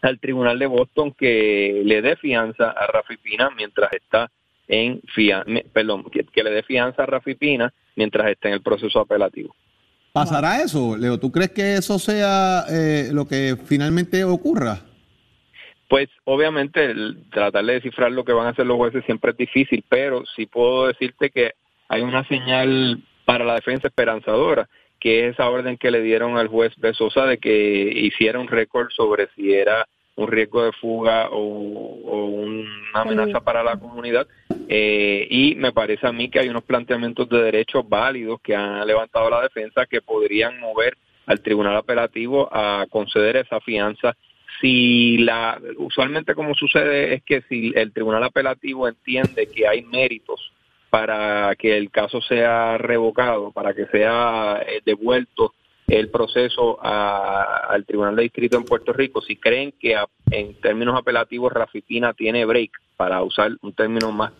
al 0.01 0.19
Tribunal 0.19 0.59
de 0.59 0.67
Boston 0.67 1.13
que 1.13 1.81
le 1.85 2.01
dé 2.01 2.17
fianza 2.17 2.71
a 2.71 2.87
Rafi 2.87 3.17
Pina 3.17 3.49
mientras 3.55 3.93
está 3.93 4.29
en 4.67 5.01
fianza, 5.13 5.49
perdón, 5.73 6.03
que, 6.11 6.23
que 6.25 6.43
le 6.43 6.51
dé 6.51 6.63
fianza 6.63 7.03
a 7.03 7.05
Rafi 7.05 7.35
Pina 7.35 7.73
mientras 7.95 8.29
está 8.29 8.49
en 8.49 8.55
el 8.55 8.61
proceso 8.61 8.99
apelativo. 8.99 9.55
¿Pasará 10.13 10.61
eso, 10.61 10.97
Leo? 10.97 11.19
¿Tú 11.19 11.31
crees 11.31 11.51
que 11.51 11.75
eso 11.75 11.97
sea 11.97 12.65
eh, 12.69 13.09
lo 13.13 13.25
que 13.25 13.55
finalmente 13.65 14.23
ocurra? 14.23 14.81
Pues 15.87 16.09
obviamente 16.25 16.83
el 16.85 17.29
tratar 17.31 17.65
de 17.65 17.73
descifrar 17.73 18.11
lo 18.11 18.25
que 18.25 18.33
van 18.33 18.47
a 18.47 18.49
hacer 18.49 18.65
los 18.65 18.77
jueces 18.77 19.05
siempre 19.05 19.31
es 19.31 19.37
difícil, 19.37 19.83
pero 19.87 20.23
sí 20.35 20.45
puedo 20.45 20.87
decirte 20.87 21.29
que 21.29 21.51
hay 21.87 22.01
una 22.01 22.25
señal 22.27 23.03
para 23.25 23.45
la 23.45 23.55
defensa 23.55 23.87
esperanzadora, 23.87 24.69
que 24.99 25.27
es 25.27 25.33
esa 25.33 25.49
orden 25.49 25.77
que 25.77 25.91
le 25.91 26.01
dieron 26.01 26.37
al 26.37 26.47
juez 26.47 26.73
Besosa 26.77 27.25
de 27.25 27.37
que 27.37 27.91
hiciera 27.93 28.39
un 28.39 28.47
récord 28.47 28.89
sobre 28.89 29.27
si 29.35 29.53
era 29.53 29.87
un 30.23 30.31
riesgo 30.31 30.63
de 30.63 30.71
fuga 30.73 31.29
o, 31.29 31.37
o 31.37 32.25
una 32.25 32.69
amenaza 32.93 33.41
para 33.41 33.63
la 33.63 33.77
comunidad. 33.77 34.27
Eh, 34.67 35.27
y 35.29 35.55
me 35.55 35.71
parece 35.71 36.07
a 36.07 36.11
mí 36.11 36.29
que 36.29 36.39
hay 36.39 36.49
unos 36.49 36.63
planteamientos 36.63 37.27
de 37.29 37.41
derechos 37.41 37.87
válidos 37.87 38.39
que 38.41 38.55
ha 38.55 38.85
levantado 38.85 39.29
la 39.29 39.41
defensa 39.41 39.85
que 39.85 40.01
podrían 40.01 40.59
mover 40.59 40.97
al 41.25 41.41
tribunal 41.41 41.75
apelativo 41.75 42.49
a 42.51 42.85
conceder 42.89 43.37
esa 43.37 43.59
fianza 43.61 44.15
si 44.59 45.17
la 45.19 45.59
usualmente 45.77 46.35
como 46.35 46.53
sucede 46.55 47.13
es 47.13 47.23
que 47.23 47.41
si 47.49 47.71
el 47.75 47.91
tribunal 47.93 48.23
apelativo 48.23 48.87
entiende 48.87 49.47
que 49.47 49.67
hay 49.67 49.83
méritos 49.83 50.51
para 50.89 51.55
que 51.55 51.77
el 51.77 51.89
caso 51.89 52.21
sea 52.21 52.77
revocado, 52.77 53.51
para 53.51 53.73
que 53.73 53.85
sea 53.87 54.61
eh, 54.67 54.81
devuelto 54.85 55.53
el 55.87 56.09
proceso 56.09 56.79
a- 56.81 57.67
al 57.69 57.85
Tribunal 57.85 58.15
de 58.15 58.23
Distrito 58.23 58.57
en 58.57 58.63
Puerto 58.63 58.93
Rico, 58.93 59.21
si 59.21 59.35
creen 59.35 59.73
que 59.79 59.95
en 60.31 60.53
términos 60.61 60.97
apelativos 60.97 61.51
Rafipina 61.51 62.13
tiene 62.13 62.45
break, 62.45 62.71
para 62.97 63.21
usar 63.23 63.51
un 63.61 63.73
término 63.73 64.11
más 64.11 64.31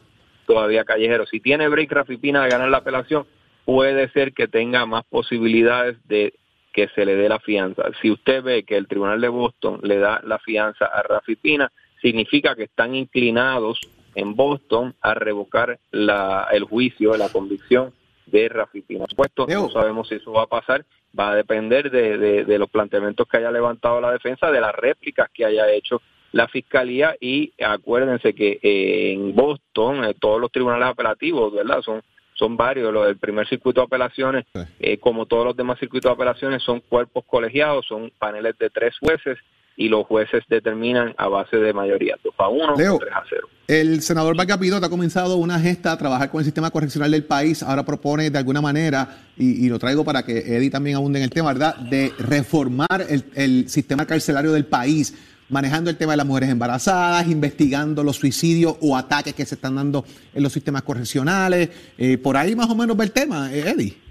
todavía 0.45 0.85
callejero, 0.85 1.25
si 1.25 1.39
tiene 1.39 1.67
break 1.67 1.91
Rafipina 1.91 2.43
de 2.43 2.49
ganar 2.49 2.69
la 2.69 2.77
apelación, 2.77 3.25
puede 3.65 4.09
ser 4.09 4.33
que 4.33 4.47
tenga 4.47 4.85
más 4.85 5.03
posibilidades 5.05 5.97
de 6.07 6.33
que 6.73 6.87
se 6.89 7.05
le 7.05 7.15
dé 7.15 7.27
la 7.27 7.39
fianza. 7.39 7.83
Si 8.01 8.09
usted 8.09 8.43
ve 8.43 8.63
que 8.63 8.77
el 8.77 8.87
Tribunal 8.87 9.19
de 9.19 9.27
Boston 9.27 9.79
le 9.83 9.97
da 9.97 10.21
la 10.23 10.39
fianza 10.39 10.85
a 10.85 11.03
Rafi 11.03 11.35
Pina, 11.35 11.71
significa 12.01 12.55
que 12.55 12.63
están 12.63 12.95
inclinados 12.95 13.79
en 14.15 14.35
Boston 14.35 14.95
a 15.01 15.13
revocar 15.13 15.79
la, 15.91 16.47
el 16.51 16.63
juicio, 16.63 17.15
la 17.17 17.29
convicción 17.29 17.93
de 18.31 18.49
Rafi 18.49 18.81
Pina. 18.81 19.01
Por 19.01 19.09
supuesto, 19.09 19.45
no 19.63 19.69
sabemos 19.69 20.07
si 20.07 20.15
eso 20.15 20.31
va 20.31 20.43
a 20.43 20.47
pasar, 20.47 20.85
va 21.17 21.31
a 21.31 21.35
depender 21.35 21.91
de, 21.91 22.17
de- 22.17 22.45
de 22.45 22.57
los 22.59 22.69
planteamientos 22.69 23.27
que 23.27 23.37
haya 23.37 23.51
levantado 23.51 23.99
la 24.01 24.11
defensa, 24.11 24.49
de 24.51 24.61
las 24.61 24.73
réplicas 24.73 25.29
que 25.33 25.45
haya 25.45 25.69
hecho 25.71 26.01
la 26.31 26.47
fiscalía. 26.47 27.15
Y 27.19 27.51
acuérdense 27.63 28.33
que 28.33 28.59
eh, 28.63 29.13
en 29.13 29.35
Boston 29.35 30.05
eh, 30.05 30.13
todos 30.19 30.39
los 30.39 30.51
tribunales 30.51 30.87
apelativos, 30.87 31.53
¿verdad? 31.53 31.81
Son 31.81 32.01
son 32.33 32.57
varios, 32.57 32.91
los 32.91 33.05
del 33.05 33.17
primer 33.17 33.47
circuito 33.47 33.81
de 33.81 33.85
apelaciones, 33.85 34.45
eh, 34.79 34.97
como 34.97 35.27
todos 35.27 35.45
los 35.45 35.55
demás 35.55 35.77
circuitos 35.77 36.09
de 36.09 36.13
apelaciones, 36.13 36.63
son 36.63 36.79
cuerpos 36.79 37.23
colegiados, 37.27 37.85
son 37.85 38.11
paneles 38.17 38.57
de 38.57 38.71
tres 38.71 38.97
jueces 38.97 39.37
y 39.77 39.89
los 39.89 40.05
jueces 40.05 40.43
determinan 40.49 41.13
a 41.17 41.27
base 41.27 41.57
de 41.57 41.73
mayoría, 41.73 42.15
2 42.23 42.33
a 42.37 42.49
1 42.49 42.75
Leo. 42.77 42.95
o 42.95 42.99
3 42.99 43.11
a 43.13 43.23
0. 43.29 43.47
El 43.67 44.01
senador 44.01 44.35
Vargas 44.35 44.59
ha 44.83 44.89
comenzado 44.89 45.37
una 45.37 45.59
gesta 45.59 45.93
a 45.93 45.97
trabajar 45.97 46.29
con 46.29 46.39
el 46.39 46.45
sistema 46.45 46.71
correccional 46.71 47.09
del 47.11 47.23
país. 47.23 47.63
Ahora 47.63 47.85
propone 47.85 48.29
de 48.29 48.37
alguna 48.37 48.59
manera, 48.59 49.07
y, 49.37 49.65
y 49.65 49.69
lo 49.69 49.79
traigo 49.79 50.03
para 50.03 50.23
que 50.23 50.39
Eddie 50.39 50.69
también 50.69 50.97
abunde 50.97 51.19
en 51.19 51.23
el 51.23 51.29
tema, 51.29 51.53
¿verdad?, 51.53 51.77
de 51.77 52.11
reformar 52.19 53.05
el, 53.07 53.23
el 53.33 53.69
sistema 53.69 54.05
carcelario 54.05 54.51
del 54.51 54.65
país, 54.65 55.15
manejando 55.47 55.89
el 55.89 55.97
tema 55.97 56.13
de 56.13 56.17
las 56.17 56.25
mujeres 56.25 56.49
embarazadas, 56.49 57.27
investigando 57.27 58.03
los 58.03 58.17
suicidios 58.17 58.75
o 58.81 58.97
ataques 58.97 59.33
que 59.33 59.45
se 59.45 59.55
están 59.55 59.75
dando 59.75 60.03
en 60.33 60.43
los 60.43 60.51
sistemas 60.51 60.81
correccionales. 60.81 61.69
Eh, 61.97 62.17
por 62.17 62.35
ahí 62.37 62.55
más 62.55 62.69
o 62.69 62.75
menos 62.75 62.99
va 62.99 63.03
el 63.03 63.11
tema, 63.11 63.53
eh, 63.53 63.69
Eddie. 63.69 64.10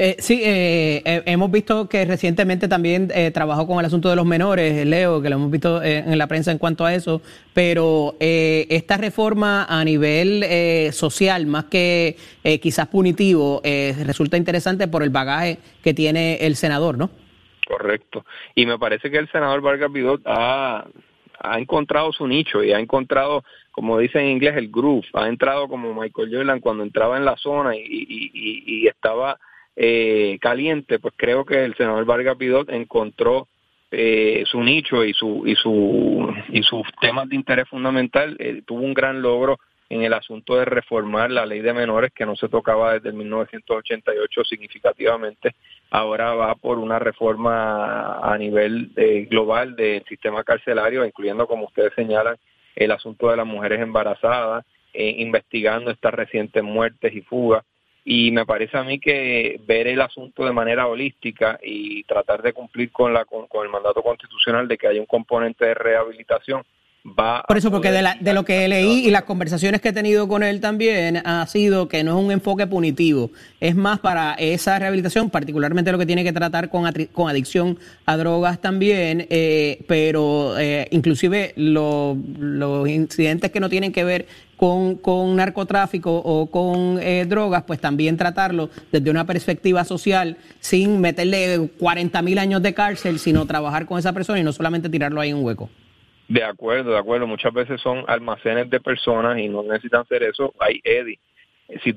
Eh, 0.00 0.14
sí, 0.20 0.40
eh, 0.44 1.02
eh, 1.04 1.22
hemos 1.26 1.50
visto 1.50 1.88
que 1.88 2.04
recientemente 2.04 2.68
también 2.68 3.08
eh, 3.12 3.32
trabajó 3.32 3.66
con 3.66 3.80
el 3.80 3.84
asunto 3.84 4.08
de 4.08 4.14
los 4.14 4.24
menores, 4.24 4.86
Leo, 4.86 5.20
que 5.20 5.28
lo 5.28 5.34
hemos 5.34 5.50
visto 5.50 5.82
eh, 5.82 6.04
en 6.06 6.16
la 6.16 6.28
prensa 6.28 6.52
en 6.52 6.58
cuanto 6.58 6.84
a 6.84 6.94
eso, 6.94 7.20
pero 7.52 8.14
eh, 8.20 8.68
esta 8.70 8.96
reforma 8.96 9.64
a 9.64 9.84
nivel 9.84 10.44
eh, 10.44 10.92
social, 10.92 11.46
más 11.46 11.64
que 11.64 12.16
eh, 12.44 12.60
quizás 12.60 12.86
punitivo, 12.86 13.60
eh, 13.64 13.92
resulta 14.06 14.36
interesante 14.36 14.86
por 14.86 15.02
el 15.02 15.10
bagaje 15.10 15.58
que 15.82 15.94
tiene 15.94 16.36
el 16.46 16.54
senador, 16.54 16.96
¿no? 16.96 17.10
Correcto. 17.66 18.24
Y 18.54 18.66
me 18.66 18.78
parece 18.78 19.10
que 19.10 19.18
el 19.18 19.28
senador 19.32 19.62
Vargas 19.62 19.90
Vidot 19.90 20.20
ha, 20.26 20.86
encontrado 21.56 22.12
su 22.12 22.28
nicho 22.28 22.62
y 22.62 22.72
ha 22.72 22.78
encontrado, 22.78 23.42
como 23.72 23.98
dicen 23.98 24.26
en 24.26 24.30
inglés, 24.30 24.56
el 24.58 24.70
groove. 24.70 25.06
Ha 25.14 25.26
entrado 25.26 25.66
como 25.66 25.92
Michael 25.92 26.30
Jordan 26.32 26.60
cuando 26.60 26.84
entraba 26.84 27.16
en 27.16 27.24
la 27.24 27.36
zona 27.36 27.74
y 27.74 28.86
estaba 28.86 29.40
eh, 29.80 30.38
caliente, 30.40 30.98
pues 30.98 31.14
creo 31.16 31.44
que 31.44 31.64
el 31.64 31.76
senador 31.76 32.04
Vargas 32.04 32.36
Pidot 32.36 32.68
encontró 32.68 33.46
eh, 33.92 34.42
su 34.46 34.60
nicho 34.60 35.04
y 35.04 35.14
su 35.14 35.44
y 35.46 35.54
su 35.54 36.34
y 36.48 36.64
sus 36.64 36.82
temas 37.00 37.28
de 37.28 37.36
interés 37.36 37.68
fundamental. 37.68 38.36
Eh, 38.40 38.62
tuvo 38.66 38.80
un 38.80 38.92
gran 38.92 39.22
logro 39.22 39.60
en 39.88 40.02
el 40.02 40.14
asunto 40.14 40.56
de 40.56 40.64
reformar 40.64 41.30
la 41.30 41.46
ley 41.46 41.60
de 41.60 41.72
menores 41.72 42.10
que 42.12 42.26
no 42.26 42.34
se 42.34 42.48
tocaba 42.48 42.94
desde 42.94 43.10
el 43.10 43.14
1988 43.14 44.44
significativamente. 44.46 45.54
Ahora 45.90 46.34
va 46.34 46.56
por 46.56 46.78
una 46.78 46.98
reforma 46.98 48.18
a 48.18 48.36
nivel 48.36 48.90
global 49.30 49.76
del 49.76 50.02
sistema 50.08 50.42
carcelario 50.42 51.06
incluyendo 51.06 51.46
como 51.46 51.66
ustedes 51.66 51.92
señalan 51.94 52.36
el 52.74 52.90
asunto 52.90 53.30
de 53.30 53.36
las 53.36 53.46
mujeres 53.46 53.80
embarazadas 53.80 54.66
investigando 54.92 55.92
estas 55.92 56.12
recientes 56.12 56.64
muertes 56.64 57.14
y 57.14 57.20
fugas 57.20 57.62
y 58.04 58.30
me 58.30 58.46
parece 58.46 58.78
a 58.78 58.84
mí 58.84 58.98
que 58.98 59.60
ver 59.66 59.86
el 59.86 60.00
asunto 60.00 60.44
de 60.44 60.52
manera 60.52 60.86
holística 60.86 61.58
y 61.62 62.04
tratar 62.04 62.42
de 62.42 62.52
cumplir 62.52 62.90
con 62.90 63.12
la 63.12 63.24
con, 63.24 63.46
el 63.62 63.68
mandato 63.68 64.02
constitucional 64.02 64.66
de 64.66 64.78
que 64.78 64.86
haya 64.86 65.00
un 65.00 65.06
componente 65.06 65.66
de 65.66 65.74
rehabilitación 65.74 66.62
va 67.18 67.42
por 67.46 67.56
eso 67.56 67.70
porque 67.70 67.90
de, 67.90 68.02
la, 68.02 68.16
de 68.20 68.32
lo 68.32 68.44
que 68.44 68.66
leí 68.68 69.06
y 69.06 69.10
las 69.10 69.22
conversaciones 69.22 69.80
que 69.80 69.90
he 69.90 69.92
tenido 69.92 70.28
con 70.28 70.42
él 70.42 70.60
también 70.60 71.22
ha 71.24 71.46
sido 71.46 71.88
que 71.88 72.02
no 72.02 72.18
es 72.18 72.24
un 72.24 72.32
enfoque 72.32 72.66
punitivo. 72.66 73.30
Es 73.60 73.76
más 73.76 74.00
para 74.00 74.34
esa 74.34 74.78
rehabilitación 74.78 75.30
particularmente 75.30 75.92
lo 75.92 75.98
que 75.98 76.06
tiene 76.06 76.24
que 76.24 76.32
tratar 76.32 76.70
con, 76.70 76.90
con 77.12 77.28
adicción 77.28 77.78
a 78.06 78.16
drogas 78.16 78.60
también 78.60 79.26
eh, 79.30 79.84
pero 79.86 80.58
eh, 80.58 80.88
inclusive 80.90 81.52
lo, 81.56 82.16
los 82.38 82.88
incidentes 82.88 83.50
que 83.50 83.60
no 83.60 83.68
tienen 83.68 83.92
que 83.92 84.04
ver 84.04 84.26
con, 84.58 84.96
con 84.96 85.36
narcotráfico 85.36 86.10
o 86.12 86.50
con 86.50 86.98
eh, 87.00 87.24
drogas, 87.26 87.62
pues 87.62 87.80
también 87.80 88.16
tratarlo 88.16 88.70
desde 88.90 89.08
una 89.08 89.24
perspectiva 89.24 89.84
social 89.84 90.36
sin 90.58 91.00
meterle 91.00 91.70
40 91.78 92.20
mil 92.22 92.38
años 92.38 92.60
de 92.60 92.74
cárcel, 92.74 93.20
sino 93.20 93.46
trabajar 93.46 93.86
con 93.86 94.00
esa 94.00 94.12
persona 94.12 94.40
y 94.40 94.42
no 94.42 94.52
solamente 94.52 94.88
tirarlo 94.88 95.20
ahí 95.20 95.30
en 95.30 95.36
un 95.36 95.44
hueco. 95.44 95.70
De 96.26 96.42
acuerdo, 96.42 96.90
de 96.90 96.98
acuerdo. 96.98 97.28
Muchas 97.28 97.54
veces 97.54 97.80
son 97.80 98.04
almacenes 98.08 98.68
de 98.68 98.80
personas 98.80 99.38
y 99.38 99.48
no 99.48 99.62
necesitan 99.62 100.00
hacer 100.00 100.24
eso. 100.24 100.52
Hay 100.58 100.80
Eddie. 100.82 101.20
Si, 101.84 101.94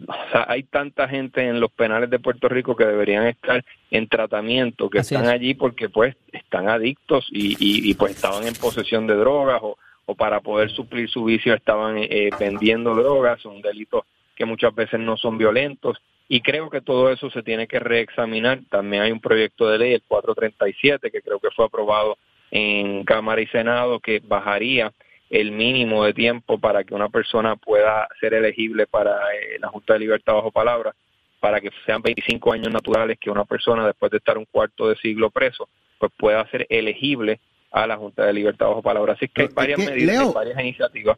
hay 0.47 0.63
tanta 0.63 1.07
gente 1.07 1.41
en 1.41 1.59
los 1.59 1.71
penales 1.71 2.11
de 2.11 2.19
Puerto 2.19 2.47
Rico 2.47 2.75
que 2.75 2.85
deberían 2.85 3.25
estar 3.25 3.65
en 3.89 4.07
tratamiento, 4.07 4.89
que 4.89 4.99
están 4.99 5.27
allí 5.27 5.55
porque 5.55 5.89
pues 5.89 6.15
están 6.31 6.69
adictos 6.69 7.27
y, 7.31 7.53
y, 7.53 7.89
y 7.89 7.93
pues 7.95 8.11
estaban 8.11 8.45
en 8.45 8.53
posesión 8.53 9.07
de 9.07 9.15
drogas 9.15 9.61
o, 9.63 9.77
para 10.15 10.39
poder 10.39 10.69
suplir 10.71 11.09
su 11.09 11.23
vicio 11.23 11.53
estaban 11.53 11.97
eh, 11.97 12.29
vendiendo 12.39 12.95
drogas, 12.95 13.41
son 13.41 13.61
delitos 13.61 14.03
que 14.35 14.45
muchas 14.45 14.73
veces 14.73 14.99
no 14.99 15.17
son 15.17 15.37
violentos 15.37 16.01
y 16.27 16.39
creo 16.39 16.69
que 16.69 16.79
todo 16.79 17.11
eso 17.11 17.29
se 17.29 17.43
tiene 17.43 17.67
que 17.67 17.79
reexaminar. 17.79 18.61
También 18.69 19.03
hay 19.03 19.11
un 19.11 19.19
proyecto 19.19 19.69
de 19.69 19.77
ley, 19.77 19.93
el 19.93 20.01
437, 20.01 21.11
que 21.11 21.21
creo 21.21 21.39
que 21.39 21.51
fue 21.51 21.65
aprobado 21.65 22.17
en 22.51 23.03
Cámara 23.03 23.41
y 23.41 23.47
Senado, 23.47 23.99
que 23.99 24.21
bajaría 24.23 24.93
el 25.29 25.51
mínimo 25.51 26.05
de 26.05 26.13
tiempo 26.13 26.57
para 26.57 26.85
que 26.85 26.93
una 26.93 27.09
persona 27.09 27.57
pueda 27.57 28.07
ser 28.19 28.33
elegible 28.33 28.87
para 28.87 29.11
eh, 29.33 29.57
la 29.59 29.67
Junta 29.67 29.93
de 29.93 29.99
Libertad 29.99 30.35
bajo 30.35 30.51
palabra, 30.51 30.95
para 31.41 31.59
que 31.59 31.69
sean 31.85 32.01
25 32.01 32.53
años 32.53 32.71
naturales 32.71 33.17
que 33.19 33.29
una 33.29 33.43
persona 33.43 33.85
después 33.85 34.09
de 34.11 34.19
estar 34.19 34.37
un 34.37 34.45
cuarto 34.45 34.87
de 34.87 34.95
siglo 34.95 35.31
preso, 35.31 35.67
pues 35.99 36.13
pueda 36.17 36.47
ser 36.47 36.65
elegible 36.69 37.39
a 37.71 37.87
la 37.87 37.97
Junta 37.97 38.25
de 38.25 38.33
Libertad 38.33 38.67
bajo 38.67 38.81
palabra. 38.81 39.13
Así 39.13 39.27
que 39.27 39.43
hay 39.43 39.47
varias 39.47 39.79
medidas, 39.79 40.33
varias 40.33 40.59
iniciativas. 40.59 41.17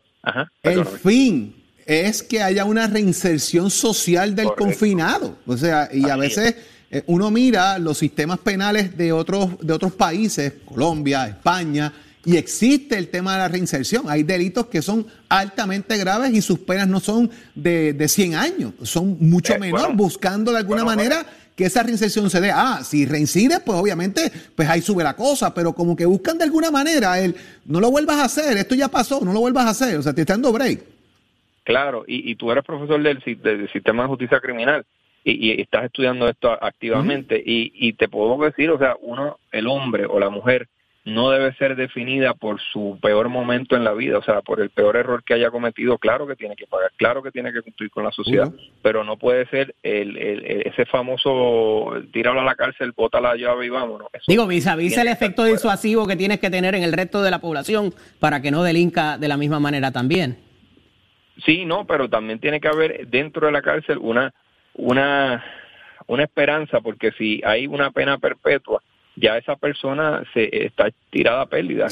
el 0.61 0.85
fin 0.85 1.55
es 1.85 2.23
que 2.23 2.41
haya 2.41 2.65
una 2.65 2.87
reinserción 2.87 3.69
social 3.69 4.35
del 4.35 4.53
confinado. 4.53 5.37
O 5.45 5.57
sea, 5.57 5.89
y 5.91 6.09
a 6.09 6.15
veces 6.15 6.55
eh, 6.89 7.03
uno 7.07 7.31
mira 7.31 7.79
los 7.79 7.97
sistemas 7.97 8.39
penales 8.39 8.95
de 8.95 9.11
otros, 9.11 9.57
de 9.59 9.73
otros 9.73 9.93
países, 9.93 10.53
Colombia, 10.65 11.27
España, 11.27 11.91
y 12.25 12.37
existe 12.37 12.97
el 12.97 13.09
tema 13.09 13.33
de 13.33 13.39
la 13.39 13.47
reinserción. 13.49 14.05
Hay 14.09 14.23
delitos 14.23 14.67
que 14.67 14.81
son 14.81 15.05
altamente 15.27 15.97
graves 15.97 16.31
y 16.33 16.41
sus 16.41 16.59
penas 16.59 16.87
no 16.87 16.99
son 16.99 17.29
de, 17.53 17.93
de 17.93 18.07
100 18.07 18.35
años, 18.35 18.73
son 18.83 19.17
mucho 19.19 19.55
eh, 19.55 19.59
menor, 19.59 19.93
buscando 19.93 20.51
de 20.51 20.59
alguna 20.59 20.85
manera 20.85 21.25
que 21.55 21.65
esa 21.65 21.83
reinserción 21.83 22.29
se 22.29 22.41
dé. 22.41 22.51
Ah, 22.51 22.81
si 22.83 23.05
reincide, 23.05 23.59
pues 23.59 23.77
obviamente, 23.77 24.31
pues 24.55 24.69
ahí 24.69 24.81
sube 24.81 25.03
la 25.03 25.15
cosa, 25.15 25.53
pero 25.53 25.73
como 25.73 25.95
que 25.95 26.05
buscan 26.05 26.37
de 26.37 26.45
alguna 26.45 26.71
manera 26.71 27.19
el, 27.19 27.35
no 27.65 27.79
lo 27.79 27.91
vuelvas 27.91 28.17
a 28.17 28.25
hacer, 28.25 28.57
esto 28.57 28.75
ya 28.75 28.87
pasó, 28.87 29.21
no 29.23 29.33
lo 29.33 29.39
vuelvas 29.39 29.65
a 29.65 29.69
hacer, 29.69 29.97
o 29.97 30.01
sea, 30.01 30.13
te 30.13 30.21
está 30.21 30.33
dando 30.33 30.51
break. 30.51 30.83
Claro, 31.63 32.03
y, 32.07 32.31
y 32.31 32.35
tú 32.35 32.51
eres 32.51 32.63
profesor 32.63 33.01
del, 33.01 33.19
del 33.41 33.71
sistema 33.71 34.03
de 34.03 34.09
justicia 34.09 34.39
criminal 34.39 34.85
y, 35.23 35.51
y 35.51 35.61
estás 35.61 35.85
estudiando 35.85 36.27
esto 36.27 36.51
activamente 36.51 37.41
y, 37.43 37.71
y 37.75 37.93
te 37.93 38.09
puedo 38.09 38.37
decir, 38.43 38.69
o 38.69 38.77
sea, 38.77 38.97
uno, 39.01 39.37
el 39.51 39.67
hombre 39.67 40.05
o 40.05 40.19
la 40.19 40.29
mujer 40.29 40.67
no 41.05 41.31
debe 41.31 41.53
ser 41.55 41.75
definida 41.75 42.33
por 42.33 42.61
su 42.71 42.97
peor 43.01 43.27
momento 43.27 43.75
en 43.75 43.83
la 43.83 43.93
vida, 43.93 44.17
o 44.17 44.23
sea, 44.23 44.41
por 44.41 44.61
el 44.61 44.69
peor 44.69 44.95
error 44.95 45.23
que 45.23 45.33
haya 45.33 45.51
cometido, 45.51 45.97
claro 45.97 46.25
que 46.25 46.35
tiene 46.35 46.55
que 46.55 46.65
pagar, 46.65 46.91
claro 46.95 47.21
que 47.21 47.31
tiene 47.31 47.51
que 47.51 47.61
cumplir 47.61 47.89
con 47.89 48.05
la 48.05 48.11
sociedad, 48.11 48.51
pero 48.81 49.03
no 49.03 49.17
puede 49.17 49.45
ser 49.47 49.75
el, 49.83 50.17
ese 50.65 50.85
famoso 50.85 51.93
tíralo 52.13 52.39
a 52.39 52.45
la 52.45 52.55
cárcel, 52.55 52.93
bota 52.95 53.19
la 53.19 53.35
llave 53.35 53.65
y 53.65 53.69
vámonos. 53.69 54.07
Digo, 54.27 54.47
vis 54.47 54.65
vis 54.77 54.97
el 54.97 55.07
efecto 55.07 55.43
disuasivo 55.43 56.07
que 56.07 56.15
tienes 56.15 56.39
que 56.39 56.49
tener 56.49 56.73
en 56.75 56.83
el 56.83 56.93
resto 56.93 57.21
de 57.21 57.31
la 57.31 57.41
población 57.41 57.93
para 58.19 58.41
que 58.41 58.51
no 58.51 58.63
delinca 58.63 59.17
de 59.17 59.27
la 59.27 59.35
misma 59.35 59.59
manera 59.59 59.91
también. 59.91 60.37
Sí, 61.45 61.65
no, 61.65 61.85
pero 61.85 62.09
también 62.09 62.39
tiene 62.39 62.61
que 62.61 62.67
haber 62.69 63.07
dentro 63.07 63.47
de 63.47 63.51
la 63.51 63.61
cárcel 63.61 63.97
una, 63.97 64.33
una, 64.75 65.43
una 66.07 66.23
esperanza, 66.23 66.79
porque 66.79 67.11
si 67.17 67.41
hay 67.43 67.67
una 67.67 67.91
pena 67.91 68.19
perpetua, 68.19 68.81
ya 69.15 69.37
esa 69.37 69.55
persona 69.55 70.23
se 70.33 70.65
está 70.65 70.89
tirada 71.09 71.41
a 71.41 71.45
pérdida. 71.45 71.87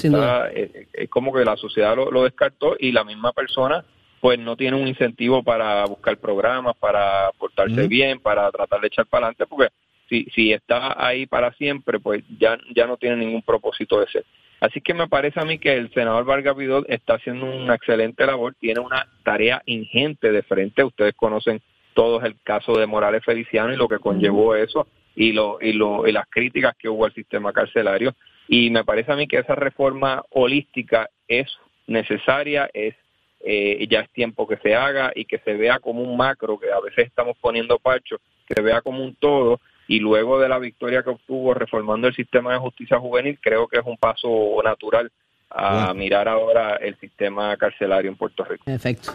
Eh, 0.53 0.87
es, 0.93 1.09
como 1.09 1.33
que 1.33 1.45
la 1.45 1.55
sociedad 1.57 1.95
lo, 1.95 2.23
descartó 2.23 2.75
y 2.79 2.91
la 2.91 3.03
misma 3.03 3.31
persona 3.31 3.83
pues 4.19 4.37
no 4.37 4.55
tiene 4.55 4.77
un 4.77 4.87
incentivo 4.87 5.41
para 5.41 5.83
buscar 5.85 6.17
programas, 6.17 6.75
para 6.77 7.31
portarse 7.39 7.87
bien, 7.87 8.19
para 8.19 8.51
tratar 8.51 8.79
de 8.79 8.87
echar 8.87 9.07
para 9.07 9.25
adelante, 9.25 9.47
porque 9.47 9.73
si, 10.09 10.25
si 10.25 10.53
está 10.53 10.95
ahí 11.03 11.25
para 11.25 11.51
siempre, 11.53 11.99
pues 11.99 12.23
ya, 12.39 12.55
ya 12.75 12.85
no 12.85 12.97
tiene 12.97 13.15
ningún 13.15 13.41
propósito 13.41 13.99
de 13.99 14.07
ser. 14.07 14.25
Así 14.59 14.79
que 14.79 14.93
me 14.93 15.07
parece 15.07 15.39
a 15.39 15.45
mí 15.45 15.57
que 15.57 15.73
el 15.73 15.91
senador 15.91 16.23
Vargas 16.23 16.55
Vidal 16.55 16.85
está 16.87 17.15
haciendo 17.15 17.47
una 17.47 17.73
excelente 17.73 18.23
labor, 18.27 18.53
tiene 18.59 18.79
una 18.79 19.07
tarea 19.23 19.63
ingente 19.65 20.31
de 20.31 20.43
frente. 20.43 20.83
Ustedes 20.83 21.15
conocen 21.15 21.59
todos 21.95 22.23
el 22.23 22.35
caso 22.43 22.77
de 22.77 22.85
Morales 22.85 23.25
Feliciano 23.25 23.73
y 23.73 23.77
lo 23.77 23.87
que 23.87 23.97
conllevó 23.97 24.53
eso 24.53 24.87
y, 25.15 25.31
lo, 25.31 25.59
y, 25.61 25.73
lo, 25.73 26.07
y 26.07 26.11
las 26.11 26.25
críticas 26.29 26.75
que 26.77 26.89
hubo 26.89 27.05
al 27.05 27.13
sistema 27.13 27.53
carcelario. 27.53 28.13
Y 28.47 28.69
me 28.69 28.83
parece 28.83 29.11
a 29.11 29.15
mí 29.15 29.27
que 29.27 29.39
esa 29.39 29.55
reforma 29.55 30.23
holística 30.29 31.09
es 31.27 31.47
necesaria, 31.87 32.69
es 32.73 32.95
eh, 33.43 33.87
ya 33.89 34.01
es 34.01 34.09
tiempo 34.11 34.47
que 34.47 34.57
se 34.57 34.75
haga 34.75 35.11
y 35.15 35.25
que 35.25 35.39
se 35.39 35.53
vea 35.53 35.79
como 35.79 36.03
un 36.03 36.15
macro, 36.15 36.59
que 36.59 36.71
a 36.71 36.79
veces 36.79 37.07
estamos 37.07 37.35
poniendo 37.41 37.79
parcho, 37.79 38.17
que 38.47 38.53
se 38.53 38.61
vea 38.61 38.81
como 38.81 39.03
un 39.03 39.15
todo 39.15 39.59
y 39.87 39.99
luego 39.99 40.39
de 40.39 40.47
la 40.47 40.59
victoria 40.59 41.01
que 41.01 41.09
obtuvo 41.09 41.53
reformando 41.53 42.07
el 42.07 42.15
sistema 42.15 42.53
de 42.53 42.59
justicia 42.59 42.99
juvenil, 42.99 43.39
creo 43.41 43.67
que 43.67 43.79
es 43.79 43.85
un 43.85 43.97
paso 43.97 44.61
natural 44.63 45.11
a 45.49 45.93
mirar 45.93 46.29
ahora 46.29 46.77
el 46.77 46.97
sistema 46.99 47.57
carcelario 47.57 48.09
en 48.09 48.15
Puerto 48.15 48.45
Rico. 48.45 48.63
Perfecto. 48.63 49.11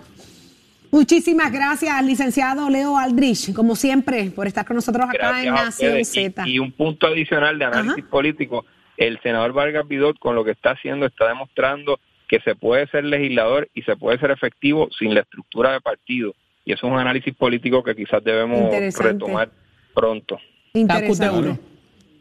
Muchísimas 0.97 1.53
gracias, 1.53 2.03
licenciado 2.07 2.70
Leo 2.70 2.97
Aldrich, 2.97 3.53
como 3.53 3.76
siempre, 3.76 4.30
por 4.30 4.47
estar 4.47 4.64
con 4.64 4.76
nosotros 4.76 5.05
acá 5.07 5.42
en 5.42 5.53
Nación 5.53 6.03
Z. 6.03 6.49
Y, 6.49 6.59
un 6.59 6.72
punto 6.72 7.07
adicional 7.07 7.59
de 7.59 7.66
análisis 7.66 8.03
político, 8.07 8.64
el 8.97 9.20
senador 9.22 9.53
Vargas 9.53 9.86
Vidot 9.86 10.18
con 10.18 10.34
lo 10.34 10.42
que 10.42 10.53
está 10.53 10.70
haciendo 10.70 11.05
está 11.05 11.28
demostrando 11.28 12.01
que 12.26 12.40
se 12.40 12.55
puede 12.55 12.86
ser 12.86 13.05
legislador 13.05 13.68
y 13.74 13.82
se 13.82 13.94
puede 13.97 14.18
ser 14.18 14.30
efectivo 14.30 14.88
sin 14.99 15.12
la 15.12 15.20
estructura 15.20 15.72
de 15.72 15.82
partido. 15.82 16.34
Y 16.64 16.72
eso 16.72 16.86
es 16.86 16.92
un 16.94 16.99
análisis 16.99 17.34
político 17.34 17.84
que 17.84 17.94
quizás 17.94 18.24
debemos 18.24 18.72
retomar 18.99 19.51
pronto. 19.94 20.38
Interesante. 20.72 21.61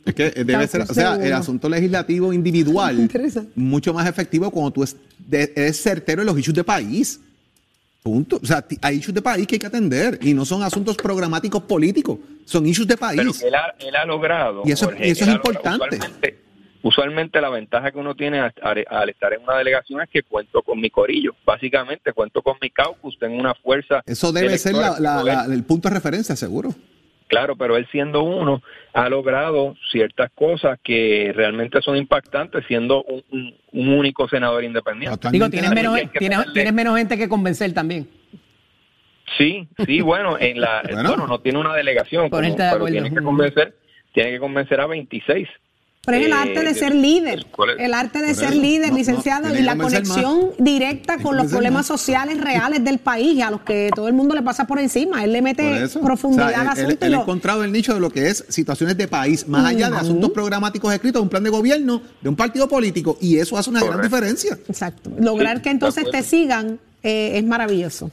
Es 0.03 0.13
que 0.13 0.31
debe 0.43 0.67
ser, 0.67 0.81
o 0.81 0.87
sea, 0.87 1.15
el 1.15 1.31
asunto 1.31 1.69
legislativo 1.69 2.33
individual, 2.33 3.09
mucho 3.55 3.93
más 3.93 4.05
efectivo 4.05 4.51
cuando 4.51 4.71
tú 4.71 4.85
eres 5.31 5.81
certero 5.81 6.23
en 6.23 6.25
los 6.25 6.37
issues 6.37 6.55
de 6.55 6.65
país. 6.65 7.21
Punto. 8.05 8.39
O 8.39 8.45
sea, 8.45 8.63
hay 8.83 8.97
issues 8.97 9.15
de 9.15 9.21
país 9.23 9.47
que 9.47 9.55
hay 9.55 9.59
que 9.59 9.65
atender 9.65 10.19
y 10.21 10.35
no 10.35 10.45
son 10.45 10.61
asuntos 10.61 10.95
programáticos 10.95 11.63
políticos, 11.63 12.19
son 12.45 12.67
issues 12.67 12.87
de 12.87 12.97
país. 12.97 13.19
Pero 13.41 13.57
él 13.79 13.95
ha, 13.95 14.05
logrado. 14.05 14.61
Y 14.63 14.73
eso, 14.73 14.91
es 14.91 15.27
importante. 15.27 15.97
Usualmente, 16.83 17.41
la 17.41 17.49
ventaja 17.49 17.91
que 17.91 17.97
uno 17.97 18.13
tiene 18.13 18.41
al, 18.41 19.09
estar 19.09 19.33
en 19.33 19.41
una 19.41 19.57
delegación 19.57 20.01
es 20.01 20.09
que 20.11 20.21
cuento 20.21 20.61
con 20.61 20.79
mi 20.79 20.91
corillo. 20.91 21.35
Básicamente, 21.43 22.13
cuento 22.13 22.43
con 22.43 22.57
mi 22.61 22.69
caucus, 22.69 23.17
tengo 23.17 23.39
una 23.39 23.55
fuerza. 23.55 24.03
Eso 24.05 24.31
debe 24.31 24.55
ser 24.59 24.75
el 25.51 25.63
punto 25.63 25.89
de 25.89 25.95
referencia, 25.95 26.35
seguro. 26.35 26.75
Claro, 27.27 27.55
pero 27.55 27.75
él 27.75 27.87
siendo 27.91 28.21
uno 28.23 28.61
ha 28.93 29.09
logrado 29.09 29.75
ciertas 29.91 30.29
cosas 30.35 30.77
que 30.83 31.31
realmente 31.35 31.81
son 31.81 31.97
impactantes 31.97 32.63
siendo 32.67 33.03
un, 33.03 33.23
un- 33.31 33.55
un 33.71 33.89
único 33.89 34.27
senador 34.29 34.63
independiente. 34.63 35.29
Digo, 35.31 35.49
tienes 35.49 35.71
menos, 35.71 35.99
tienes, 36.53 36.73
menos 36.73 36.97
gente 36.97 37.17
que 37.17 37.27
convencer 37.27 37.73
también. 37.73 38.07
Sí, 39.37 39.67
sí, 39.85 40.01
bueno, 40.01 40.37
en 40.39 40.61
la, 40.61 40.81
bueno. 40.91 41.27
no 41.27 41.39
tiene 41.39 41.59
una 41.59 41.73
delegación, 41.73 42.29
como- 42.29 42.41
pero 42.73 42.85
tiene 42.85 43.09
que 43.09 43.15
convencer, 43.23 43.75
tiene 44.13 44.31
que 44.31 44.39
convencer 44.39 44.79
a 44.79 44.85
26. 44.87 45.47
Pero 46.05 46.17
es 46.17 46.25
el 46.25 46.31
Eh, 46.31 46.35
arte 46.35 46.59
de 46.59 46.73
de- 46.73 46.75
ser 46.75 46.93
líder, 46.95 47.45
¿cuál 47.51 47.71
es? 47.71 47.75
el 47.79 47.93
arte 47.93 48.21
de 48.21 48.35
ser 48.35 48.55
líder, 48.55 48.93
licenciado, 48.93 49.55
y 49.55 49.61
la 49.61 49.75
conexión 49.75 50.51
directa 50.59 51.17
con 51.17 51.35
los 51.37 51.47
problemas 51.47 51.85
sociales 51.87 52.39
reales 52.39 52.83
del 52.83 52.99
país 52.99 53.35
y 53.37 53.41
a 53.41 53.49
los 53.51 53.61
que 53.61 53.89
todo 53.95 54.07
el 54.07 54.13
mundo 54.13 54.35
le 54.35 54.41
pasa 54.43 54.67
por 54.67 54.79
encima. 54.79 55.23
Él 55.23 55.33
le 55.33 55.41
mete 55.41 55.87
profundidad 56.01 56.53
al 56.53 56.67
asunto. 56.69 57.05
él 57.05 57.13
ha 57.15 57.21
encontrado 57.21 57.63
el 57.63 57.71
nicho 57.71 57.93
de 57.93 57.99
lo 57.99 58.09
que 58.09 58.27
es 58.29 58.45
situaciones 58.49 58.97
de 58.97 59.07
país, 59.07 59.47
más 59.47 59.65
allá 59.65 59.89
de 59.89 59.97
asuntos 59.97 60.31
programáticos 60.31 60.93
escritos, 60.93 61.21
un 61.21 61.29
plan 61.29 61.43
de 61.43 61.49
gobierno 61.49 62.01
de 62.21 62.29
un 62.29 62.35
partido 62.35 62.67
político, 62.67 63.17
y 63.19 63.37
eso 63.37 63.57
hace 63.57 63.69
una 63.69 63.83
gran 63.83 64.01
diferencia. 64.01 64.57
Exacto. 64.67 65.11
Lograr 65.19 65.61
que 65.61 65.69
entonces 65.69 66.05
de 66.05 66.11
te 66.11 66.23
sigan 66.23 66.79
eh, 67.03 67.37
es 67.37 67.43
maravilloso. 67.43 68.09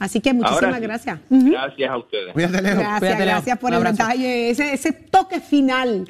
Así 0.00 0.20
que 0.20 0.32
muchísimas 0.32 0.76
sí. 0.76 0.80
gracias. 0.80 1.18
Gracias 1.28 1.90
a 1.90 1.96
ustedes. 1.98 2.34
Gracias, 2.34 3.18
gracias 3.18 3.58
por 3.58 3.74
el 3.74 3.84
detalle, 3.84 4.50
ese, 4.50 4.72
ese 4.72 4.92
toque 4.92 5.40
final. 5.40 6.08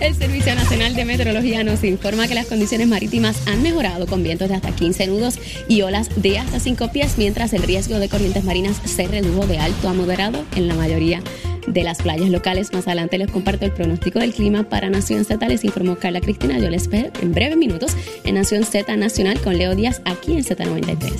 El 0.00 0.14
Servicio 0.14 0.54
Nacional 0.54 0.94
de 0.94 1.04
Meteorología 1.04 1.64
nos 1.64 1.82
informa 1.82 2.28
que 2.28 2.34
las 2.34 2.46
condiciones 2.46 2.86
marítimas 2.86 3.48
han 3.48 3.62
mejorado 3.62 4.06
con 4.06 4.22
vientos 4.22 4.48
de 4.48 4.54
hasta 4.54 4.70
15 4.70 5.06
nudos 5.08 5.38
y 5.66 5.82
olas 5.82 6.10
de 6.20 6.38
hasta 6.38 6.60
5 6.60 6.88
pies, 6.92 7.18
mientras 7.18 7.52
el 7.54 7.62
riesgo 7.62 7.98
de 7.98 8.08
corrientes 8.08 8.44
marinas 8.44 8.76
se 8.84 9.08
redujo 9.08 9.46
de 9.46 9.58
alto 9.58 9.88
a 9.88 9.94
moderado 9.94 10.44
en 10.56 10.68
la 10.68 10.74
mayoría 10.74 11.22
de 11.66 11.82
las 11.82 12.02
playas 12.02 12.30
locales. 12.30 12.72
Más 12.72 12.86
adelante 12.86 13.18
les 13.18 13.30
comparto 13.30 13.64
el 13.64 13.72
pronóstico 13.72 14.18
del 14.18 14.32
clima 14.32 14.64
para 14.64 14.90
Nación 14.90 15.24
Z. 15.24 15.48
Les 15.48 15.64
informó 15.64 15.96
Carla 15.96 16.20
Cristina. 16.20 16.58
Yo 16.58 16.70
les 16.70 16.82
espero 16.82 17.10
en 17.20 17.32
breves 17.32 17.56
minutos 17.56 17.96
en 18.24 18.34
Nación 18.36 18.64
Z 18.64 18.96
Nacional 18.96 19.40
con 19.40 19.56
Leo 19.56 19.74
Díaz 19.74 20.02
aquí 20.04 20.32
en 20.32 20.44
Z93. 20.44 21.12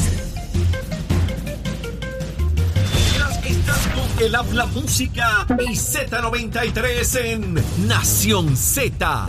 Estás 3.47 3.89
con 3.89 4.25
el 4.25 4.35
habla 4.35 4.67
música 4.67 5.47
y 5.61 5.75
Z93 5.75 7.25
en 7.25 7.87
Nación 7.87 8.57
Z. 8.57 9.27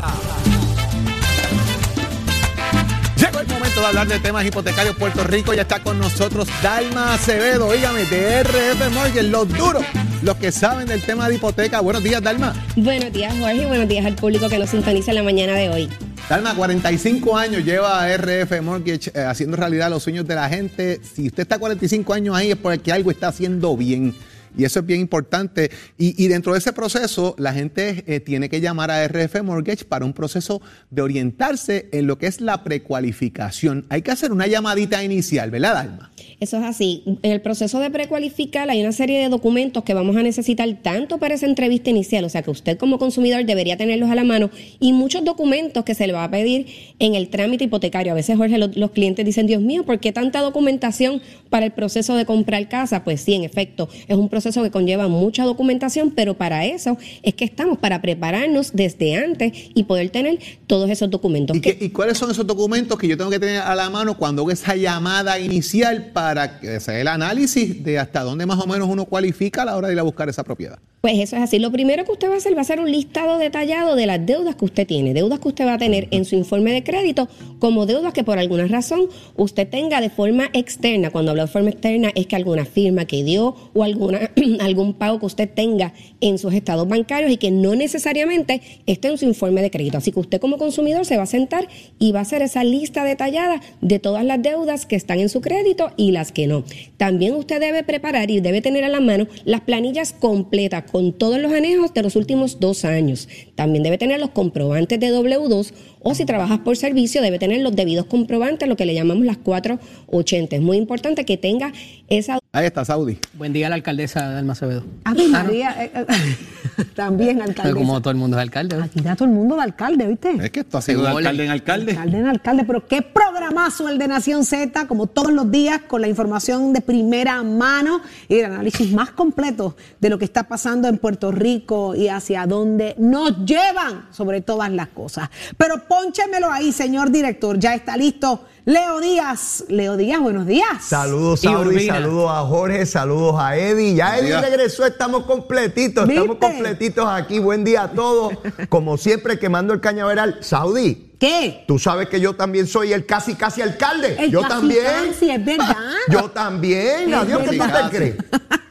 El 3.48 3.54
momento 3.54 3.80
de 3.80 3.86
hablar 3.86 4.08
de 4.08 4.20
temas 4.20 4.46
hipotecarios. 4.46 4.96
Puerto 4.96 5.24
Rico 5.24 5.54
ya 5.54 5.62
está 5.62 5.80
con 5.80 6.00
nosotros 6.00 6.48
Dalma 6.64 7.14
Acevedo, 7.14 7.68
oígame, 7.68 8.06
de 8.06 8.44
RF 8.44 8.92
Mortgage, 8.92 9.24
los 9.24 9.48
duros, 9.50 9.84
los 10.24 10.36
que 10.38 10.52
saben 10.52 10.88
del 10.88 11.02
tema 11.04 11.30
de 11.30 11.36
hipoteca. 11.36 11.80
Buenos 11.80 12.04
días, 12.04 12.24
Dalma. 12.24 12.56
Buenos 12.76 13.14
días, 13.14 13.34
Jorge, 13.38 13.62
y 13.62 13.66
buenos 13.66 13.88
días 13.88 14.06
al 14.06 14.16
público 14.16 14.50
que 14.50 14.58
nos 14.58 14.72
sintoniza 14.72 15.12
en 15.12 15.18
la 15.18 15.24
mañana 15.24 15.54
de 15.54 15.70
hoy. 15.70 15.90
Dalma, 16.28 16.56
45 16.56 17.38
años 17.38 17.64
lleva 17.64 18.08
RF 18.18 18.62
Mortgage 18.64 19.12
eh, 19.14 19.22
haciendo 19.22 19.58
realidad 19.58 19.92
los 19.92 20.02
sueños 20.02 20.28
de 20.28 20.34
la 20.34 20.50
gente. 20.50 21.00
Si 21.04 21.28
usted 21.28 21.44
está 21.44 21.60
45 21.60 22.14
años 22.14 22.36
ahí 22.36 22.50
es 22.50 22.58
porque 22.58 22.92
algo 22.92 23.12
está 23.12 23.28
haciendo 23.28 23.78
bien. 23.78 24.16
Y 24.58 24.64
eso 24.64 24.80
es 24.80 24.86
bien 24.86 25.02
importante. 25.02 25.72
Y, 25.98 26.28
dentro 26.28 26.54
de 26.54 26.60
ese 26.60 26.74
proceso, 26.74 27.36
la 27.38 27.54
gente 27.54 28.04
eh, 28.08 28.20
tiene 28.20 28.50
que 28.50 28.62
llamar 28.62 28.92
a 28.92 29.06
RF 29.08 29.42
Mortgage 29.44 29.86
para 29.86 30.06
un 30.06 30.14
proceso 30.14 30.62
de 30.90 31.02
orientarse 31.02 31.90
en 31.92 32.08
lo 32.08 32.18
que 32.18 32.28
es 32.28 32.42
la 32.42 32.64
precualificación. 32.64 33.86
Hay 33.90 34.02
que 34.02 34.12
hacer 34.12 34.32
una 34.32 34.48
llamadita 34.48 35.04
inicial, 35.04 35.52
¿verdad, 35.52 35.74
Dalma? 35.76 36.12
Eso 36.40 36.58
es 36.58 36.64
así. 36.64 37.04
En 37.24 37.32
el 37.32 37.42
proceso 37.42 37.80
de 37.80 37.90
precualificar 37.90 38.70
hay 38.70 38.82
una 38.82 38.92
serie 38.92 39.20
de 39.20 39.30
documentos 39.30 39.84
que 39.84 39.94
vamos 39.94 40.16
a 40.16 40.24
necesitar 40.24 40.68
tanto 40.82 41.18
para 41.18 41.36
esa 41.36 41.46
entrevista 41.46 41.90
inicial, 41.90 42.26
o 42.26 42.30
sea 42.30 42.44
que 42.44 42.52
usted 42.52 42.78
como 42.78 43.00
consumidor 43.00 43.46
debería 43.46 43.78
tenerlos 43.78 44.10
a 44.10 44.16
la 44.16 44.24
mano, 44.24 44.50
y 44.80 44.94
muchos 44.94 45.24
documentos 45.24 45.84
que 45.86 45.96
se 45.96 46.08
le 46.08 46.14
va 46.14 46.24
a 46.24 46.32
pedir 46.32 46.68
en 47.00 47.16
el 47.16 47.30
trámite 47.30 47.66
hipotecario. 47.66 48.12
A 48.12 48.16
veces, 48.16 48.38
Jorge, 48.38 48.58
los, 48.58 48.76
los 48.76 48.92
clientes 48.92 49.26
dicen, 49.26 49.48
Dios 49.48 49.62
mío, 49.62 49.86
¿por 49.86 50.00
qué 50.00 50.12
tanta 50.12 50.42
documentación 50.42 51.22
para 51.56 51.68
el 51.68 51.72
proceso 51.72 52.16
de 52.16 52.26
comprar 52.26 52.68
casa? 52.68 53.06
Pues 53.06 53.22
sí, 53.22 53.34
en 53.34 53.46
efecto, 53.46 53.88
es 54.10 54.18
un 54.18 54.28
proceso 54.28 54.62
que 54.62 54.72
conlleva 54.72 55.08
mucha 55.08 55.46
documentación, 55.46 56.12
pero 56.12 56.34
para 56.34 56.66
eso 56.66 56.98
es 57.24 57.34
que 57.34 57.46
estamos, 57.46 57.78
para 57.78 58.02
prepararnos 58.02 58.74
desde 58.74 59.16
antes 59.16 59.54
y 59.74 59.84
poder 59.84 60.10
tener 60.10 60.38
todos 60.68 60.90
esos 60.90 61.10
documentos. 61.10 61.56
¿Y, 61.56 61.92
cuáles 61.92 62.18
son 62.18 62.30
esos 62.30 62.46
documentos 62.46 63.00
que 63.00 63.08
yo 63.08 63.16
tengo 63.16 63.32
que 63.32 63.40
tener 63.40 63.62
a 63.62 63.74
la 63.74 63.90
mano 63.90 64.18
cuando 64.18 64.42
hago 64.42 64.52
esa 64.52 64.76
llamada 64.76 65.40
inicial 65.40 66.08
para 66.12 66.60
sea 66.82 67.00
el 67.00 67.08
análisis 67.08 67.82
de 67.82 68.00
hasta 68.00 68.24
dónde 68.24 68.46
más 68.46 68.60
o 68.60 68.68
menos 68.68 68.90
uno 68.90 69.06
cualifica 69.06 69.62
a 69.62 69.66
la 69.66 69.78
hora 69.78 69.88
de 69.88 69.94
ir 69.94 70.00
a 70.02 70.04
buscar 70.04 70.28
esa 70.28 70.44
propiedad? 70.44 70.78
Pues 71.06 71.20
eso 71.20 71.36
es 71.36 71.44
así. 71.44 71.60
Lo 71.60 71.72
primero 71.72 72.04
que 72.04 72.12
usted 72.12 72.30
va 72.30 72.34
a 72.34 72.38
hacer 72.38 72.58
va 72.58 72.62
a 72.62 72.64
ser 72.64 72.80
un 72.80 72.92
listado 72.92 73.38
detallado 73.38 73.96
de 73.96 74.08
las 74.08 74.26
deudas 74.26 74.56
que 74.56 74.66
usted 74.66 74.88
tiene, 74.88 75.14
deudas 75.14 75.40
que 75.40 75.48
usted 75.48 75.64
va 75.64 75.76
a 75.76 75.78
tener 75.78 76.08
en 76.10 76.26
su 76.26 76.36
informe 76.36 76.74
de 76.74 76.84
crédito, 76.84 77.30
como 77.60 77.86
deudas 77.86 78.12
que 78.12 78.24
por 78.24 78.40
alguna 78.40 78.66
razón 78.66 79.08
usted 79.36 79.70
tenga 79.70 80.02
de 80.02 80.10
forma 80.10 80.50
externa. 80.54 81.12
Cuando 81.12 81.30
hablo 81.30 81.45
forma 81.48 81.70
externa 81.70 82.12
es 82.16 82.28
que 82.28 82.36
alguna 82.36 82.66
firma 82.66 83.06
que 83.06 83.24
dio 83.24 83.56
o 83.74 83.84
alguna, 83.84 84.32
algún 84.60 84.94
pago 84.94 85.20
que 85.20 85.26
usted 85.26 85.50
tenga 85.50 85.94
en 86.22 86.38
sus 86.38 86.54
estados 86.54 86.88
bancarios 86.88 87.32
y 87.32 87.38
que 87.38 87.52
no 87.52 87.76
necesariamente 87.76 88.62
esté 88.86 89.10
en 89.10 89.18
su 89.18 89.26
informe 89.26 89.62
de 89.62 89.72
crédito. 89.72 89.98
Así 89.98 90.12
que 90.12 90.20
usted 90.20 90.40
como 90.40 90.58
consumidor 90.58 91.06
se 91.06 91.18
va 91.18 91.24
a 91.24 91.28
sentar 91.28 91.68
y 92.00 92.12
va 92.12 92.20
a 92.20 92.22
hacer 92.24 92.42
esa 92.42 92.64
lista 92.64 93.04
detallada 93.04 93.62
de 93.82 94.00
todas 94.00 94.26
las 94.26 94.42
deudas 94.42 94.86
que 94.86 94.96
están 94.96 95.20
en 95.20 95.30
su 95.30 95.42
crédito 95.42 95.92
y 95.98 96.12
las 96.12 96.32
que 96.32 96.48
no. 96.48 96.64
También 96.98 97.34
usted 97.36 97.60
debe 97.60 97.84
preparar 97.84 98.32
y 98.32 98.40
debe 98.40 98.62
tener 98.62 98.84
a 98.84 98.90
la 98.90 99.00
mano 99.00 99.28
las 99.44 99.62
planillas 99.62 100.14
completas 100.14 100.84
con 100.92 101.14
todos 101.14 101.40
los 101.40 101.52
anejos 101.54 101.94
de 101.94 102.04
los 102.04 102.16
últimos 102.16 102.60
dos 102.60 102.86
años. 102.86 103.28
También 103.56 103.84
debe 103.84 103.98
tener 103.98 104.20
los 104.20 104.32
comprobantes 104.32 105.00
de 105.00 105.12
W2 105.12 105.74
o 106.08 106.14
si 106.14 106.24
trabajas 106.24 106.60
por 106.60 106.78
servicio 106.78 107.20
debe 107.24 107.40
tener 107.40 107.62
los 107.62 107.76
debidos 107.76 108.06
comprobantes, 108.06 108.70
lo 108.70 108.76
que 108.76 108.86
le 108.86 108.94
llamamos 108.94 109.26
las 109.26 109.38
480. 109.38 110.56
Es 110.56 110.62
muy 110.62 110.78
importante 110.78 111.26
que 111.26 111.36
tenga 111.36 111.74
esa... 112.10 112.38
Ahí 112.56 112.68
está, 112.68 112.86
Saudi. 112.86 113.20
Buen 113.34 113.52
día 113.52 113.68
a 113.68 113.70
la 113.70 113.76
alcaldesa 113.76 114.30
Dalma 114.30 114.54
Acevedo. 114.54 114.86
Ave 115.04 115.28
María, 115.28 115.76
eh, 115.78 115.92
eh, 115.94 116.86
también 116.96 117.42
alcalde. 117.42 117.74
Como 117.74 118.00
todo 118.00 118.12
el 118.12 118.16
mundo 118.16 118.38
es 118.38 118.44
alcalde. 118.44 118.82
Aquí 118.82 119.02
da 119.02 119.14
todo 119.14 119.28
el 119.28 119.34
mundo 119.34 119.58
de 119.58 119.64
alcalde, 119.64 120.08
¿viste? 120.08 120.38
Es 120.42 120.52
que 120.52 120.62
esto 120.62 120.78
ha 120.78 120.82
sido 120.82 121.02
de 121.02 121.10
alcalde 121.10 121.44
en 121.44 121.52
alcalde. 121.52 121.92
Alcalde 121.92 122.18
en 122.18 122.28
alcalde, 122.28 122.64
pero 122.64 122.88
qué 122.88 123.02
programazo 123.02 123.90
el 123.90 123.98
de 123.98 124.08
Nación 124.08 124.46
Z, 124.46 124.88
como 124.88 125.08
todos 125.08 125.34
los 125.34 125.52
días, 125.52 125.82
con 125.86 126.00
la 126.00 126.08
información 126.08 126.72
de 126.72 126.80
primera 126.80 127.44
mano 127.44 128.00
y 128.30 128.36
el 128.36 128.46
análisis 128.46 128.90
más 128.94 129.12
completo 129.12 129.76
de 130.00 130.10
lo 130.10 130.18
que 130.18 130.24
está 130.24 130.44
pasando 130.44 130.88
en 130.88 130.98
Puerto 130.98 131.34
Rico 131.34 131.94
y 131.94 132.08
hacia 132.08 132.46
dónde 132.46 132.96
nos 132.98 133.46
llevan 133.46 134.08
sobre 134.12 134.40
todas 134.40 134.72
las 134.72 134.88
cosas. 134.88 135.30
Pero 135.58 135.86
pónchemelo 135.90 136.50
ahí, 136.50 136.72
señor 136.72 137.12
director, 137.12 137.60
ya 137.60 137.76
está 137.76 137.98
listo. 137.98 138.46
Leo 138.68 139.00
Díaz, 139.00 139.64
Leo 139.70 139.96
Díaz, 139.96 140.20
buenos 140.20 140.48
días. 140.48 140.84
Saludos, 140.84 141.42
Saudi, 141.42 141.86
saludos 141.86 142.32
a 142.32 142.42
Jorge, 142.42 142.88
saludos 142.88 143.36
a 143.38 143.56
Eddie. 143.56 143.94
Ya 143.94 144.18
Eddie 144.18 144.30
días. 144.30 144.42
regresó, 144.42 144.88
estamos 144.88 145.26
completitos, 145.26 146.10
estamos 146.10 146.38
completitos 146.38 147.06
aquí. 147.08 147.38
Buen 147.38 147.64
día 147.64 147.84
a 147.84 147.92
todos. 147.92 148.34
Como 148.70 148.98
siempre, 148.98 149.38
quemando 149.38 149.72
el 149.72 149.82
cañaveral. 149.82 150.40
Saudi. 150.42 151.15
¿Qué? 151.20 151.64
Tú 151.68 151.80
sabes 151.80 152.10
que 152.10 152.20
yo 152.20 152.34
también 152.36 152.68
soy 152.68 152.94
el 152.94 153.06
casi, 153.06 153.36
casi 153.36 153.62
alcalde. 153.62 154.16
El 154.20 154.32
yo 154.32 154.42
casi, 154.42 154.54
también. 154.54 154.84
casi, 155.10 155.30
es 155.30 155.46
verdad. 155.46 155.76
Yo 156.10 156.30
también. 156.32 157.14
Adiós, 157.14 157.42
¿qué 157.50 157.58
te 157.58 157.98
crees? 157.98 158.16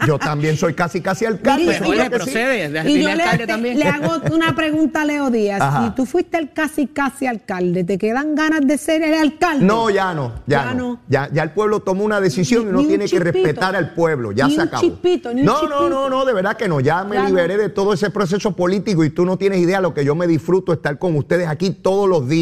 Yo 0.06 0.18
también 0.18 0.56
soy 0.56 0.74
casi, 0.74 1.00
casi 1.00 1.24
alcalde. 1.24 1.64
Mire, 1.64 1.86
oye, 1.86 2.10
que 2.10 2.20
sí. 2.20 2.90
Y 2.90 3.02
yo 3.02 3.08
le, 3.14 3.84
hago 3.84 4.20
una 4.34 4.54
pregunta 4.54 5.02
a 5.02 5.04
Leo 5.04 5.30
Díaz. 5.30 5.60
Ajá. 5.60 5.86
Si 5.88 5.94
tú 5.94 6.06
fuiste 6.06 6.36
el 6.38 6.52
casi 6.52 6.86
casi 6.86 7.26
alcalde, 7.26 7.84
¿te 7.84 7.96
quedan 7.96 8.34
ganas 8.34 8.66
de 8.66 8.76
ser 8.76 9.02
el 9.02 9.14
alcalde? 9.14 9.64
No, 9.64 9.90
ya 9.90 10.12
no, 10.14 10.34
ya, 10.46 10.64
Ya 10.64 10.74
no. 10.74 10.88
no. 10.88 11.00
Ya, 11.08 11.28
ya 11.32 11.42
el 11.42 11.50
pueblo 11.52 11.80
tomó 11.80 12.04
una 12.04 12.20
decisión 12.20 12.64
y 12.66 12.68
uno 12.68 12.86
tiene 12.86 13.06
que 13.06 13.18
respetar 13.18 13.76
al 13.76 13.94
pueblo. 13.94 14.32
Ya 14.32 14.46
Ni 14.46 14.54
se 14.56 14.60
un 14.60 14.68
acabó. 14.68 14.82
chispito, 14.82 15.32
ni 15.32 15.40
un 15.40 15.46
no, 15.46 15.62
no, 15.68 15.88
no, 15.88 16.10
no, 16.10 16.24
de 16.24 16.32
verdad 16.32 16.56
que 16.56 16.68
no. 16.68 16.80
Ya 16.80 17.04
me 17.04 17.20
liberé 17.24 17.56
de 17.56 17.68
todo 17.68 17.92
ese 17.94 18.10
proceso 18.10 18.52
político 18.52 19.04
y 19.04 19.10
tú 19.10 19.24
no 19.24 19.36
tienes 19.38 19.60
idea 19.60 19.80
lo 19.80 19.94
que 19.94 20.04
yo 20.04 20.14
me 20.14 20.26
disfruto 20.26 20.72
estar 20.72 20.98
con 20.98 21.16
ustedes 21.16 21.48
aquí 21.48 21.70
todos 21.70 22.08
los 22.08 22.28
días. 22.28 22.33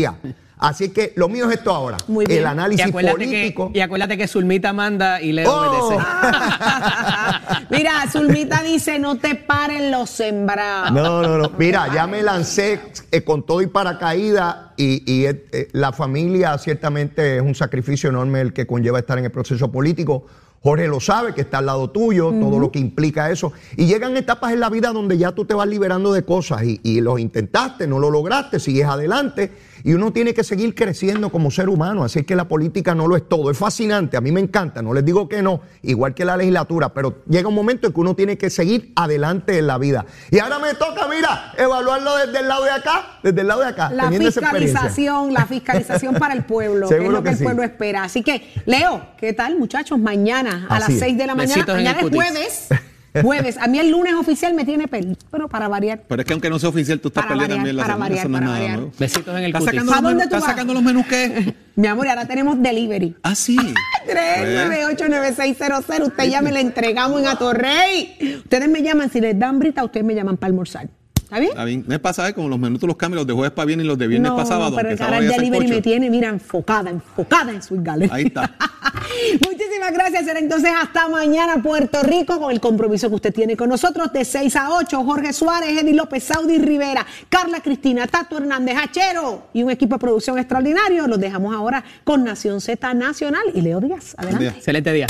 Así 0.58 0.90
que 0.90 1.12
lo 1.16 1.28
mío 1.28 1.50
es 1.50 1.56
esto 1.58 1.72
ahora. 1.72 1.96
El 2.28 2.46
análisis 2.46 2.86
y 2.86 2.88
acuérdate 2.88 3.16
político. 3.16 3.72
Que, 3.72 3.78
y 3.78 3.82
acuérdate 3.82 4.16
que 4.16 4.28
Zulmita 4.28 4.72
manda 4.72 5.20
y 5.20 5.32
le 5.32 5.44
Oh. 5.44 5.50
obedece. 5.52 6.04
Mira, 7.70 7.92
Zulmita 8.10 8.62
dice, 8.62 9.00
no 9.00 9.18
te 9.18 9.34
paren 9.34 9.90
los 9.90 10.08
sembrados. 10.10 10.92
No, 10.92 11.20
no, 11.20 11.36
no. 11.38 11.50
Mira, 11.58 11.92
ya 11.92 12.06
me 12.06 12.22
lancé 12.22 12.78
eh, 13.10 13.22
con 13.24 13.44
todo 13.44 13.60
y 13.60 13.66
paracaídas 13.66 14.56
y, 14.76 15.02
y, 15.12 15.26
eh, 15.26 15.46
eh, 15.50 15.68
la 15.72 15.92
familia 15.92 16.56
ciertamente 16.58 17.36
es 17.38 17.42
un 17.42 17.56
sacrificio 17.56 18.10
enorme 18.10 18.40
el 18.40 18.52
que 18.52 18.64
conlleva 18.64 19.00
estar 19.00 19.18
en 19.18 19.24
el 19.24 19.32
proceso 19.32 19.72
político. 19.72 20.26
Jorge 20.62 20.86
lo 20.86 21.00
sabe, 21.00 21.34
que 21.34 21.40
está 21.40 21.58
al 21.58 21.66
lado 21.66 21.90
tuyo, 21.90 22.30
todo 22.30 22.60
lo 22.60 22.70
que 22.70 22.78
implica 22.78 23.32
eso. 23.32 23.52
Y 23.76 23.86
llegan 23.86 24.16
etapas 24.16 24.52
en 24.52 24.60
la 24.60 24.70
vida 24.70 24.92
donde 24.92 25.18
ya 25.18 25.32
tú 25.32 25.44
te 25.44 25.54
vas 25.54 25.66
liberando 25.66 26.12
de 26.12 26.24
cosas 26.24 26.62
y, 26.62 26.78
y 26.84 27.00
los 27.00 27.18
intentaste, 27.18 27.88
no 27.88 27.98
lo 27.98 28.10
lograste, 28.12 28.60
sigues 28.60 28.86
adelante 28.86 29.50
y 29.84 29.94
uno 29.94 30.12
tiene 30.12 30.34
que 30.34 30.44
seguir 30.44 30.74
creciendo 30.74 31.30
como 31.30 31.50
ser 31.50 31.68
humano. 31.68 32.04
Así 32.04 32.24
que 32.24 32.36
la 32.36 32.48
política 32.48 32.94
no 32.94 33.08
lo 33.08 33.16
es 33.16 33.28
todo. 33.28 33.50
Es 33.50 33.58
fascinante, 33.58 34.16
a 34.16 34.20
mí 34.20 34.32
me 34.32 34.40
encanta, 34.40 34.82
no 34.82 34.92
les 34.94 35.04
digo 35.04 35.28
que 35.28 35.42
no, 35.42 35.60
igual 35.82 36.14
que 36.14 36.24
la 36.24 36.36
legislatura, 36.36 36.92
pero 36.94 37.22
llega 37.28 37.48
un 37.48 37.54
momento 37.54 37.86
en 37.86 37.92
que 37.92 38.00
uno 38.00 38.14
tiene 38.14 38.38
que 38.38 38.50
seguir 38.50 38.92
adelante 38.96 39.58
en 39.58 39.66
la 39.66 39.78
vida. 39.78 40.06
Y 40.30 40.38
ahora 40.38 40.58
me 40.58 40.74
toca, 40.74 41.08
mira, 41.08 41.52
evaluarlo 41.56 42.16
desde 42.16 42.40
el 42.40 42.48
lado 42.48 42.64
de 42.64 42.70
acá, 42.70 43.18
desde 43.22 43.40
el 43.40 43.46
lado 43.46 43.60
de 43.60 43.66
acá. 43.68 43.90
La 43.90 44.10
fiscalización, 44.10 45.32
la 45.32 45.46
fiscalización 45.46 46.14
para 46.14 46.34
el 46.34 46.44
pueblo, 46.44 46.88
que 46.90 46.96
es 46.96 47.10
lo 47.10 47.22
que, 47.22 47.30
el 47.30 47.38
pueblo 47.38 47.62
espera. 47.62 48.04
Así 48.04 48.22
que, 48.22 48.52
Leo, 48.66 49.02
¿qué 49.18 49.32
tal, 49.32 49.58
muchachos? 49.58 49.98
Mañana 49.98 50.66
a 50.68 50.78
las 50.78 50.92
6 50.92 51.16
de 51.16 51.26
la 51.26 51.34
mañana, 51.34 51.64
mañana 51.66 52.00
es 52.00 52.10
jueves. 52.10 52.68
Jueves. 53.20 53.58
A 53.58 53.66
mí 53.66 53.78
el 53.78 53.90
lunes 53.90 54.14
oficial 54.14 54.54
me 54.54 54.64
tiene 54.64 54.88
peli, 54.88 55.16
pero 55.30 55.48
para 55.48 55.68
variar. 55.68 56.04
Pero 56.08 56.22
es 56.22 56.26
que 56.26 56.32
aunque 56.32 56.48
no 56.48 56.58
sea 56.58 56.70
oficial, 56.70 56.98
tú 57.00 57.08
estás 57.08 57.26
peleando 57.26 57.56
también 57.56 57.76
la 57.76 57.82
para 57.82 57.94
semana. 57.94 58.16
Variar, 58.16 58.30
para 58.30 58.48
variar. 58.48 58.80
Besitos 58.98 59.36
en 59.36 59.44
el 59.44 59.46
¿Estás 59.46 59.64
sacando, 59.64 59.92
los 59.92 60.02
menús, 60.02 60.22
¿Estás 60.22 60.44
sacando 60.44 60.74
los 60.74 60.82
menús 60.82 61.06
qué? 61.06 61.54
Mi 61.76 61.88
amor, 61.88 62.06
y 62.06 62.08
ahora 62.08 62.26
tenemos 62.26 62.62
delivery. 62.62 63.14
Ah, 63.22 63.34
sí. 63.34 63.56
3989600. 64.06 66.06
Usted 66.06 66.30
ya 66.30 66.40
me 66.40 66.52
la 66.52 66.60
entregamos 66.60 67.20
en 67.20 67.28
Atorrey. 67.28 68.38
Ustedes 68.38 68.68
me 68.68 68.82
llaman, 68.82 69.10
si 69.10 69.20
les 69.20 69.38
dan 69.38 69.58
brita, 69.58 69.84
ustedes 69.84 70.06
me 70.06 70.14
llaman 70.14 70.36
para 70.36 70.48
almorzar. 70.48 70.88
¿Está 71.32 71.40
bien? 71.40 71.52
Está 71.52 71.64
bien. 71.64 71.84
Me 71.86 71.98
pasa, 71.98 72.28
¿eh? 72.28 72.34
como 72.34 72.50
los 72.50 72.58
menús 72.58 72.82
los 72.82 72.96
cambios, 72.96 73.20
los 73.20 73.26
de 73.26 73.32
jueves 73.32 73.52
para 73.52 73.64
viernes 73.64 73.86
y 73.86 73.88
los 73.88 73.96
de 73.96 74.06
viernes 74.06 74.30
no, 74.30 74.36
para 74.36 74.46
sábado. 74.46 74.70
No, 74.72 74.76
pero 74.76 74.90
el 74.90 75.28
delivery 75.28 75.66
me 75.66 75.80
tiene, 75.80 76.10
mira, 76.10 76.28
enfocada, 76.28 76.90
enfocada 76.90 77.52
en 77.52 77.62
Sweet 77.62 77.82
Gallery. 77.82 78.10
Ahí 78.12 78.24
está. 78.24 78.54
Muchísimas 79.48 79.92
gracias. 79.94 80.26
Será 80.26 80.40
entonces 80.40 80.70
hasta 80.78 81.08
mañana 81.08 81.62
Puerto 81.62 82.02
Rico 82.02 82.38
con 82.38 82.52
el 82.52 82.60
compromiso 82.60 83.08
que 83.08 83.14
usted 83.14 83.32
tiene 83.32 83.56
con 83.56 83.70
nosotros 83.70 84.12
de 84.12 84.26
6 84.26 84.56
a 84.56 84.72
8. 84.72 85.04
Jorge 85.04 85.32
Suárez, 85.32 85.70
Eddie 85.70 85.94
López, 85.94 86.22
Saudi 86.22 86.58
Rivera, 86.58 87.06
Carla 87.30 87.60
Cristina, 87.60 88.06
Tato 88.06 88.36
Hernández, 88.36 88.76
Hachero 88.76 89.46
y 89.54 89.62
un 89.62 89.70
equipo 89.70 89.94
de 89.94 90.00
producción 90.00 90.38
extraordinario. 90.38 91.06
Los 91.06 91.18
dejamos 91.18 91.54
ahora 91.54 91.82
con 92.04 92.24
Nación 92.24 92.60
Z 92.60 92.92
Nacional 92.92 93.44
y 93.54 93.62
Leo 93.62 93.80
Díaz. 93.80 94.14
Adelante. 94.18 94.48
Excelente 94.48 94.92
día. 94.92 95.06